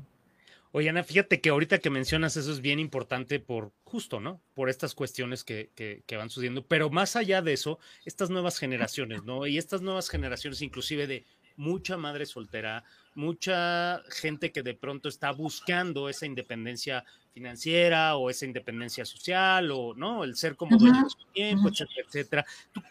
Oye, 0.70 0.90
Ana, 0.90 1.02
fíjate 1.02 1.40
que 1.40 1.48
ahorita 1.48 1.78
que 1.78 1.90
mencionas 1.90 2.36
eso 2.36 2.52
es 2.52 2.60
bien 2.60 2.78
importante 2.78 3.40
por 3.40 3.72
justo, 3.84 4.20
¿no? 4.20 4.40
Por 4.54 4.68
estas 4.68 4.94
cuestiones 4.94 5.42
que, 5.42 5.70
que, 5.74 6.02
que, 6.06 6.16
van 6.16 6.30
sucediendo. 6.30 6.64
Pero 6.64 6.90
más 6.90 7.16
allá 7.16 7.42
de 7.42 7.54
eso, 7.54 7.78
estas 8.04 8.30
nuevas 8.30 8.58
generaciones, 8.58 9.24
¿no? 9.24 9.46
Y 9.46 9.58
estas 9.58 9.80
nuevas 9.80 10.08
generaciones, 10.08 10.62
inclusive 10.62 11.06
de 11.06 11.24
mucha 11.56 11.96
madre 11.96 12.26
soltera, 12.26 12.84
mucha 13.14 14.02
gente 14.10 14.52
que 14.52 14.62
de 14.62 14.74
pronto 14.74 15.08
está 15.08 15.32
buscando 15.32 16.08
esa 16.08 16.26
independencia 16.26 17.04
financiera 17.32 18.16
o 18.16 18.30
esa 18.30 18.46
independencia 18.46 19.04
social 19.04 19.70
o 19.70 19.94
no 19.94 20.24
el 20.24 20.36
ser 20.36 20.56
como 20.56 20.76
dueño 20.76 21.04
de 21.04 21.10
su 21.10 21.24
tiempo, 21.32 21.68
etcétera, 21.68 22.06
etcétera. 22.06 22.46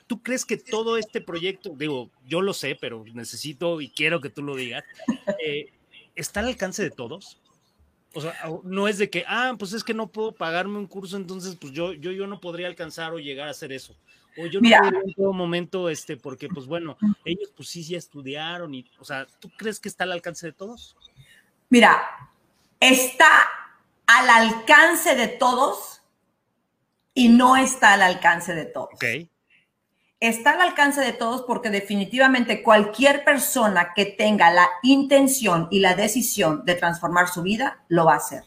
¿Tú, 0.08 0.22
crees 0.22 0.46
que 0.46 0.58
todo 0.58 0.98
este 0.98 1.22
proyecto, 1.22 1.74
digo, 1.76 2.10
yo 2.26 2.42
lo 2.42 2.54
sé, 2.54 2.78
pero 2.80 3.04
necesito 3.14 3.82
y 3.82 3.90
quiero 3.90 4.22
que 4.22 4.30
tú 4.30 4.44
lo 4.44 4.56
digas, 4.56 4.84
eh, 5.46 5.72
está 6.16 6.40
al 6.40 6.48
alcance 6.48 6.82
de 6.84 6.92
todos? 6.92 7.40
O 8.14 8.22
sea, 8.22 8.34
no 8.64 8.88
es 8.88 8.98
de 8.98 9.10
que, 9.10 9.26
ah, 9.28 9.56
pues 9.60 9.74
es 9.74 9.84
que 9.84 9.94
no 9.94 10.08
puedo 10.08 10.32
pagarme 10.32 10.78
un 10.78 10.88
curso, 10.88 11.18
entonces 11.18 11.56
pues 11.56 11.74
yo, 11.74 11.94
yo, 11.94 12.12
yo 12.12 12.26
no 12.26 12.40
podría 12.40 12.68
alcanzar 12.68 13.14
o 13.14 13.20
llegar 13.20 13.48
a 13.48 13.52
hacer 13.52 13.72
eso. 13.72 13.96
O 14.38 14.46
yo 14.46 14.62
no 14.62 14.70
podría 14.70 15.02
en 15.02 15.14
todo 15.14 15.34
momento, 15.34 15.90
este, 15.90 16.16
porque 16.16 16.48
pues 16.48 16.68
bueno, 16.68 16.98
ellos 17.26 17.52
pues 17.56 17.70
sí 17.70 17.84
ya 17.84 17.98
estudiaron 17.98 18.74
y, 18.74 18.86
o 19.00 19.06
sea, 19.06 19.28
¿tú 19.40 19.50
crees 19.58 19.80
que 19.80 19.90
está 19.90 20.04
al 20.06 20.14
alcance 20.14 20.48
de 20.48 20.54
todos? 20.54 20.96
Mira, 21.70 22.02
está 22.80 23.50
al 24.08 24.30
alcance 24.30 25.16
de 25.16 25.28
todos 25.28 26.02
y 27.14 27.30
no 27.30 27.58
está 27.58 27.94
al 27.94 28.02
alcance 28.02 28.56
de 28.56 28.66
todos. 28.66 28.94
Okay. 28.96 29.30
Está 30.20 30.52
al 30.52 30.62
alcance 30.62 31.02
de 31.02 31.14
todos 31.14 31.44
porque 31.44 31.70
definitivamente 31.70 32.64
cualquier 32.64 33.24
persona 33.24 33.94
que 33.96 34.06
tenga 34.06 34.50
la 34.50 34.68
intención 34.82 35.68
y 35.70 35.80
la 35.80 35.94
decisión 35.94 36.66
de 36.66 36.76
transformar 36.76 37.28
su 37.28 37.44
vida, 37.44 37.84
lo 37.88 38.06
va 38.06 38.14
a 38.14 38.18
hacer. 38.18 38.44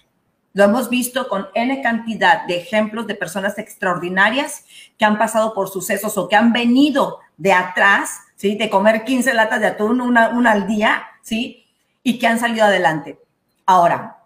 Lo 0.52 0.64
hemos 0.64 0.90
visto 0.90 1.28
con 1.28 1.46
N 1.54 1.80
cantidad 1.80 2.44
de 2.46 2.56
ejemplos 2.56 3.06
de 3.06 3.14
personas 3.14 3.56
extraordinarias 3.58 4.64
que 4.98 5.04
han 5.04 5.16
pasado 5.16 5.54
por 5.54 5.68
sucesos 5.68 6.18
o 6.18 6.28
que 6.28 6.34
han 6.34 6.52
venido 6.52 7.20
de 7.36 7.52
atrás, 7.52 8.18
¿sí? 8.34 8.56
De 8.56 8.68
comer 8.68 9.04
15 9.04 9.32
latas 9.34 9.60
de 9.60 9.68
atún, 9.68 10.00
una, 10.00 10.30
una 10.30 10.50
al 10.52 10.66
día, 10.66 11.04
¿sí? 11.22 11.68
Y 12.02 12.18
que 12.18 12.26
han 12.26 12.40
salido 12.40 12.64
adelante. 12.64 13.20
Ahora, 13.64 14.19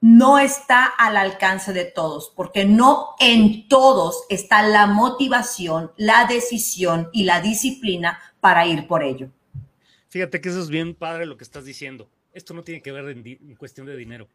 no 0.00 0.38
está 0.38 0.86
al 0.86 1.16
alcance 1.16 1.72
de 1.72 1.84
todos, 1.84 2.32
porque 2.34 2.64
no 2.64 3.14
en 3.20 3.68
todos 3.68 4.24
está 4.30 4.62
la 4.62 4.86
motivación, 4.86 5.92
la 5.96 6.26
decisión 6.26 7.08
y 7.12 7.24
la 7.24 7.40
disciplina 7.40 8.18
para 8.40 8.66
ir 8.66 8.86
por 8.86 9.02
ello. 9.02 9.30
Fíjate 10.08 10.40
que 10.40 10.48
eso 10.48 10.60
es 10.60 10.70
bien 10.70 10.94
padre 10.94 11.26
lo 11.26 11.36
que 11.36 11.44
estás 11.44 11.64
diciendo. 11.64 12.08
Esto 12.32 12.54
no 12.54 12.62
tiene 12.62 12.80
que 12.82 12.92
ver 12.92 13.08
en, 13.08 13.56
cuestión 13.56 13.86
de 13.86 13.96
dinero. 13.96 14.28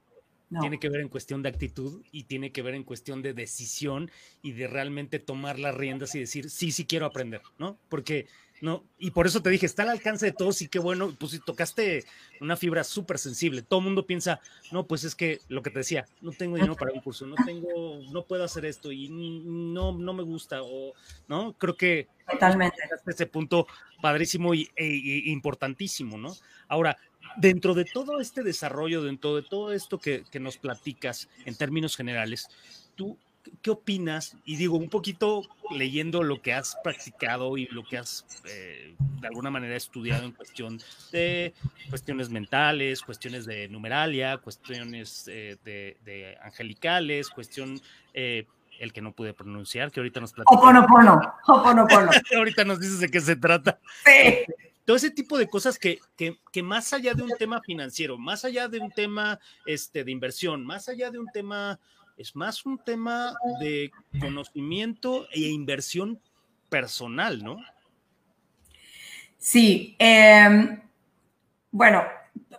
Tiene 0.62 0.80
que 0.80 0.90
ver 0.90 1.02
en 1.02 1.10
cuestión 1.10 1.42
de 1.42 1.50
actitud 1.50 2.04
y 2.12 2.24
tiene 2.24 2.52
que 2.52 2.62
ver 2.62 2.76
en 2.76 2.84
cuestión 2.84 3.22
de 3.22 3.34
decisión 3.34 4.12
y 4.42 4.52
de 4.52 4.68
realmente 4.68 5.20
tomar 5.20 5.58
las 5.58 5.76
riendas 5.76 6.14
y 6.16 6.20
decir, 6.20 6.50
sí, 6.50 6.72
sí 6.72 6.86
quiero 6.86 7.08
aprender, 7.08 7.42
¿no? 7.58 7.78
Porque 7.90 8.28
No, 8.62 8.86
y 8.98 9.12
por 9.12 9.28
eso 9.28 9.42
te 9.42 9.50
dije, 9.50 9.66
está 9.66 9.84
al 9.84 9.90
alcance 9.90 10.28
de 10.28 10.32
todos 10.32 10.62
y 10.62 10.70
qué 10.70 10.80
bueno, 10.80 11.14
pues 11.20 11.34
si 11.34 11.40
tocaste 11.40 12.06
una 12.40 12.56
fibra 12.56 12.84
súper 12.86 13.18
sensible. 13.18 13.62
Todo 13.62 13.80
el 13.80 13.86
mundo 13.86 14.06
piensa, 14.06 14.40
no, 14.72 14.88
pues 14.88 15.04
es 15.04 15.14
que 15.14 15.40
lo 15.50 15.62
que 15.62 15.72
te 15.72 15.80
decía, 15.80 16.06
no 16.22 16.32
tengo 16.32 16.56
dinero 16.56 16.76
para 16.76 16.94
un 16.94 17.02
curso, 17.02 17.26
no 17.26 17.36
tengo, 17.46 18.00
no 18.12 18.24
puedo 18.24 18.46
hacer 18.46 18.66
esto 18.66 18.92
y 18.92 19.10
no, 19.10 19.98
no 19.98 20.14
me 20.14 20.24
gusta, 20.24 20.62
o 20.64 20.94
no, 21.28 21.54
creo 21.54 21.76
que 21.76 22.08
totalmente 22.30 22.78
ese 23.06 23.26
punto 23.26 23.68
padrísimo 24.02 24.54
y, 24.54 24.70
e, 24.76 25.24
importantísimo, 25.26 26.18
¿no? 26.18 26.34
Ahora, 26.70 26.98
dentro 27.38 27.74
de 27.74 27.84
todo 27.84 28.22
este 28.22 28.42
desarrollo, 28.42 29.04
dentro 29.04 29.36
de 29.36 29.44
todo 29.44 29.74
esto 29.74 30.00
que, 30.00 30.24
que 30.32 30.40
nos 30.40 30.58
platicas 30.58 31.28
en 31.46 31.56
términos 31.56 31.98
generales, 31.98 32.48
tú 32.96 33.18
¿qué 33.62 33.72
opinas? 33.72 34.38
Y 34.46 34.56
digo, 34.58 34.78
un 34.78 34.90
poquito 34.90 35.44
leyendo 35.72 36.24
lo 36.24 36.42
que 36.42 36.54
has 36.54 36.78
practicado 36.84 37.58
y 37.58 37.66
lo 37.68 37.84
que 37.84 37.98
has 37.98 38.26
eh, 38.46 38.96
de 39.20 39.28
alguna 39.28 39.50
manera 39.50 39.76
estudiado 39.76 40.26
en 40.26 40.32
cuestión 40.32 40.80
de 41.12 41.54
cuestiones 41.90 42.30
mentales, 42.30 43.02
cuestiones 43.02 43.46
de 43.46 43.68
numeralia, 43.68 44.38
cuestiones 44.38 45.28
eh, 45.28 45.58
de, 45.64 46.38
angelicales, 46.42 47.30
cuestión, 47.30 47.80
eh, 48.14 48.46
el 48.80 48.94
que 48.94 49.02
no 49.02 49.14
pude 49.14 49.34
pronunciar, 49.34 49.92
que 49.92 50.00
ahorita 50.00 50.20
nos 50.20 50.34
platicas. 50.34 50.58
Oponopono, 50.58 51.22
oponopono. 51.48 52.12
ahorita 52.36 52.66
nos 52.66 52.80
dices 52.80 53.00
de 53.00 53.10
qué 53.10 53.22
se 53.22 53.36
trata. 53.36 53.80
Sí. 54.06 54.54
Todo 54.86 54.98
ese 54.98 55.10
tipo 55.10 55.40
de 55.40 55.50
cosas 55.50 55.80
que, 55.80 56.00
que, 56.16 56.38
que, 56.52 56.62
más 56.62 56.94
allá 56.94 57.16
de 57.16 57.24
un 57.24 57.32
tema 57.40 57.60
financiero, 57.62 58.20
más 58.20 58.46
allá 58.46 58.68
de 58.68 58.80
un 58.80 58.92
tema 58.92 59.40
este, 59.66 60.04
de 60.04 60.12
inversión, 60.12 60.64
más 60.64 60.88
allá 60.90 61.10
de 61.10 61.18
un 61.18 61.26
tema 61.34 61.80
es 62.18 62.36
más 62.36 62.66
un 62.66 62.78
tema 62.78 63.34
de 63.60 63.92
conocimiento 64.20 65.28
e 65.32 65.42
inversión 65.42 66.20
personal, 66.70 67.44
¿no? 67.44 67.58
Sí. 69.38 69.96
Em, 70.00 70.82
bueno, 71.72 72.04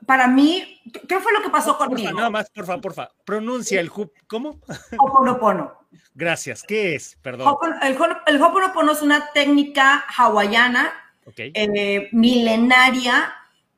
para 0.07 0.29
mí, 0.29 0.81
¿qué 1.09 1.19
fue 1.21 1.33
lo 1.33 1.43
que 1.43 1.51
pasó 1.51 1.77
conmigo? 1.77 2.13
nada 2.13 2.31
más, 2.31 2.51
por 2.51 2.67
favor, 2.67 2.81
por 2.81 2.95
favor, 2.95 3.13
pronuncia 3.25 3.81
el 3.81 3.91
hub, 3.91 4.13
¿cómo? 4.27 4.61
Hoponopono. 4.99 5.87
Gracias, 6.15 6.63
¿qué 6.63 6.95
es? 6.95 7.19
Perdón. 7.23 7.57
el, 7.83 7.97
el 8.27 8.43
Hoponopono 8.43 8.93
es 8.93 9.03
una 9.03 9.33
técnica 9.33 10.05
hawaiana, 10.17 10.93
eh, 11.37 12.09
milenaria, 12.13 13.35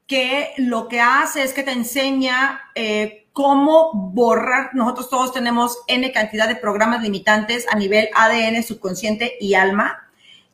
que 0.07 0.53
lo 0.59 0.89
que 0.89 1.01
hace 1.01 1.43
es 1.43 1.53
que 1.53 1.63
te 1.63 1.73
enseña 1.73 2.61
eh, 2.75 3.28
cómo 3.39 3.93
borrar. 3.93 4.75
Nosotros 4.75 5.09
todos 5.09 5.33
tenemos 5.33 5.79
N 5.87 6.11
cantidad 6.11 6.49
de 6.49 6.57
programas 6.57 7.03
limitantes 7.03 7.67
a 7.71 7.77
nivel 7.77 8.09
ADN, 8.13 8.65
subconsciente 8.65 9.35
y 9.41 9.55
alma. 9.55 9.97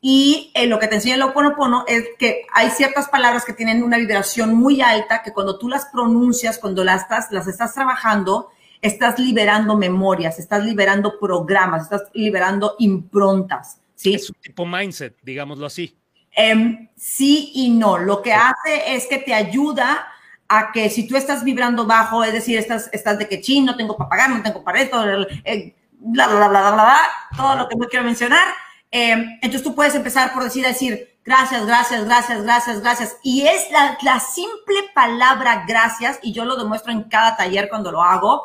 Y 0.03 0.53
eh, 0.53 0.67
lo 0.67 0.79
que 0.79 0.87
te 0.87 0.97
enseña 0.97 1.15
el 1.15 1.23
Oponopono 1.23 1.87
es 1.89 2.05
que 2.19 2.43
hay 2.53 2.69
ciertas 2.69 3.09
palabras 3.09 3.47
que 3.47 3.55
tienen 3.55 3.83
una 3.83 3.97
vibración 3.97 4.55
muy 4.55 4.83
alta 4.83 5.23
que 5.23 5.33
cuando 5.33 5.59
tú 5.59 5.67
las 5.67 5.87
pronuncias, 5.87 6.59
cuando 6.59 6.85
las 6.85 7.05
estás, 7.05 7.29
las 7.31 7.47
estás 7.47 7.73
trabajando, 7.73 8.51
estás 8.83 9.19
liberando 9.19 9.79
memorias, 9.79 10.39
estás 10.39 10.63
liberando 10.63 11.19
programas, 11.19 11.85
estás 11.85 12.03
liberando 12.13 12.77
improntas. 12.81 13.81
¿sí? 13.95 14.13
Es 14.13 14.29
un 14.29 14.37
tipo 14.43 14.67
mindset, 14.67 15.17
digámoslo 15.23 15.65
así. 15.65 15.97
Em, 16.37 16.91
sí 16.95 17.51
y 17.55 17.71
no. 17.71 17.97
Lo 17.97 18.21
que 18.21 18.35
hace 18.35 18.95
es 18.95 19.07
que 19.07 19.17
te 19.17 19.33
ayuda 19.33 20.07
a 20.49 20.73
que 20.73 20.91
si 20.91 21.07
tú 21.07 21.17
estás 21.17 21.45
vibrando 21.45 21.87
bajo, 21.87 22.23
es 22.23 22.33
decir, 22.33 22.59
estás, 22.59 22.91
estás 22.93 23.19
de 23.19 23.29
que 23.29 23.41
chin, 23.41 23.65
no 23.65 23.77
tengo 23.77 23.97
para 23.97 24.11
pagar, 24.11 24.31
no 24.31 24.43
tengo 24.43 24.63
para 24.63 24.81
esto, 24.81 25.03
bla, 25.03 26.27
bla, 26.27 26.27
bla, 26.27 26.49
bla, 26.49 26.61
bla, 26.61 26.73
bla, 26.73 27.01
todo 27.37 27.57
lo 27.57 27.69
que 27.69 27.77
no 27.77 27.87
quiero 27.87 28.05
mencionar. 28.05 28.47
Eh, 28.91 29.13
entonces 29.43 29.63
tú 29.63 29.75
puedes 29.75 29.95
empezar 29.95 30.33
por 30.33 30.45
decir, 30.45 30.65
decir, 30.65 31.19
gracias, 31.25 31.67
gracias, 31.67 32.05
gracias, 32.05 32.43
gracias, 32.43 32.81
gracias. 32.81 33.17
Y 33.23 33.47
es 33.47 33.71
la, 33.73 33.99
la 34.03 34.21
simple 34.21 34.77
palabra 34.95 35.65
gracias, 35.67 36.19
y 36.23 36.33
yo 36.33 36.45
lo 36.45 36.57
demuestro 36.57 36.93
en 36.93 37.05
cada 37.05 37.37
taller 37.37 37.69
cuando 37.69 37.91
lo 37.91 38.03
hago, 38.03 38.45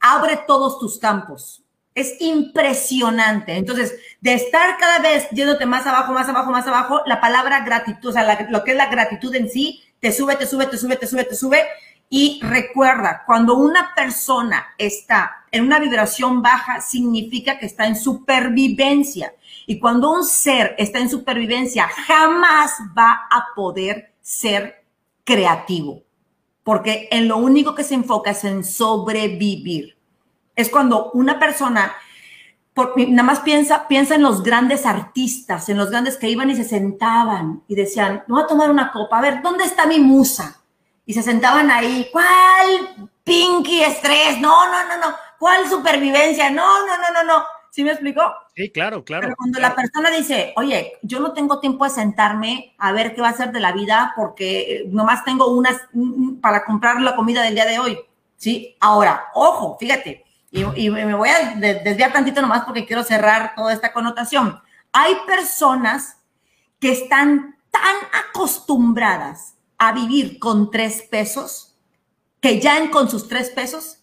abre 0.00 0.38
todos 0.46 0.78
tus 0.78 0.98
campos. 0.98 1.62
Es 1.94 2.18
impresionante. 2.20 3.54
Entonces, 3.54 3.94
de 4.20 4.32
estar 4.32 4.78
cada 4.78 5.00
vez 5.00 5.28
yéndote 5.30 5.66
más 5.66 5.86
abajo, 5.86 6.12
más 6.12 6.28
abajo, 6.28 6.50
más 6.50 6.66
abajo, 6.66 7.02
la 7.04 7.20
palabra 7.20 7.60
gratitud, 7.60 8.08
o 8.08 8.12
sea, 8.12 8.46
lo 8.48 8.64
que 8.64 8.70
es 8.70 8.76
la 8.78 8.86
gratitud 8.86 9.34
en 9.34 9.50
sí, 9.50 9.82
te 10.02 10.10
sube, 10.10 10.34
te 10.34 10.46
sube, 10.46 10.66
te 10.66 10.76
sube, 10.76 10.96
te 10.96 11.06
sube, 11.06 11.24
te 11.24 11.36
sube. 11.36 11.64
Y 12.08 12.40
recuerda, 12.42 13.22
cuando 13.24 13.56
una 13.56 13.94
persona 13.94 14.74
está 14.76 15.44
en 15.52 15.64
una 15.64 15.78
vibración 15.78 16.42
baja, 16.42 16.80
significa 16.80 17.56
que 17.56 17.66
está 17.66 17.86
en 17.86 17.94
supervivencia. 17.94 19.32
Y 19.64 19.78
cuando 19.78 20.10
un 20.10 20.24
ser 20.24 20.74
está 20.76 20.98
en 20.98 21.08
supervivencia, 21.08 21.88
jamás 21.88 22.72
va 22.98 23.28
a 23.30 23.54
poder 23.54 24.12
ser 24.20 24.84
creativo. 25.22 26.02
Porque 26.64 27.08
en 27.12 27.28
lo 27.28 27.36
único 27.36 27.76
que 27.76 27.84
se 27.84 27.94
enfoca 27.94 28.32
es 28.32 28.42
en 28.42 28.64
sobrevivir. 28.64 29.96
Es 30.56 30.68
cuando 30.68 31.12
una 31.12 31.38
persona 31.38 31.94
nada 32.74 33.22
más 33.22 33.40
piensa, 33.40 33.86
piensa 33.86 34.14
en 34.14 34.22
los 34.22 34.42
grandes 34.42 34.86
artistas, 34.86 35.68
en 35.68 35.76
los 35.76 35.90
grandes 35.90 36.16
que 36.16 36.30
iban 36.30 36.50
y 36.50 36.56
se 36.56 36.64
sentaban 36.64 37.62
y 37.68 37.74
decían, 37.74 38.24
no 38.26 38.36
voy 38.36 38.44
a 38.44 38.46
tomar 38.46 38.70
una 38.70 38.92
copa, 38.92 39.18
a 39.18 39.22
ver, 39.22 39.42
¿dónde 39.42 39.64
está 39.64 39.86
mi 39.86 39.98
musa? 39.98 40.62
Y 41.04 41.12
se 41.12 41.22
sentaban 41.22 41.70
ahí, 41.70 42.08
¿cuál 42.12 43.08
pinky 43.24 43.82
estrés? 43.82 44.40
No, 44.40 44.70
no, 44.70 44.88
no, 44.88 44.96
no, 44.98 45.16
¿cuál 45.38 45.68
supervivencia? 45.68 46.50
No, 46.50 46.86
no, 46.86 46.96
no, 46.96 47.12
no, 47.12 47.24
no. 47.24 47.44
¿Sí 47.70 47.84
me 47.84 47.92
explicó? 47.92 48.20
Sí, 48.54 48.70
claro, 48.70 49.02
claro. 49.02 49.22
Pero 49.22 49.36
cuando 49.36 49.58
la 49.58 49.74
persona 49.74 50.10
dice, 50.10 50.52
oye, 50.56 50.98
yo 51.02 51.20
no 51.20 51.32
tengo 51.32 51.58
tiempo 51.58 51.84
de 51.84 51.90
sentarme 51.90 52.74
a 52.76 52.92
ver 52.92 53.14
qué 53.14 53.22
va 53.22 53.28
a 53.28 53.30
hacer 53.30 53.50
de 53.50 53.60
la 53.60 53.72
vida 53.72 54.12
porque 54.14 54.84
nomás 54.88 55.24
tengo 55.24 55.48
unas 55.48 55.80
para 56.42 56.66
comprar 56.66 57.00
la 57.00 57.16
comida 57.16 57.42
del 57.42 57.54
día 57.54 57.64
de 57.64 57.78
hoy. 57.78 57.98
Sí, 58.36 58.76
ahora, 58.78 59.28
ojo, 59.32 59.78
fíjate, 59.80 60.21
y, 60.52 60.90
me 60.90 61.14
voy 61.14 61.30
a 61.30 61.54
desviar 61.56 62.12
tantito 62.12 62.42
nomás 62.42 62.64
porque 62.64 62.84
quiero 62.84 63.02
cerrar 63.02 63.54
toda 63.56 63.72
esta 63.72 63.92
connotación. 63.92 64.60
Hay 64.92 65.16
personas 65.26 66.18
que 66.78 66.92
están 66.92 67.56
tan 67.70 67.96
acostumbradas 68.28 69.54
a 69.78 69.92
vivir 69.92 70.38
con 70.38 70.70
tres 70.70 71.02
pesos 71.10 71.78
que 72.40 72.60
ya 72.60 72.90
con 72.90 73.08
sus 73.08 73.28
tres 73.28 73.48
pesos 73.48 74.00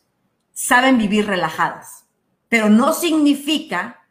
saben 0.53 0.97
vivir 0.97 1.27
relajadas. 1.27 2.05
Pero 2.47 2.69
no 2.69 2.93
significa 2.93 4.07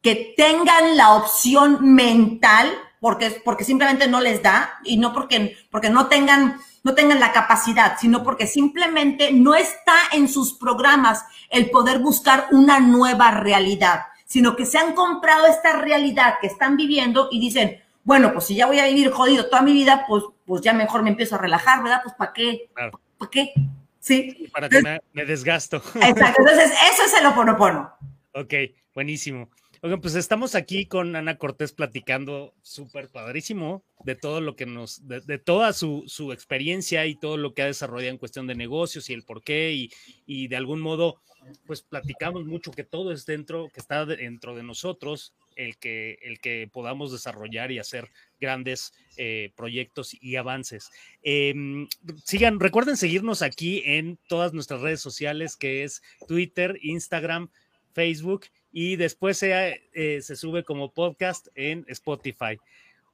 que 0.00 0.34
tengan 0.36 0.96
la 0.96 1.14
opción 1.14 1.94
mental 1.94 2.72
porque, 3.00 3.42
porque 3.44 3.64
simplemente 3.64 4.08
no 4.08 4.20
les 4.20 4.42
da 4.42 4.78
y 4.82 4.96
no 4.96 5.12
porque, 5.12 5.56
porque 5.70 5.90
no 5.90 6.06
tengan 6.06 6.58
no 6.86 6.94
tengan 6.94 7.18
la 7.18 7.32
capacidad, 7.32 7.96
sino 7.98 8.22
porque 8.22 8.46
simplemente 8.46 9.32
no 9.32 9.56
está 9.56 9.96
en 10.12 10.28
sus 10.28 10.52
programas 10.52 11.24
el 11.50 11.68
poder 11.68 11.98
buscar 11.98 12.46
una 12.52 12.78
nueva 12.78 13.32
realidad, 13.32 14.02
sino 14.24 14.54
que 14.54 14.66
se 14.66 14.78
han 14.78 14.94
comprado 14.94 15.48
esta 15.48 15.72
realidad 15.72 16.34
que 16.40 16.46
están 16.46 16.76
viviendo 16.76 17.28
y 17.32 17.40
dicen, 17.40 17.82
bueno, 18.04 18.32
pues 18.32 18.44
si 18.44 18.54
ya 18.54 18.66
voy 18.66 18.78
a 18.78 18.86
vivir 18.86 19.10
jodido 19.10 19.46
toda 19.46 19.62
mi 19.62 19.72
vida, 19.72 20.04
pues, 20.06 20.22
pues 20.44 20.62
ya 20.62 20.74
mejor 20.74 21.02
me 21.02 21.10
empiezo 21.10 21.34
a 21.34 21.38
relajar, 21.38 21.82
¿verdad? 21.82 22.02
Pues 22.04 22.14
¿para 22.14 22.32
qué? 22.32 22.70
¿Para 22.72 23.30
qué? 23.32 23.52
Sí. 23.98 24.48
Para 24.52 24.68
que 24.68 24.80
me, 25.12 25.24
desgasto. 25.24 25.78
Exacto. 25.96 26.40
Entonces, 26.40 26.70
eso 26.92 27.02
es 27.04 27.14
el 27.18 27.26
oponopono. 27.26 27.92
Ok, 28.32 28.54
buenísimo. 28.94 29.50
Oigan, 29.82 30.00
pues 30.00 30.14
estamos 30.14 30.54
aquí 30.54 30.86
con 30.86 31.14
Ana 31.16 31.36
Cortés 31.36 31.72
platicando 31.72 32.54
súper 32.62 33.10
padrísimo 33.10 33.84
de 34.04 34.14
todo 34.14 34.40
lo 34.40 34.56
que 34.56 34.64
nos, 34.64 35.06
de, 35.06 35.38
toda 35.38 35.72
su, 35.72 36.04
su, 36.06 36.32
experiencia 36.32 37.04
y 37.06 37.14
todo 37.14 37.36
lo 37.36 37.52
que 37.52 37.62
ha 37.62 37.66
desarrollado 37.66 38.10
en 38.10 38.18
cuestión 38.18 38.46
de 38.46 38.54
negocios 38.54 39.10
y 39.10 39.12
el 39.12 39.24
por 39.24 39.42
qué 39.42 39.72
y, 39.72 39.90
y, 40.24 40.48
de 40.48 40.56
algún 40.56 40.80
modo, 40.80 41.20
pues 41.66 41.82
platicamos 41.82 42.46
mucho 42.46 42.70
que 42.70 42.84
todo 42.84 43.12
es 43.12 43.26
dentro, 43.26 43.68
que 43.72 43.80
está 43.80 44.06
dentro 44.06 44.54
de 44.54 44.62
nosotros, 44.62 45.34
el 45.56 45.76
que, 45.76 46.18
el 46.22 46.40
que 46.40 46.68
podamos 46.72 47.12
desarrollar 47.12 47.70
y 47.70 47.78
hacer 47.78 48.08
grandes 48.40 48.94
eh, 49.16 49.52
proyectos 49.56 50.16
y 50.20 50.36
avances. 50.36 50.90
Em, 51.22 51.86
sigan, 52.24 52.60
recuerden 52.60 52.96
seguirnos 52.96 53.42
aquí 53.42 53.82
en 53.84 54.18
todas 54.28 54.54
nuestras 54.54 54.80
redes 54.80 55.00
sociales, 55.00 55.56
que 55.56 55.84
es 55.84 56.02
Twitter, 56.26 56.78
Instagram, 56.82 57.50
Facebook 57.92 58.46
y 58.78 58.96
después 58.96 59.38
se, 59.38 59.80
eh, 59.94 60.20
se 60.20 60.36
sube 60.36 60.62
como 60.62 60.92
podcast 60.92 61.48
en 61.54 61.86
Spotify. 61.88 62.58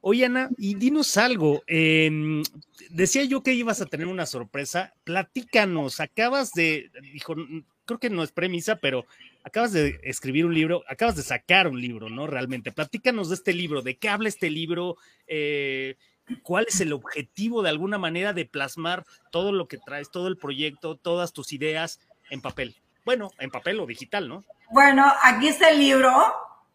Oye, 0.01 0.25
Ana, 0.25 0.51
y 0.59 0.75
dinos 0.75 1.17
algo. 1.17 1.63
Em, 1.69 2.43
decía 2.91 3.23
yo 3.23 3.45
que 3.45 3.55
ibas 3.55 3.81
a 3.81 3.87
tener 3.87 4.09
una 4.09 4.27
sorpresa. 4.27 4.93
Platícanos, 5.05 6.01
acabas 6.01 6.51
de, 6.51 6.91
dijo, 7.13 7.37
creo 7.85 8.01
que 8.01 8.11
no 8.11 8.25
es 8.25 8.33
premisa, 8.33 8.75
pero 8.75 9.07
acabas 9.45 9.73
de 9.73 10.01
escribir 10.03 10.47
un 10.47 10.55
libro, 10.55 10.83
acabas 10.89 11.15
de 11.15 11.23
sacar 11.23 11.69
un 11.69 11.81
libro, 11.81 12.11
¿no? 12.11 12.27
Realmente. 12.27 12.73
Platícanos 12.73 13.29
de 13.29 13.37
este 13.37 13.53
libro, 13.53 13.83
de 13.83 13.97
qué 13.99 14.09
habla 14.09 14.29
este 14.29 14.51
libro, 14.51 14.97
eh, 15.29 15.95
cuál 16.43 16.67
es 16.69 16.81
el 16.81 16.93
objetivo 16.93 17.63
de 17.63 17.69
alguna 17.69 17.99
manera 17.99 18.33
de 18.33 18.47
plasmar 18.47 19.05
todo 19.31 19.53
lo 19.53 19.69
que 19.69 19.79
traes, 19.79 20.11
todo 20.11 20.27
el 20.27 20.39
proyecto, 20.39 20.97
todas 20.97 21.33
tus 21.33 21.53
ideas 21.53 22.01
en 22.31 22.41
papel. 22.41 22.75
Bueno, 23.05 23.31
en 23.39 23.51
papel 23.51 23.81
o 23.81 23.87
digital, 23.87 24.29
¿no? 24.29 24.45
Bueno, 24.71 25.05
aquí 25.23 25.49
está 25.49 25.71
el 25.71 25.79
libro. 25.79 26.11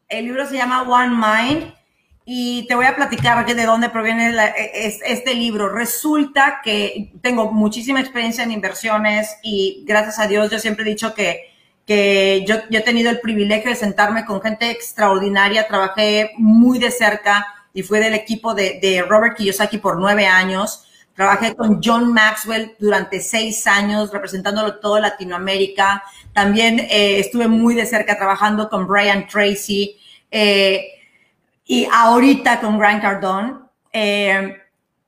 El 0.10 0.26
libro 0.26 0.46
se 0.46 0.56
llama 0.56 0.84
One 0.84 1.16
Mind 1.16 1.74
y 2.30 2.68
te 2.68 2.76
voy 2.76 2.86
a 2.86 2.96
platicar 2.96 3.46
de 3.46 3.66
dónde 3.66 3.90
proviene 3.90 4.36
este 5.06 5.34
libro. 5.34 5.70
Resulta 5.70 6.60
que 6.62 7.14
tengo 7.22 7.52
muchísima 7.54 8.02
experiencia 8.02 8.44
en 8.44 8.52
inversiones 8.52 9.38
y 9.42 9.86
gracias 9.88 10.20
a 10.20 10.28
Dios 10.28 10.52
yo 10.52 10.60
siempre 10.60 10.84
he 10.84 10.90
dicho 10.90 11.14
que, 11.14 11.54
que 11.86 12.44
yo, 12.46 12.56
he 12.70 12.82
tenido 12.82 13.10
el 13.10 13.22
privilegio 13.22 13.70
de 13.70 13.78
sentarme 13.78 14.26
con 14.26 14.42
gente 14.42 14.70
extraordinaria, 14.70 15.68
trabajé 15.68 16.32
muy 16.38 16.80
de 16.80 16.92
cerca 16.92 17.48
y 17.74 17.84
fue 17.84 18.02
del 18.02 18.14
equipo 18.14 18.54
de, 18.54 18.80
de 18.82 19.04
Robert 19.04 19.38
Kiyosaki 19.38 19.78
por 19.78 19.98
nueve 19.98 20.28
años. 20.28 20.87
Trabajé 21.18 21.56
con 21.56 21.82
John 21.84 22.14
Maxwell 22.14 22.76
durante 22.78 23.20
seis 23.22 23.66
años, 23.66 24.12
representándolo 24.14 24.76
todo 24.76 25.00
Latinoamérica. 25.00 26.04
También 26.32 26.80
eh, 26.80 27.20
estuve 27.20 27.48
muy 27.48 27.74
de 27.74 27.88
cerca 27.88 28.16
trabajando 28.16 28.70
con 28.70 28.86
Brian 28.86 29.28
Tracy. 29.28 29.98
Eh, 30.30 30.86
y 31.66 31.88
ahorita 31.92 32.62
con 32.62 32.78
Grant 32.78 33.02
Cardone. 33.02 33.56
Eh, 33.92 34.58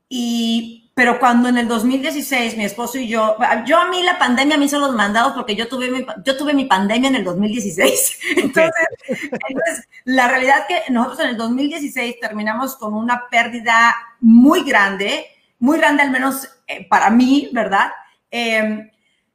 y, 0.09 0.89
pero 0.95 1.19
cuando 1.19 1.47
en 1.47 1.59
el 1.59 1.67
2016 1.67 2.57
mi 2.57 2.65
esposo 2.65 2.97
y 2.97 3.07
yo, 3.07 3.37
yo 3.67 3.77
a 3.77 3.87
mí 3.89 4.01
la 4.01 4.17
pandemia 4.17 4.57
me 4.57 4.65
hizo 4.65 4.79
los 4.79 4.95
mandados 4.95 5.33
porque 5.33 5.55
yo 5.55 5.67
tuve 5.67 5.91
mi, 5.91 6.03
yo 6.25 6.35
tuve 6.35 6.55
mi 6.55 6.65
pandemia 6.65 7.09
en 7.09 7.17
el 7.17 7.23
2016. 7.23 8.19
Entonces, 8.37 8.73
entonces, 9.07 9.87
la 10.05 10.27
realidad 10.27 10.61
es 10.61 10.65
que 10.65 10.91
nosotros 10.91 11.19
en 11.19 11.27
el 11.27 11.37
2016 11.37 12.19
terminamos 12.19 12.75
con 12.77 12.95
una 12.95 13.27
pérdida 13.29 13.95
muy 14.21 14.63
grande, 14.63 15.27
muy 15.59 15.77
grande 15.77 16.03
al 16.03 16.11
menos 16.11 16.47
eh, 16.67 16.87
para 16.89 17.09
mí, 17.09 17.49
¿verdad? 17.53 17.91
Eh, 18.31 18.89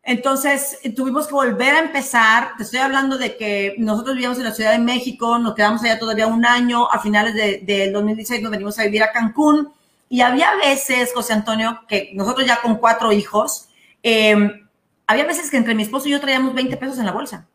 entonces, 0.06 0.78
tuvimos 0.94 1.26
que 1.26 1.32
volver 1.32 1.74
a 1.74 1.78
empezar. 1.78 2.56
Te 2.58 2.64
estoy 2.64 2.80
hablando 2.80 3.16
de 3.16 3.36
que 3.36 3.74
nosotros 3.78 4.14
vivíamos 4.14 4.38
en 4.38 4.44
la 4.44 4.52
Ciudad 4.52 4.72
de 4.72 4.78
México, 4.78 5.38
nos 5.38 5.54
quedamos 5.54 5.82
allá 5.82 5.98
todavía 5.98 6.26
un 6.26 6.44
año, 6.44 6.90
a 6.90 6.98
finales 7.00 7.34
del 7.34 7.64
de, 7.64 7.90
2016 7.90 8.42
nos 8.42 8.50
venimos 8.50 8.78
a 8.78 8.84
vivir 8.84 9.02
a 9.02 9.12
Cancún. 9.12 9.72
Y 10.10 10.20
había 10.20 10.54
veces, 10.56 11.12
José 11.14 11.32
Antonio, 11.32 11.80
que 11.88 12.10
nosotros 12.14 12.46
ya 12.46 12.60
con 12.60 12.76
cuatro 12.76 13.12
hijos, 13.12 13.68
em, 14.02 14.68
había 15.06 15.24
veces 15.24 15.50
que 15.50 15.56
entre 15.56 15.74
mi 15.74 15.82
esposo 15.82 16.08
y 16.08 16.12
yo 16.12 16.20
traíamos 16.20 16.54
20 16.54 16.76
pesos 16.76 16.98
en 16.98 17.06
la 17.06 17.12
bolsa. 17.12 17.48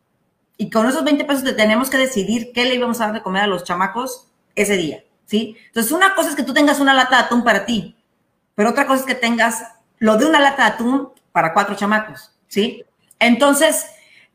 Y 0.56 0.70
con 0.70 0.88
esos 0.88 1.04
20 1.04 1.24
pesos 1.24 1.56
tenemos 1.56 1.88
que 1.88 1.98
decidir 1.98 2.52
qué 2.52 2.64
le 2.64 2.74
íbamos 2.74 3.00
a 3.00 3.06
dar 3.06 3.14
de 3.14 3.22
comer 3.22 3.44
a 3.44 3.46
los 3.46 3.64
chamacos 3.64 4.28
ese 4.56 4.76
día, 4.76 5.04
¿sí? 5.24 5.56
Entonces, 5.68 5.92
una 5.92 6.14
cosa 6.14 6.30
es 6.30 6.36
que 6.36 6.42
tú 6.42 6.52
tengas 6.52 6.80
una 6.80 6.94
lata 6.94 7.16
de 7.16 7.22
atún 7.22 7.44
para 7.44 7.64
ti, 7.64 7.96
pero 8.54 8.70
otra 8.70 8.86
cosa 8.86 9.00
es 9.00 9.06
que 9.06 9.14
tengas 9.14 9.64
lo 9.98 10.16
de 10.16 10.26
una 10.26 10.40
lata 10.40 10.64
de 10.64 10.70
atún 10.70 11.10
para 11.32 11.52
cuatro 11.52 11.74
chamacos. 11.74 12.32
¿sí? 12.48 12.84
Entonces, 13.18 13.86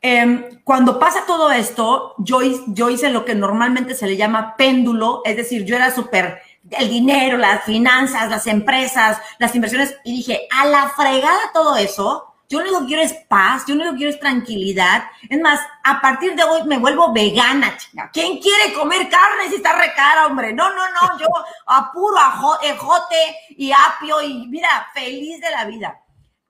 em, 0.01 0.61
cuando 0.63 0.99
pasa 0.99 1.26
todo 1.26 1.51
esto, 1.51 2.13
yo, 2.20 2.39
yo 2.68 2.89
hice 2.89 3.09
lo 3.09 3.26
que 3.26 3.36
normalmente 3.36 3.95
se 3.95 4.07
le 4.07 4.18
llama 4.18 4.55
péndulo, 4.57 5.22
es 5.26 5.36
decir, 5.36 5.66
yo 5.66 5.76
era 5.76 5.93
súper 5.93 6.41
el 6.72 6.89
dinero, 6.89 7.38
las 7.38 7.63
finanzas, 7.63 8.30
las 8.30 8.47
empresas, 8.47 9.20
las 9.39 9.55
inversiones, 9.55 9.95
y 10.03 10.18
dije, 10.18 10.47
a 10.51 10.66
la 10.66 10.89
fregada 10.89 11.51
todo 11.53 11.76
eso, 11.76 12.34
yo 12.63 12.71
lo 12.71 12.79
que 12.81 12.85
quiero 12.87 13.01
es 13.01 13.13
paz, 13.27 13.63
yo 13.67 13.75
lo 13.75 13.91
que 13.91 13.97
quiero 13.97 14.11
es 14.11 14.19
tranquilidad. 14.19 15.03
Es 15.29 15.39
más, 15.39 15.59
a 15.83 16.01
partir 16.01 16.35
de 16.35 16.43
hoy 16.43 16.63
me 16.63 16.77
vuelvo 16.77 17.13
vegana, 17.13 17.77
chica. 17.77 18.09
¿Quién 18.11 18.39
quiere 18.39 18.73
comer 18.73 19.09
carne 19.09 19.49
si 19.49 19.55
está 19.55 19.73
recara, 19.73 20.27
hombre? 20.27 20.53
No, 20.53 20.69
no, 20.69 20.75
no, 20.75 21.19
yo 21.19 21.27
apuro 21.67 22.17
ejote 22.61 23.37
y 23.57 23.71
apio 23.71 24.21
y 24.21 24.47
mira, 24.47 24.87
feliz 24.93 25.39
de 25.39 25.51
la 25.51 25.65
vida 25.65 26.01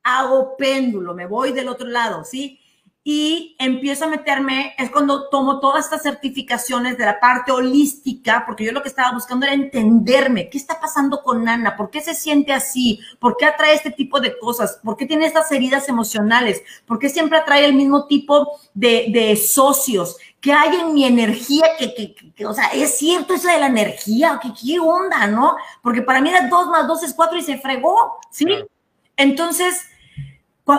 hago 0.05 0.55
péndulo, 0.55 1.15
me 1.15 1.25
voy 1.25 1.51
del 1.51 1.67
otro 1.67 1.87
lado, 1.87 2.23
¿sí? 2.23 2.59
Y 3.07 3.55
empiezo 3.59 4.05
a 4.05 4.07
meterme, 4.07 4.73
es 4.79 4.89
cuando 4.89 5.29
tomo 5.29 5.59
todas 5.59 5.85
estas 5.85 6.01
certificaciones 6.01 6.97
de 6.97 7.05
la 7.05 7.19
parte 7.19 7.51
holística, 7.51 8.43
porque 8.47 8.65
yo 8.65 8.71
lo 8.71 8.81
que 8.81 8.89
estaba 8.89 9.13
buscando 9.13 9.45
era 9.45 9.53
entenderme, 9.53 10.49
qué 10.49 10.57
está 10.57 10.81
pasando 10.81 11.21
con 11.21 11.47
Ana, 11.47 11.77
por 11.77 11.91
qué 11.91 12.01
se 12.01 12.15
siente 12.15 12.51
así, 12.51 12.99
por 13.19 13.37
qué 13.37 13.45
atrae 13.45 13.75
este 13.75 13.91
tipo 13.91 14.19
de 14.19 14.35
cosas, 14.39 14.79
por 14.83 14.97
qué 14.97 15.05
tiene 15.05 15.27
estas 15.27 15.51
heridas 15.51 15.87
emocionales, 15.87 16.63
por 16.87 16.97
qué 16.97 17.09
siempre 17.09 17.37
atrae 17.37 17.65
el 17.65 17.75
mismo 17.75 18.07
tipo 18.07 18.59
de, 18.73 19.39
socios, 19.39 20.17
qué 20.41 20.51
hay 20.51 20.75
en 20.75 20.95
mi 20.95 21.05
energía, 21.05 21.67
que, 21.77 22.15
que, 22.15 22.43
o 22.47 22.55
sea, 22.55 22.69
es 22.69 22.97
cierto 22.97 23.35
eso 23.35 23.49
de 23.49 23.59
la 23.59 23.67
energía, 23.67 24.39
que 24.41 24.49
qué 24.51 24.79
onda, 24.79 25.27
¿no? 25.27 25.57
Porque 25.83 26.01
para 26.01 26.21
mí 26.21 26.29
era 26.29 26.47
dos 26.47 26.69
más 26.69 26.87
dos 26.87 27.03
es 27.03 27.13
cuatro 27.13 27.37
y 27.37 27.43
se 27.43 27.59
fregó, 27.59 28.17
¿sí? 28.31 28.47
Entonces, 29.15 29.83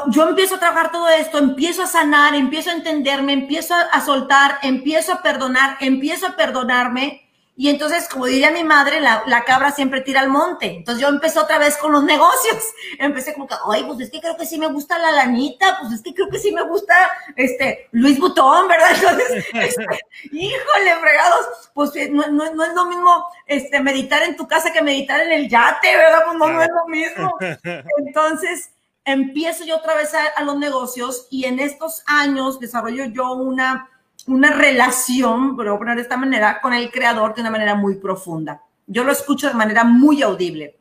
yo 0.08 0.28
empiezo 0.28 0.56
a 0.56 0.60
trabajar 0.60 0.90
todo 0.90 1.08
esto, 1.08 1.38
empiezo 1.38 1.82
a 1.82 1.86
sanar, 1.86 2.34
empiezo 2.34 2.70
a 2.70 2.74
entenderme, 2.74 3.32
empiezo 3.32 3.74
a, 3.74 4.00
soltar, 4.00 4.58
empiezo 4.62 5.12
a 5.12 5.22
perdonar, 5.22 5.76
empiezo 5.80 6.26
a 6.26 6.36
perdonarme. 6.36 7.22
Y 7.58 7.70
entonces, 7.70 8.06
como 8.08 8.26
diría 8.26 8.50
mi 8.50 8.64
madre, 8.64 9.00
la, 9.00 9.44
cabra 9.46 9.70
siempre 9.70 10.02
tira 10.02 10.20
al 10.20 10.28
monte. 10.28 10.66
Entonces 10.66 11.00
yo 11.00 11.08
empecé 11.08 11.38
otra 11.38 11.58
vez 11.58 11.78
con 11.78 11.90
los 11.90 12.04
negocios. 12.04 12.62
Empecé 12.98 13.32
como 13.32 13.46
que, 13.46 13.54
ay, 13.72 13.84
pues 13.84 14.00
es 14.00 14.10
que 14.10 14.20
creo 14.20 14.36
que 14.36 14.44
sí 14.44 14.58
me 14.58 14.66
gusta 14.66 14.98
la 14.98 15.10
lanita, 15.10 15.78
pues 15.80 15.94
es 15.94 16.02
que 16.02 16.12
creo 16.12 16.28
que 16.28 16.38
sí 16.38 16.52
me 16.52 16.62
gusta 16.64 16.94
este 17.34 17.88
Luis 17.92 18.18
Butón, 18.18 18.68
¿verdad? 18.68 18.90
Entonces, 18.94 19.46
este, 19.54 20.00
híjole, 20.32 20.96
fregados, 21.00 21.46
pues 21.72 21.96
eh, 21.96 22.10
no, 22.10 22.26
no, 22.28 22.64
es 22.64 22.74
lo 22.74 22.86
mismo 22.86 23.24
este, 23.46 23.80
meditar 23.80 24.22
en 24.24 24.36
tu 24.36 24.46
casa 24.46 24.70
que 24.70 24.82
meditar 24.82 25.20
en 25.20 25.32
el 25.32 25.48
yate, 25.48 25.96
¿verdad? 25.96 26.24
Pues 26.26 26.38
no, 26.38 26.48
no 26.48 26.62
es 26.62 26.68
lo 26.68 26.86
mismo. 26.88 27.38
Entonces, 28.06 28.75
empiezo 29.06 29.64
yo 29.64 29.76
otra 29.76 29.94
vez 29.94 30.12
a, 30.14 30.42
los 30.42 30.58
negocios 30.58 31.28
y 31.30 31.44
en 31.44 31.60
estos 31.60 32.02
años 32.06 32.60
desarrollo 32.60 33.06
yo 33.06 33.32
una, 33.34 33.88
una 34.26 34.50
relación, 34.50 35.56
a 35.58 35.78
poner 35.78 35.96
de 35.96 36.02
esta 36.02 36.16
manera, 36.16 36.60
con 36.60 36.74
el 36.74 36.90
creador 36.90 37.34
de 37.34 37.40
una 37.40 37.50
manera 37.50 37.76
muy 37.76 37.94
profunda. 37.94 38.62
Yo 38.86 39.04
lo 39.04 39.12
escucho 39.12 39.46
de 39.48 39.54
manera 39.54 39.84
muy 39.84 40.22
audible. 40.22 40.76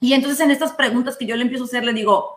Y 0.00 0.12
entonces 0.12 0.40
en 0.40 0.52
estas 0.52 0.72
preguntas 0.72 1.16
que 1.16 1.26
yo 1.26 1.34
le 1.36 1.42
empiezo 1.42 1.64
a 1.64 1.66
hacer, 1.66 1.84
le 1.84 1.92
digo, 1.92 2.36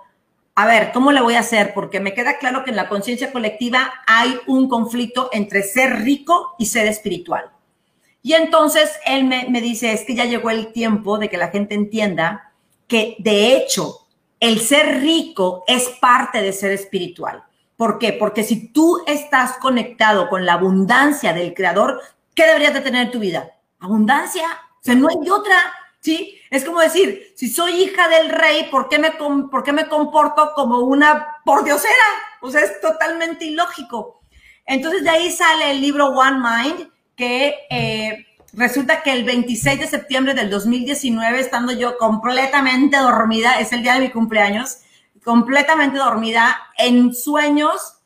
a 0.55 0.65
ver, 0.65 0.91
¿cómo 0.91 1.11
le 1.11 1.22
voy 1.22 1.36
a 1.36 1.41
hacer? 1.41 1.74
Porque 1.76 1.99
me 1.99 2.15
queda 2.15 2.39
claro 2.39 2.63
que 2.63 2.72
en 2.72 2.76
la 2.76 2.89
conciencia 2.89 3.32
colectiva 3.32 3.93
hay 4.07 4.39
un 4.47 4.67
conflicto 4.67 5.30
entre 5.32 5.61
ser 5.61 6.01
rico 6.01 6.55
y 6.57 6.65
ser 6.65 6.88
espiritual. 6.88 7.51
Y 8.24 8.34
entonces 8.34 8.91
él 9.05 9.26
me, 9.26 9.47
me 9.49 9.61
dice, 9.61 9.93
es 9.93 10.03
que 10.03 10.15
ya 10.15 10.26
llegó 10.26 10.49
el 10.49 10.74
tiempo 10.74 11.19
de 11.19 11.30
que 11.30 11.38
la 11.38 11.49
gente 11.49 11.76
entienda 11.76 12.51
que 12.88 13.15
de 13.19 13.55
hecho 13.55 14.01
el 14.41 14.59
ser 14.59 15.01
rico 15.01 15.63
es 15.67 15.87
parte 16.01 16.41
de 16.41 16.51
ser 16.51 16.71
espiritual. 16.71 17.43
¿Por 17.77 17.99
qué? 17.99 18.11
Porque 18.11 18.43
si 18.43 18.67
tú 18.73 19.01
estás 19.05 19.57
conectado 19.59 20.29
con 20.29 20.45
la 20.45 20.53
abundancia 20.53 21.31
del 21.31 21.53
creador, 21.53 22.01
¿qué 22.35 22.47
deberías 22.47 22.73
de 22.73 22.81
tener 22.81 23.05
en 23.05 23.11
tu 23.11 23.19
vida? 23.19 23.51
Abundancia. 23.79 24.47
O 24.73 24.83
sea, 24.83 24.95
no 24.95 25.07
hay 25.07 25.29
otra. 25.29 25.55
¿Sí? 25.99 26.35
Es 26.49 26.65
como 26.65 26.79
decir, 26.79 27.31
si 27.35 27.47
soy 27.47 27.83
hija 27.83 28.07
del 28.07 28.29
rey, 28.29 28.67
¿por 28.71 28.89
qué 28.89 28.97
me, 28.97 29.11
por 29.11 29.63
qué 29.63 29.71
me 29.71 29.87
comporto 29.87 30.53
como 30.55 30.79
una 30.79 31.37
pordiosera? 31.45 31.93
O 32.41 32.49
sea, 32.49 32.61
es 32.61 32.81
totalmente 32.81 33.45
ilógico. 33.45 34.23
Entonces 34.65 35.03
de 35.03 35.09
ahí 35.11 35.31
sale 35.31 35.69
el 35.69 35.81
libro 35.81 36.07
One 36.07 36.39
Mind, 36.39 36.91
que 37.15 37.55
eh, 37.69 38.25
Resulta 38.54 39.02
que 39.02 39.14
el 39.14 39.24
26 39.24 39.80
de 39.80 39.88
septiembre 39.88 40.34
del 40.34 40.49
2019, 40.49 41.39
estando 41.39 41.72
yo 41.72 41.97
completamente 41.97 42.97
dormida, 42.97 43.60
es 43.60 43.72
el 43.72 43.82
día 43.82 43.93
de 43.93 44.02
mi 44.02 44.10
cumpleaños, 44.10 44.80
completamente 45.24 45.97
dormida, 45.97 46.58
en 46.78 47.14
sueños, 47.14 47.99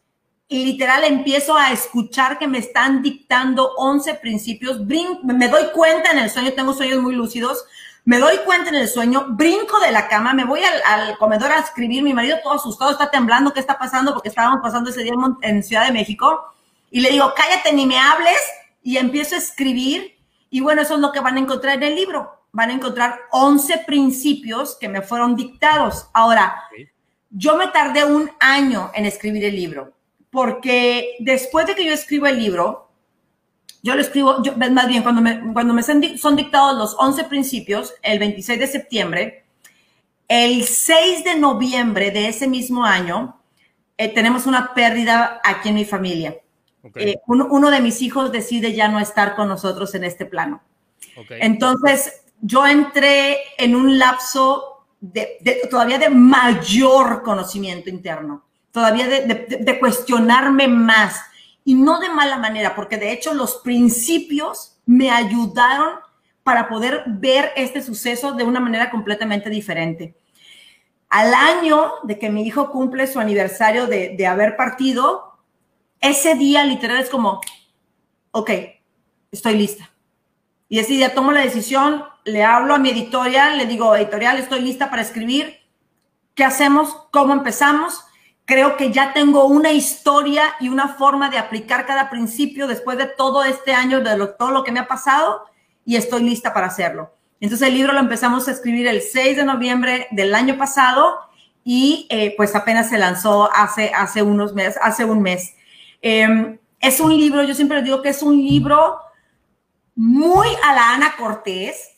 y 0.47 0.63
literal 0.63 1.03
empiezo 1.03 1.57
a 1.57 1.71
escuchar 1.71 2.37
que 2.37 2.47
me 2.47 2.59
están 2.59 3.01
dictando 3.01 3.71
11 3.77 4.13
principios. 4.15 4.79
me 5.23 5.47
doy 5.47 5.63
cuenta 5.73 6.11
en 6.11 6.19
el 6.19 6.29
sueño, 6.29 6.53
tengo 6.53 6.73
sueños 6.73 7.01
muy 7.01 7.15
lúcidos, 7.15 7.65
me 8.03 8.19
doy 8.19 8.37
cuenta 8.45 8.69
en 8.69 8.75
el 8.75 8.87
sueño, 8.87 9.25
brinco 9.29 9.79
de 9.79 9.91
la 9.91 10.07
cama, 10.07 10.35
me 10.35 10.45
voy 10.45 10.61
al, 10.63 11.17
comedor 11.17 11.51
a 11.51 11.59
escribir, 11.59 12.03
mi 12.03 12.13
marido 12.13 12.37
todo 12.43 12.53
asustado, 12.53 12.91
está 12.91 13.09
temblando, 13.09 13.51
¿qué 13.51 13.59
está 13.59 13.79
pasando? 13.79 14.13
Porque 14.13 14.29
estábamos 14.29 14.59
pasando 14.61 14.91
ese 14.91 15.01
día 15.01 15.13
en 15.41 15.63
Ciudad 15.63 15.87
de 15.87 15.91
México, 15.91 16.53
y 16.91 17.01
le 17.01 17.09
digo, 17.09 17.33
cállate, 17.35 17.73
ni 17.73 17.87
me 17.87 17.97
hables, 17.97 18.37
y 18.83 18.97
empiezo 18.97 19.33
a 19.33 19.39
escribir 19.39 20.14
y 20.55 20.61
bueno, 20.61 20.83
eso 20.83 20.93
es 20.93 21.01
lo 21.01 21.11
que 21.11 21.19
van 21.19 21.35
a 21.35 21.41
encontrar 21.41 21.75
en 21.75 21.83
el 21.83 21.95
libro. 21.95 22.45
Van 22.53 22.69
a 22.69 22.73
encontrar 22.73 23.19
11 23.31 23.79
principios 23.79 24.77
que 24.79 24.87
me 24.87 25.01
fueron 25.01 25.35
dictados. 25.35 26.07
Ahora, 26.13 26.55
yo 27.29 27.57
me 27.57 27.67
tardé 27.67 28.05
un 28.05 28.31
año 28.39 28.89
en 28.93 29.05
escribir 29.05 29.43
el 29.43 29.53
libro, 29.53 29.91
porque 30.29 31.17
después 31.19 31.67
de 31.67 31.75
que 31.75 31.83
yo 31.83 31.91
escribo 31.91 32.27
el 32.27 32.39
libro, 32.39 32.89
yo 33.83 33.95
lo 33.95 34.01
escribo, 34.01 34.41
yo, 34.43 34.55
más 34.55 34.87
bien, 34.87 35.03
cuando 35.03 35.21
me, 35.21 35.51
cuando 35.51 35.73
me 35.73 35.83
son 35.83 36.37
dictados 36.37 36.77
los 36.77 36.95
11 36.99 37.25
principios, 37.25 37.93
el 38.01 38.17
26 38.17 38.57
de 38.57 38.67
septiembre, 38.67 39.45
el 40.29 40.63
6 40.63 41.25
de 41.25 41.35
noviembre 41.35 42.11
de 42.11 42.29
ese 42.29 42.47
mismo 42.47 42.85
año, 42.85 43.41
eh, 43.97 44.07
tenemos 44.07 44.45
una 44.45 44.73
pérdida 44.73 45.41
aquí 45.43 45.67
en 45.67 45.75
mi 45.75 45.83
familia. 45.83 46.37
Eh, 46.93 47.17
uno, 47.27 47.71
de 47.71 47.79
mis 47.79 48.01
hijos 48.01 48.31
decide 48.31 48.73
ya 48.73 48.87
no 48.87 48.99
estar 48.99 49.35
con 49.35 49.47
nosotros 49.47 49.95
en 49.95 50.03
este 50.03 50.25
plano. 50.25 50.61
Entonces, 51.29 52.21
yo 52.41 52.65
entré 52.67 53.37
en 53.57 53.75
un 53.75 53.97
lapso 53.97 54.85
de, 54.99 55.39
todavía 55.69 55.97
de 55.97 56.09
mayor 56.09 57.23
conocimiento 57.23 57.89
interno, 57.89 58.43
todavía 58.71 59.07
de, 59.07 59.79
cuestionarme 59.79 60.67
más 60.67 61.21
y 61.63 61.73
no 61.73 61.99
de 61.99 62.09
mala 62.09 62.37
manera, 62.37 62.75
porque 62.75 62.97
de 62.97 63.11
hecho 63.11 63.33
los 63.33 63.57
principios 63.57 64.77
me 64.85 65.09
ayudaron 65.09 65.99
para 66.43 66.67
poder 66.67 67.03
ver 67.07 67.51
este 67.55 67.81
suceso 67.81 68.33
de 68.33 68.43
una 68.43 68.59
manera 68.59 68.91
completamente 68.91 69.49
diferente. 69.49 70.15
Al 71.09 71.33
año 71.33 71.93
de 72.03 72.19
que 72.19 72.29
mi 72.29 72.45
hijo 72.45 72.71
cumple 72.71 73.07
su 73.07 73.19
aniversario 73.19 73.87
de, 73.87 74.15
de 74.15 74.27
haber 74.27 74.55
partido, 74.55 75.34
ese 76.09 76.35
día 76.35 76.63
literal 76.63 76.99
es 76.99 77.09
como, 77.09 77.41
ok, 78.31 78.51
estoy 79.31 79.55
lista. 79.55 79.89
Y 80.69 80.79
ese 80.79 80.93
día 80.93 81.13
tomo 81.13 81.31
la 81.31 81.41
decisión, 81.41 82.03
le 82.23 82.43
hablo 82.43 82.73
a 82.75 82.79
mi 82.79 82.89
editorial, 82.89 83.57
le 83.57 83.65
digo, 83.65 83.95
editorial, 83.95 84.37
estoy 84.37 84.61
lista 84.61 84.89
para 84.89 85.01
escribir. 85.01 85.59
¿Qué 86.33 86.43
hacemos? 86.43 86.95
¿Cómo 87.11 87.33
empezamos? 87.33 88.03
Creo 88.45 88.77
que 88.77 88.91
ya 88.91 89.13
tengo 89.13 89.45
una 89.45 89.71
historia 89.71 90.55
y 90.59 90.69
una 90.69 90.89
forma 90.89 91.29
de 91.29 91.39
aplicar 91.39 91.85
cada 91.85 92.09
principio 92.09 92.67
después 92.67 92.97
de 92.97 93.07
todo 93.07 93.43
este 93.43 93.73
año, 93.73 94.01
de 94.01 94.27
todo 94.37 94.51
lo 94.51 94.63
que 94.63 94.71
me 94.71 94.79
ha 94.79 94.87
pasado, 94.87 95.45
y 95.85 95.95
estoy 95.95 96.23
lista 96.23 96.53
para 96.53 96.67
hacerlo. 96.67 97.13
Entonces 97.39 97.67
el 97.67 97.73
libro 97.73 97.93
lo 97.93 97.99
empezamos 97.99 98.47
a 98.47 98.51
escribir 98.51 98.87
el 98.87 99.01
6 99.01 99.37
de 99.37 99.45
noviembre 99.45 100.07
del 100.11 100.35
año 100.35 100.57
pasado 100.57 101.19
y 101.63 102.07
eh, 102.09 102.33
pues 102.37 102.55
apenas 102.55 102.89
se 102.89 102.97
lanzó 102.97 103.51
hace, 103.51 103.91
hace 103.93 104.21
unos 104.21 104.53
meses, 104.53 104.77
hace 104.81 105.03
un 105.03 105.21
mes. 105.21 105.54
Em, 106.07 106.59
es 106.79 106.99
un 106.99 107.17
libro, 107.17 107.41
yo 107.41 107.55
siempre 107.55 107.81
digo 107.81 108.03
que 108.03 108.09
es 108.09 108.21
un 108.21 108.37
libro 108.37 108.99
muy 109.95 110.47
a 110.63 110.71
la 110.75 110.93
Ana 110.93 111.15
Cortés. 111.17 111.93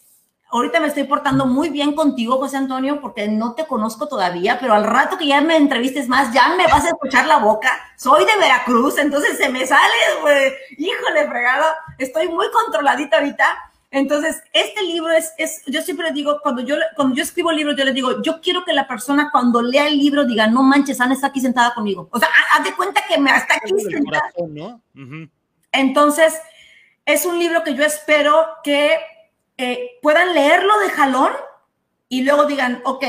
Ahorita 0.50 0.80
me 0.80 0.88
estoy 0.88 1.04
portando 1.04 1.46
muy 1.46 1.68
bien 1.68 1.94
contigo, 1.94 2.38
José 2.38 2.56
Antonio, 2.56 3.02
porque 3.02 3.28
no 3.28 3.54
te 3.54 3.68
conozco 3.68 4.08
todavía, 4.08 4.60
pero 4.62 4.76
al 4.76 4.86
rato 4.86 5.18
que 5.18 5.28
ya 5.28 5.42
me 5.42 5.58
entrevistes 5.58 6.08
más, 6.08 6.32
ya 6.32 6.56
me 6.56 6.68
vas 6.68 6.86
a 6.86 6.92
escuchar 6.92 7.28
la 7.28 7.40
boca. 7.40 7.70
Soy 7.98 8.24
de 8.24 8.38
Veracruz, 8.40 8.98
entonces 8.98 9.38
se 9.38 9.50
me 9.50 9.68
sale, 9.68 10.22
güey. 10.22 10.54
Híjole, 10.78 11.28
fregado. 11.28 11.66
Estoy 11.98 12.30
muy 12.30 12.50
controladita 12.52 13.18
ahorita. 13.18 13.67
Entonces, 13.90 14.44
este 14.52 14.84
libro 14.84 15.12
es, 15.14 15.34
es, 15.38 15.64
yo 15.66 15.82
siempre 15.82 16.12
digo, 16.12 16.40
cuando 16.44 16.62
yo, 16.62 16.76
cuando 16.96 17.16
yo 17.16 17.24
escribo 17.24 17.52
libros, 17.52 17.76
yo 17.78 17.86
le 17.86 17.94
digo, 17.94 18.22
yo 18.22 18.42
quiero 18.42 18.66
que 18.66 18.74
la 18.74 18.88
persona 18.88 19.30
cuando 19.32 19.62
lea 19.62 19.88
el 19.88 19.98
libro 19.98 20.26
diga, 20.26 20.48
no 20.48 20.62
manches, 20.62 21.00
Ana 21.00 21.14
está 21.14 21.28
aquí 21.28 21.40
sentada 21.40 21.74
conmigo. 21.74 22.10
O 22.12 22.20
sea, 22.20 22.28
haz 22.54 22.64
de 22.66 22.76
cuenta 22.76 23.02
que 23.08 23.18
me 23.18 23.32
está 23.32 23.56
aquí 23.56 23.74
sentada. 23.80 24.32
¿no? 24.50 24.82
Entonces, 25.72 26.34
es 27.06 27.26
un 27.26 27.40
libro 27.40 27.64
que 27.64 27.76
yo 27.76 27.84
espero 27.84 28.46
que 28.64 28.98
eh, 29.58 29.92
puedan 30.02 30.34
leerlo 30.34 30.78
de 30.80 30.90
jalón 30.90 31.32
y 32.10 32.24
luego 32.24 32.46
digan, 32.46 32.82
ok, 32.84 33.06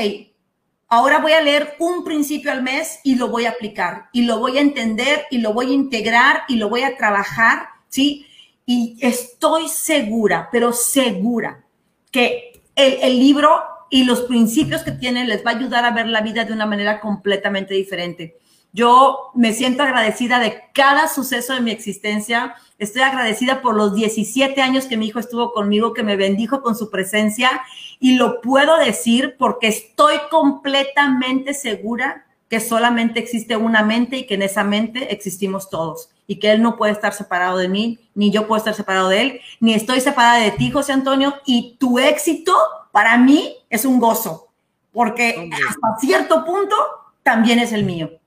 ahora 0.87 1.19
voy 1.19 1.33
a 1.33 1.41
leer 1.41 1.75
un 1.79 2.05
principio 2.05 2.51
al 2.51 2.63
mes 2.63 3.01
y 3.03 3.15
lo 3.15 3.27
voy 3.27 3.45
a 3.45 3.51
aplicar 3.51 4.09
y 4.13 4.23
lo 4.23 4.39
voy 4.39 4.57
a 4.57 4.61
entender 4.61 5.25
y 5.29 5.39
lo 5.39 5.53
voy 5.53 5.71
a 5.71 5.73
integrar 5.73 6.43
y 6.47 6.55
lo 6.55 6.69
voy 6.69 6.83
a 6.83 6.95
trabajar, 6.95 7.67
¿sí? 7.89 8.25
Y 8.71 8.99
estoy 9.01 9.67
segura, 9.67 10.47
pero 10.51 10.73
segura, 10.73 11.65
que 12.11 12.61
el, 12.75 13.19
libro 13.19 13.49
y 13.89 14.03
los 14.03 14.21
principios 14.21 14.83
que 14.83 14.91
tiene 14.91 15.25
les 15.25 15.43
va 15.43 15.49
a 15.49 15.55
ayudar 15.55 15.85
a 15.85 15.91
ver 15.91 16.05
la 16.05 16.21
vida 16.21 16.45
de 16.45 16.53
una 16.53 16.67
manera 16.67 16.99
completamente 16.99 17.73
diferente. 17.73 18.37
Yo 18.71 19.31
me 19.33 19.53
siento 19.53 19.81
agradecida 19.81 20.37
de 20.37 20.65
cada 20.71 21.07
suceso 21.07 21.55
de 21.55 21.61
mi 21.61 21.71
existencia. 21.71 22.53
Estoy 22.77 23.01
agradecida 23.01 23.63
por 23.63 23.75
los 23.75 23.95
17 23.95 24.61
años 24.61 24.85
que 24.85 24.97
mi 24.97 25.07
hijo 25.07 25.17
estuvo 25.17 25.51
conmigo, 25.51 25.95
que 25.95 26.03
me 26.03 26.15
bendijo 26.15 26.61
con 26.61 26.75
su 26.75 26.91
presencia. 26.91 27.63
Y 27.99 28.17
lo 28.17 28.39
puedo 28.39 28.77
decir 28.77 29.35
porque 29.39 29.69
estoy 29.69 30.17
completamente 30.29 31.55
segura 31.55 32.27
que 32.49 32.59
solamente 32.59 33.19
existe 33.19 33.55
una 33.55 33.83
mente 33.83 34.17
y 34.17 34.25
que 34.25 34.33
en 34.33 34.41
esa 34.41 34.63
mente 34.63 35.13
existimos 35.13 35.69
todos. 35.69 36.09
Y 36.27 36.39
que 36.39 36.51
él 36.51 36.61
no 36.61 36.77
puede 36.77 36.91
estar 36.91 37.13
separado 37.13 37.57
de 37.57 37.69
mí, 37.69 37.99
ni 38.15 38.31
yo 38.31 38.47
puedo 38.47 38.57
estar 38.57 38.73
separado 38.73 39.09
de 39.09 39.21
él, 39.21 39.41
ni 39.59 39.73
estoy 39.73 40.01
separada 40.01 40.39
de 40.39 40.51
ti, 40.51 40.71
José 40.71 40.93
Antonio. 40.93 41.35
Y 41.45 41.77
tu 41.79 41.99
éxito 41.99 42.55
para 42.91 43.17
mí 43.17 43.55
es 43.69 43.85
un 43.85 43.99
gozo, 43.99 44.49
porque 44.91 45.49
hasta 45.53 45.99
cierto 45.99 46.43
punto 46.43 46.75
también 47.23 47.59
es 47.59 47.71
el 47.71 47.83
mío. 47.83 48.18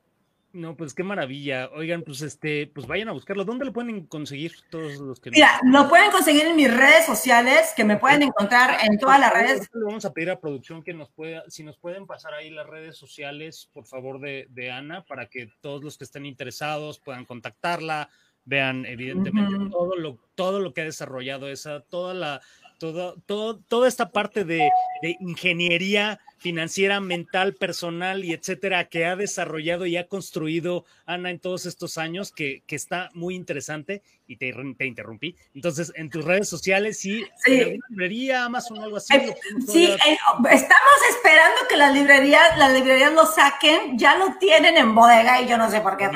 No, 0.52 0.76
pues 0.76 0.92
qué 0.92 1.02
maravilla. 1.02 1.70
Oigan, 1.74 2.02
pues 2.02 2.20
este, 2.20 2.66
pues 2.66 2.86
vayan 2.86 3.08
a 3.08 3.12
buscarlo. 3.12 3.44
¿Dónde 3.44 3.64
lo 3.64 3.72
pueden 3.72 4.06
conseguir 4.06 4.52
todos 4.70 4.98
los 4.98 5.18
que 5.18 5.30
Mira, 5.30 5.60
lo 5.64 5.88
pueden 5.88 6.10
conseguir 6.10 6.44
en 6.44 6.56
mis 6.56 6.72
redes 6.72 7.06
sociales, 7.06 7.72
que 7.74 7.84
me 7.84 7.96
pueden 7.96 8.22
encontrar 8.22 8.78
en 8.84 8.98
todas 8.98 9.18
las 9.18 9.32
redes. 9.32 9.70
Le 9.72 9.84
vamos 9.84 10.04
a 10.04 10.12
pedir 10.12 10.30
a 10.30 10.40
producción 10.40 10.82
que 10.82 10.92
nos 10.92 11.10
pueda, 11.10 11.42
si 11.48 11.64
nos 11.64 11.78
pueden 11.78 12.06
pasar 12.06 12.34
ahí 12.34 12.50
las 12.50 12.66
redes 12.66 12.96
sociales, 12.98 13.70
por 13.72 13.86
favor, 13.86 14.20
de, 14.20 14.46
de 14.50 14.70
Ana, 14.70 15.04
para 15.04 15.26
que 15.26 15.48
todos 15.62 15.82
los 15.82 15.96
que 15.96 16.04
estén 16.04 16.26
interesados 16.26 17.00
puedan 17.00 17.24
contactarla, 17.24 18.10
vean 18.44 18.84
evidentemente 18.84 19.70
todo 19.70 19.96
lo, 19.96 20.18
todo 20.34 20.60
lo 20.60 20.74
que 20.74 20.82
ha 20.82 20.84
desarrollado 20.84 21.48
esa, 21.48 21.80
toda 21.80 22.12
la, 22.12 22.42
todo, 22.78 23.16
todo, 23.24 23.58
toda 23.60 23.88
esta 23.88 24.10
parte 24.10 24.44
de, 24.44 24.68
de 25.00 25.16
ingeniería 25.20 26.20
financiera, 26.42 27.00
mental, 27.00 27.54
personal 27.54 28.24
y 28.24 28.32
etcétera 28.32 28.88
que 28.88 29.06
ha 29.06 29.14
desarrollado 29.14 29.86
y 29.86 29.96
ha 29.96 30.08
construido 30.08 30.84
Ana 31.06 31.30
en 31.30 31.38
todos 31.38 31.66
estos 31.66 31.98
años, 31.98 32.32
que, 32.32 32.64
que 32.66 32.74
está 32.74 33.10
muy 33.14 33.36
interesante 33.36 34.02
y 34.26 34.36
te, 34.36 34.54
te, 34.78 34.86
interrumpí. 34.86 35.36
Entonces, 35.54 35.92
en 35.94 36.08
tus 36.10 36.24
redes 36.24 36.48
sociales, 36.48 36.98
sí, 36.98 37.24
sí. 37.44 37.60
En 37.60 37.80
librería, 37.90 38.44
Amazon, 38.44 38.82
algo 38.82 38.96
así. 38.96 39.14
Eh, 39.14 39.36
sí, 39.66 39.86
eh, 39.86 40.18
estamos 40.50 40.98
esperando 41.10 41.60
que 41.68 41.76
las 41.76 41.92
librerías, 41.92 42.56
las 42.58 42.72
librerías 42.72 43.12
lo 43.12 43.26
saquen, 43.26 43.98
ya 43.98 44.16
lo 44.16 44.36
tienen 44.38 44.76
en 44.76 44.94
bodega 44.94 45.42
y 45.42 45.48
yo 45.48 45.58
no 45.58 45.70
sé 45.70 45.80
por 45.80 45.96
qué 45.96 46.10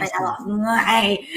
Ay, 0.86 1.28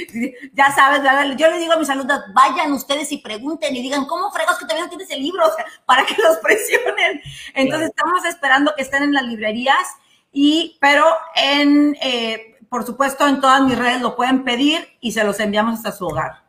ya 0.54 0.72
sabes, 0.72 1.02
yo 1.38 1.50
le 1.50 1.60
digo 1.60 1.74
a 1.74 1.78
mis 1.78 1.90
alumnos, 1.90 2.22
vayan 2.34 2.72
ustedes 2.74 3.12
y 3.12 3.18
pregunten 3.18 3.76
y 3.76 3.82
digan, 3.82 4.06
¿cómo 4.06 4.32
fregos 4.32 4.58
que 4.58 4.66
todavía 4.66 4.86
no 4.86 4.90
tienes 4.90 5.10
el 5.12 5.22
libro? 5.22 5.46
O 5.46 5.56
sea, 5.56 5.66
para 5.86 6.06
que 6.06 6.16
los 6.22 6.38
presionen. 6.38 7.22
Entonces, 7.54 7.92
claro. 7.92 8.16
estamos 8.16 8.26
esperando 8.26 8.74
que 8.80 8.84
estén 8.84 9.04
en 9.04 9.14
las 9.14 9.26
librerías 9.26 9.86
y, 10.32 10.78
pero 10.80 11.04
en, 11.36 11.98
eh, 12.02 12.56
por 12.70 12.86
supuesto, 12.86 13.28
en 13.28 13.42
todas 13.42 13.62
mis 13.62 13.78
redes 13.78 14.02
lo 14.02 14.16
pueden 14.16 14.46
pedir 14.46 14.88
y 15.02 15.12
se 15.12 15.26
los 15.26 15.38
enviamos 15.42 15.76
hasta 15.76 15.92
su 15.92 16.06
hogar. 16.06 16.44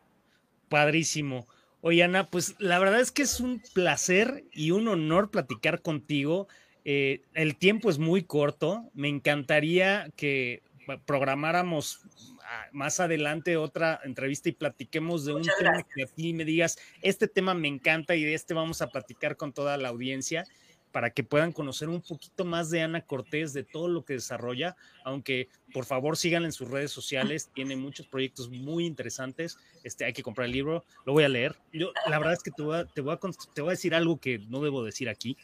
Padrísimo. 0.68 1.48
Oye, 1.80 2.04
Ana, 2.04 2.30
pues 2.30 2.54
la 2.60 2.78
verdad 2.78 3.00
es 3.00 3.10
que 3.10 3.22
es 3.22 3.40
un 3.40 3.60
placer 3.74 4.44
y 4.52 4.70
un 4.70 4.86
honor 4.86 5.32
platicar 5.32 5.82
contigo. 5.82 6.46
Eh, 6.84 7.22
el 7.34 7.56
tiempo 7.56 7.90
es 7.90 7.98
muy 7.98 8.22
corto. 8.22 8.84
Me 8.94 9.08
encantaría 9.08 10.08
que 10.14 10.62
programáramos 11.04 12.00
ah, 12.44 12.66
más 12.70 13.00
adelante 13.00 13.56
otra 13.56 14.00
entrevista 14.04 14.48
y 14.48 14.52
platiquemos 14.52 15.24
de 15.24 15.34
un 15.34 15.42
tema 15.42 15.82
que 15.82 16.04
a 16.04 16.06
ti 16.06 16.32
me 16.32 16.44
digas, 16.44 16.78
este 17.02 17.26
tema 17.26 17.54
me 17.54 17.66
encanta 17.66 18.14
y 18.14 18.22
de 18.22 18.34
este 18.34 18.54
vamos 18.54 18.82
a 18.82 18.88
platicar 18.88 19.36
con 19.36 19.52
toda 19.52 19.76
la 19.78 19.88
audiencia 19.88 20.46
para 20.92 21.10
que 21.10 21.24
puedan 21.24 21.52
conocer 21.52 21.88
un 21.88 22.00
poquito 22.00 22.44
más 22.44 22.70
de 22.70 22.82
Ana 22.82 23.02
Cortés, 23.02 23.52
de 23.52 23.64
todo 23.64 23.88
lo 23.88 24.04
que 24.04 24.14
desarrolla, 24.14 24.76
aunque 25.04 25.48
por 25.72 25.84
favor 25.84 26.16
sigan 26.16 26.44
en 26.44 26.52
sus 26.52 26.68
redes 26.68 26.90
sociales, 26.90 27.50
tiene 27.54 27.76
muchos 27.76 28.06
proyectos 28.06 28.50
muy 28.50 28.86
interesantes, 28.86 29.58
este, 29.84 30.04
hay 30.04 30.12
que 30.12 30.22
comprar 30.22 30.46
el 30.46 30.52
libro, 30.52 30.84
lo 31.06 31.12
voy 31.12 31.24
a 31.24 31.28
leer. 31.28 31.56
Yo, 31.72 31.92
la 32.08 32.18
verdad 32.18 32.34
es 32.34 32.42
que 32.42 32.50
te 32.50 32.62
voy, 32.62 32.76
a, 32.76 32.84
te, 32.84 33.00
voy 33.00 33.14
a, 33.14 33.18
te 33.54 33.62
voy 33.62 33.68
a 33.68 33.72
decir 33.72 33.94
algo 33.94 34.18
que 34.18 34.38
no 34.38 34.60
debo 34.60 34.84
decir 34.84 35.08
aquí, 35.08 35.36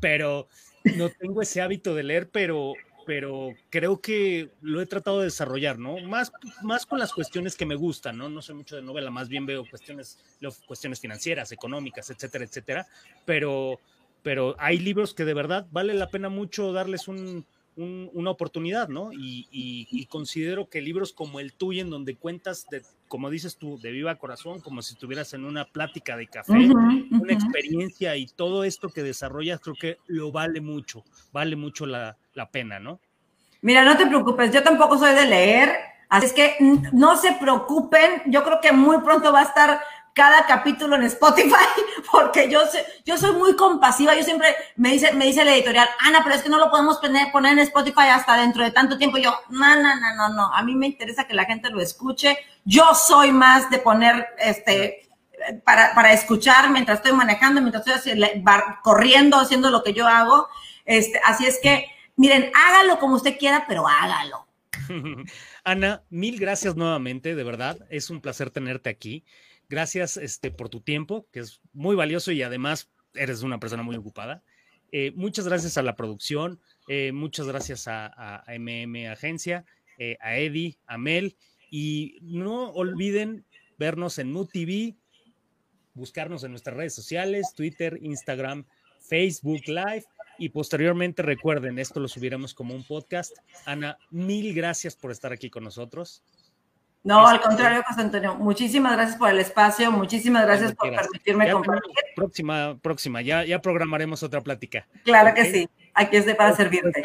pero 0.00 0.48
no 0.96 1.08
tengo 1.10 1.42
ese 1.42 1.60
hábito 1.60 1.94
de 1.94 2.02
leer, 2.02 2.28
pero, 2.30 2.74
pero 3.06 3.50
creo 3.70 4.00
que 4.00 4.50
lo 4.60 4.80
he 4.80 4.86
tratado 4.86 5.20
de 5.20 5.26
desarrollar, 5.26 5.78
¿no? 5.78 5.98
Más, 6.00 6.32
más 6.62 6.86
con 6.86 6.98
las 6.98 7.12
cuestiones 7.12 7.56
que 7.56 7.66
me 7.66 7.74
gustan, 7.74 8.18
¿no? 8.18 8.28
No 8.28 8.42
soy 8.42 8.56
mucho 8.56 8.76
de 8.76 8.82
novela, 8.82 9.10
más 9.10 9.28
bien 9.28 9.46
veo 9.46 9.68
cuestiones, 9.68 10.18
cuestiones 10.66 11.00
financieras, 11.00 11.52
económicas, 11.52 12.10
etcétera, 12.10 12.44
etcétera, 12.44 12.86
pero 13.24 13.80
pero 14.24 14.56
hay 14.58 14.78
libros 14.78 15.14
que 15.14 15.24
de 15.24 15.34
verdad 15.34 15.66
vale 15.70 15.94
la 15.94 16.08
pena 16.08 16.30
mucho 16.30 16.72
darles 16.72 17.06
un, 17.06 17.44
un, 17.76 18.10
una 18.14 18.30
oportunidad, 18.30 18.88
¿no? 18.88 19.12
Y, 19.12 19.46
y, 19.52 19.86
y, 19.90 20.06
considero 20.06 20.68
que 20.70 20.80
libros 20.80 21.12
como 21.12 21.40
el 21.40 21.52
tuyo, 21.52 21.82
en 21.82 21.90
donde 21.90 22.16
cuentas, 22.16 22.66
de, 22.70 22.82
como 23.06 23.28
dices 23.28 23.58
tú, 23.58 23.78
de 23.78 23.92
viva 23.92 24.14
corazón, 24.16 24.60
como 24.60 24.80
si 24.80 24.94
estuvieras 24.94 25.34
en 25.34 25.44
una 25.44 25.66
plática 25.66 26.16
de 26.16 26.26
café, 26.26 26.52
uh 26.52 26.56
-huh, 26.56 27.08
una 27.10 27.18
uh 27.18 27.26
-huh. 27.26 27.32
experiencia 27.32 28.16
y 28.16 28.26
todo 28.26 28.64
esto 28.64 28.88
que 28.88 29.02
desarrollas, 29.02 29.60
creo 29.60 29.76
que 29.78 29.98
lo 30.06 30.32
vale 30.32 30.62
mucho, 30.62 31.04
vale 31.30 31.54
mucho 31.54 31.84
la, 31.84 32.16
la 32.32 32.50
pena, 32.50 32.80
¿no? 32.80 32.98
Mira, 33.60 33.84
no 33.84 33.96
te 33.96 34.06
preocupes, 34.06 34.52
yo 34.52 34.62
tampoco 34.62 34.96
soy 34.98 35.14
de 35.14 35.26
leer, 35.26 35.70
así 36.08 36.26
es 36.26 36.32
que 36.32 36.56
no 36.92 37.16
se 37.16 37.32
preocupen, 37.32 38.22
yo 38.26 38.42
creo 38.42 38.58
que 38.62 38.72
muy 38.72 38.98
pronto 39.02 39.32
va 39.32 39.40
a 39.40 39.44
estar 39.44 39.80
cada 40.14 40.46
capítulo 40.46 40.96
en 40.96 41.02
Spotify, 41.02 41.50
porque 42.14 42.48
yo, 42.48 42.60
yo 43.04 43.18
soy 43.18 43.32
muy 43.32 43.56
compasiva, 43.56 44.14
yo 44.14 44.22
siempre 44.22 44.54
me 44.76 44.92
dice, 44.92 45.12
me 45.14 45.26
dice 45.26 45.44
la 45.44 45.52
editorial, 45.52 45.88
Ana, 45.98 46.20
pero 46.22 46.36
es 46.36 46.42
que 46.42 46.48
no 46.48 46.58
lo 46.58 46.70
podemos 46.70 46.98
poner, 46.98 47.52
en 47.52 47.58
Spotify 47.58 48.08
hasta 48.10 48.36
dentro 48.36 48.62
de 48.62 48.70
tanto 48.70 48.96
tiempo. 48.96 49.18
Yo, 49.18 49.34
no, 49.50 49.74
no, 49.74 49.96
no, 49.96 50.14
no, 50.14 50.28
no, 50.28 50.54
a 50.54 50.62
mí 50.62 50.76
me 50.76 50.86
interesa 50.86 51.26
que 51.26 51.34
la 51.34 51.44
gente 51.44 51.70
lo 51.70 51.80
escuche. 51.80 52.38
Yo 52.64 52.94
soy 52.94 53.32
más 53.32 53.68
de 53.68 53.78
poner, 53.78 54.28
este, 54.38 55.08
para, 55.64 55.92
para 55.94 56.12
escuchar 56.12 56.70
mientras 56.70 56.98
estoy 56.98 57.12
manejando, 57.12 57.60
mientras 57.60 57.84
estoy 57.84 58.44
corriendo, 58.84 59.36
haciendo 59.38 59.70
lo 59.70 59.82
que 59.82 59.92
yo 59.92 60.06
hago. 60.06 60.48
Este, 60.84 61.20
así 61.24 61.46
es 61.46 61.58
que, 61.60 61.86
miren, 62.14 62.52
hágalo 62.54 63.00
como 63.00 63.16
usted 63.16 63.36
quiera, 63.36 63.64
pero 63.66 63.88
hágalo. 63.88 64.46
Ana, 65.64 66.02
mil 66.10 66.38
gracias 66.38 66.76
nuevamente, 66.76 67.34
de 67.34 67.42
verdad, 67.42 67.78
es 67.90 68.08
un 68.08 68.20
placer 68.20 68.50
tenerte 68.50 68.88
aquí 68.88 69.24
gracias 69.74 70.16
este, 70.16 70.50
por 70.50 70.68
tu 70.68 70.80
tiempo, 70.80 71.26
que 71.32 71.40
es 71.40 71.60
muy 71.72 71.96
valioso 71.96 72.30
y 72.32 72.42
además 72.42 72.90
eres 73.14 73.42
una 73.42 73.58
persona 73.58 73.82
muy 73.82 73.96
ocupada. 73.96 74.42
Eh, 74.92 75.12
muchas 75.16 75.48
gracias 75.48 75.76
a 75.76 75.82
la 75.82 75.96
producción, 75.96 76.60
eh, 76.86 77.10
muchas 77.12 77.48
gracias 77.48 77.88
a, 77.88 78.44
MM 78.46 79.08
Agencia, 79.08 79.64
eh, 79.98 80.16
a 80.20 80.36
Eddie, 80.36 80.78
a 80.86 80.96
Mel, 80.98 81.36
y 81.70 82.18
no 82.22 82.70
olviden 82.70 83.44
vernos 83.76 84.18
en 84.18 84.30
MUTV, 84.30 84.94
buscarnos 85.94 86.44
en 86.44 86.52
nuestras 86.52 86.76
redes 86.76 86.94
sociales, 86.94 87.54
Twitter, 87.56 87.98
Instagram, 88.00 88.66
Facebook 89.00 89.62
Live, 89.66 90.04
y 90.38 90.50
posteriormente 90.50 91.22
recuerden, 91.22 91.78
esto 91.78 92.00
lo 92.00 92.08
subiremos 92.08 92.54
como 92.54 92.74
un 92.74 92.84
podcast. 92.84 93.36
Ana, 93.66 93.98
mil 94.10 94.54
gracias 94.54 94.96
por 94.96 95.10
estar 95.10 95.32
aquí 95.32 95.50
con 95.50 95.64
nosotros. 95.64 96.22
No, 97.04 97.26
al 97.26 97.38
contrario, 97.42 97.82
José 97.86 98.00
Antonio, 98.00 98.34
muchísimas 98.34 98.94
gracias 98.94 99.18
por 99.18 99.28
el 99.28 99.38
espacio, 99.38 99.92
muchísimas 99.92 100.46
gracias 100.46 100.74
por 100.74 100.90
permitirme 100.90 101.50
compartir. 101.52 101.92
Próxima, 102.16 102.78
próxima, 102.80 103.20
ya, 103.20 103.44
ya 103.44 103.60
programaremos 103.60 104.22
otra 104.22 104.40
plática. 104.40 104.86
Claro 105.04 105.34
que 105.34 105.44
sí, 105.52 105.68
aquí 105.92 106.16
estoy 106.16 106.32
para 106.32 106.56
servirte. 106.56 107.02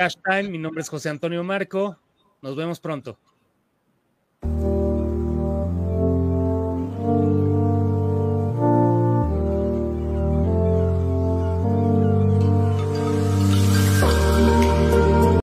mi 0.49 0.57
nombre 0.57 0.81
es 0.81 0.89
José 0.89 1.09
Antonio 1.09 1.43
Marco, 1.43 1.97
nos 2.41 2.55
vemos 2.55 2.79
pronto. 2.79 3.19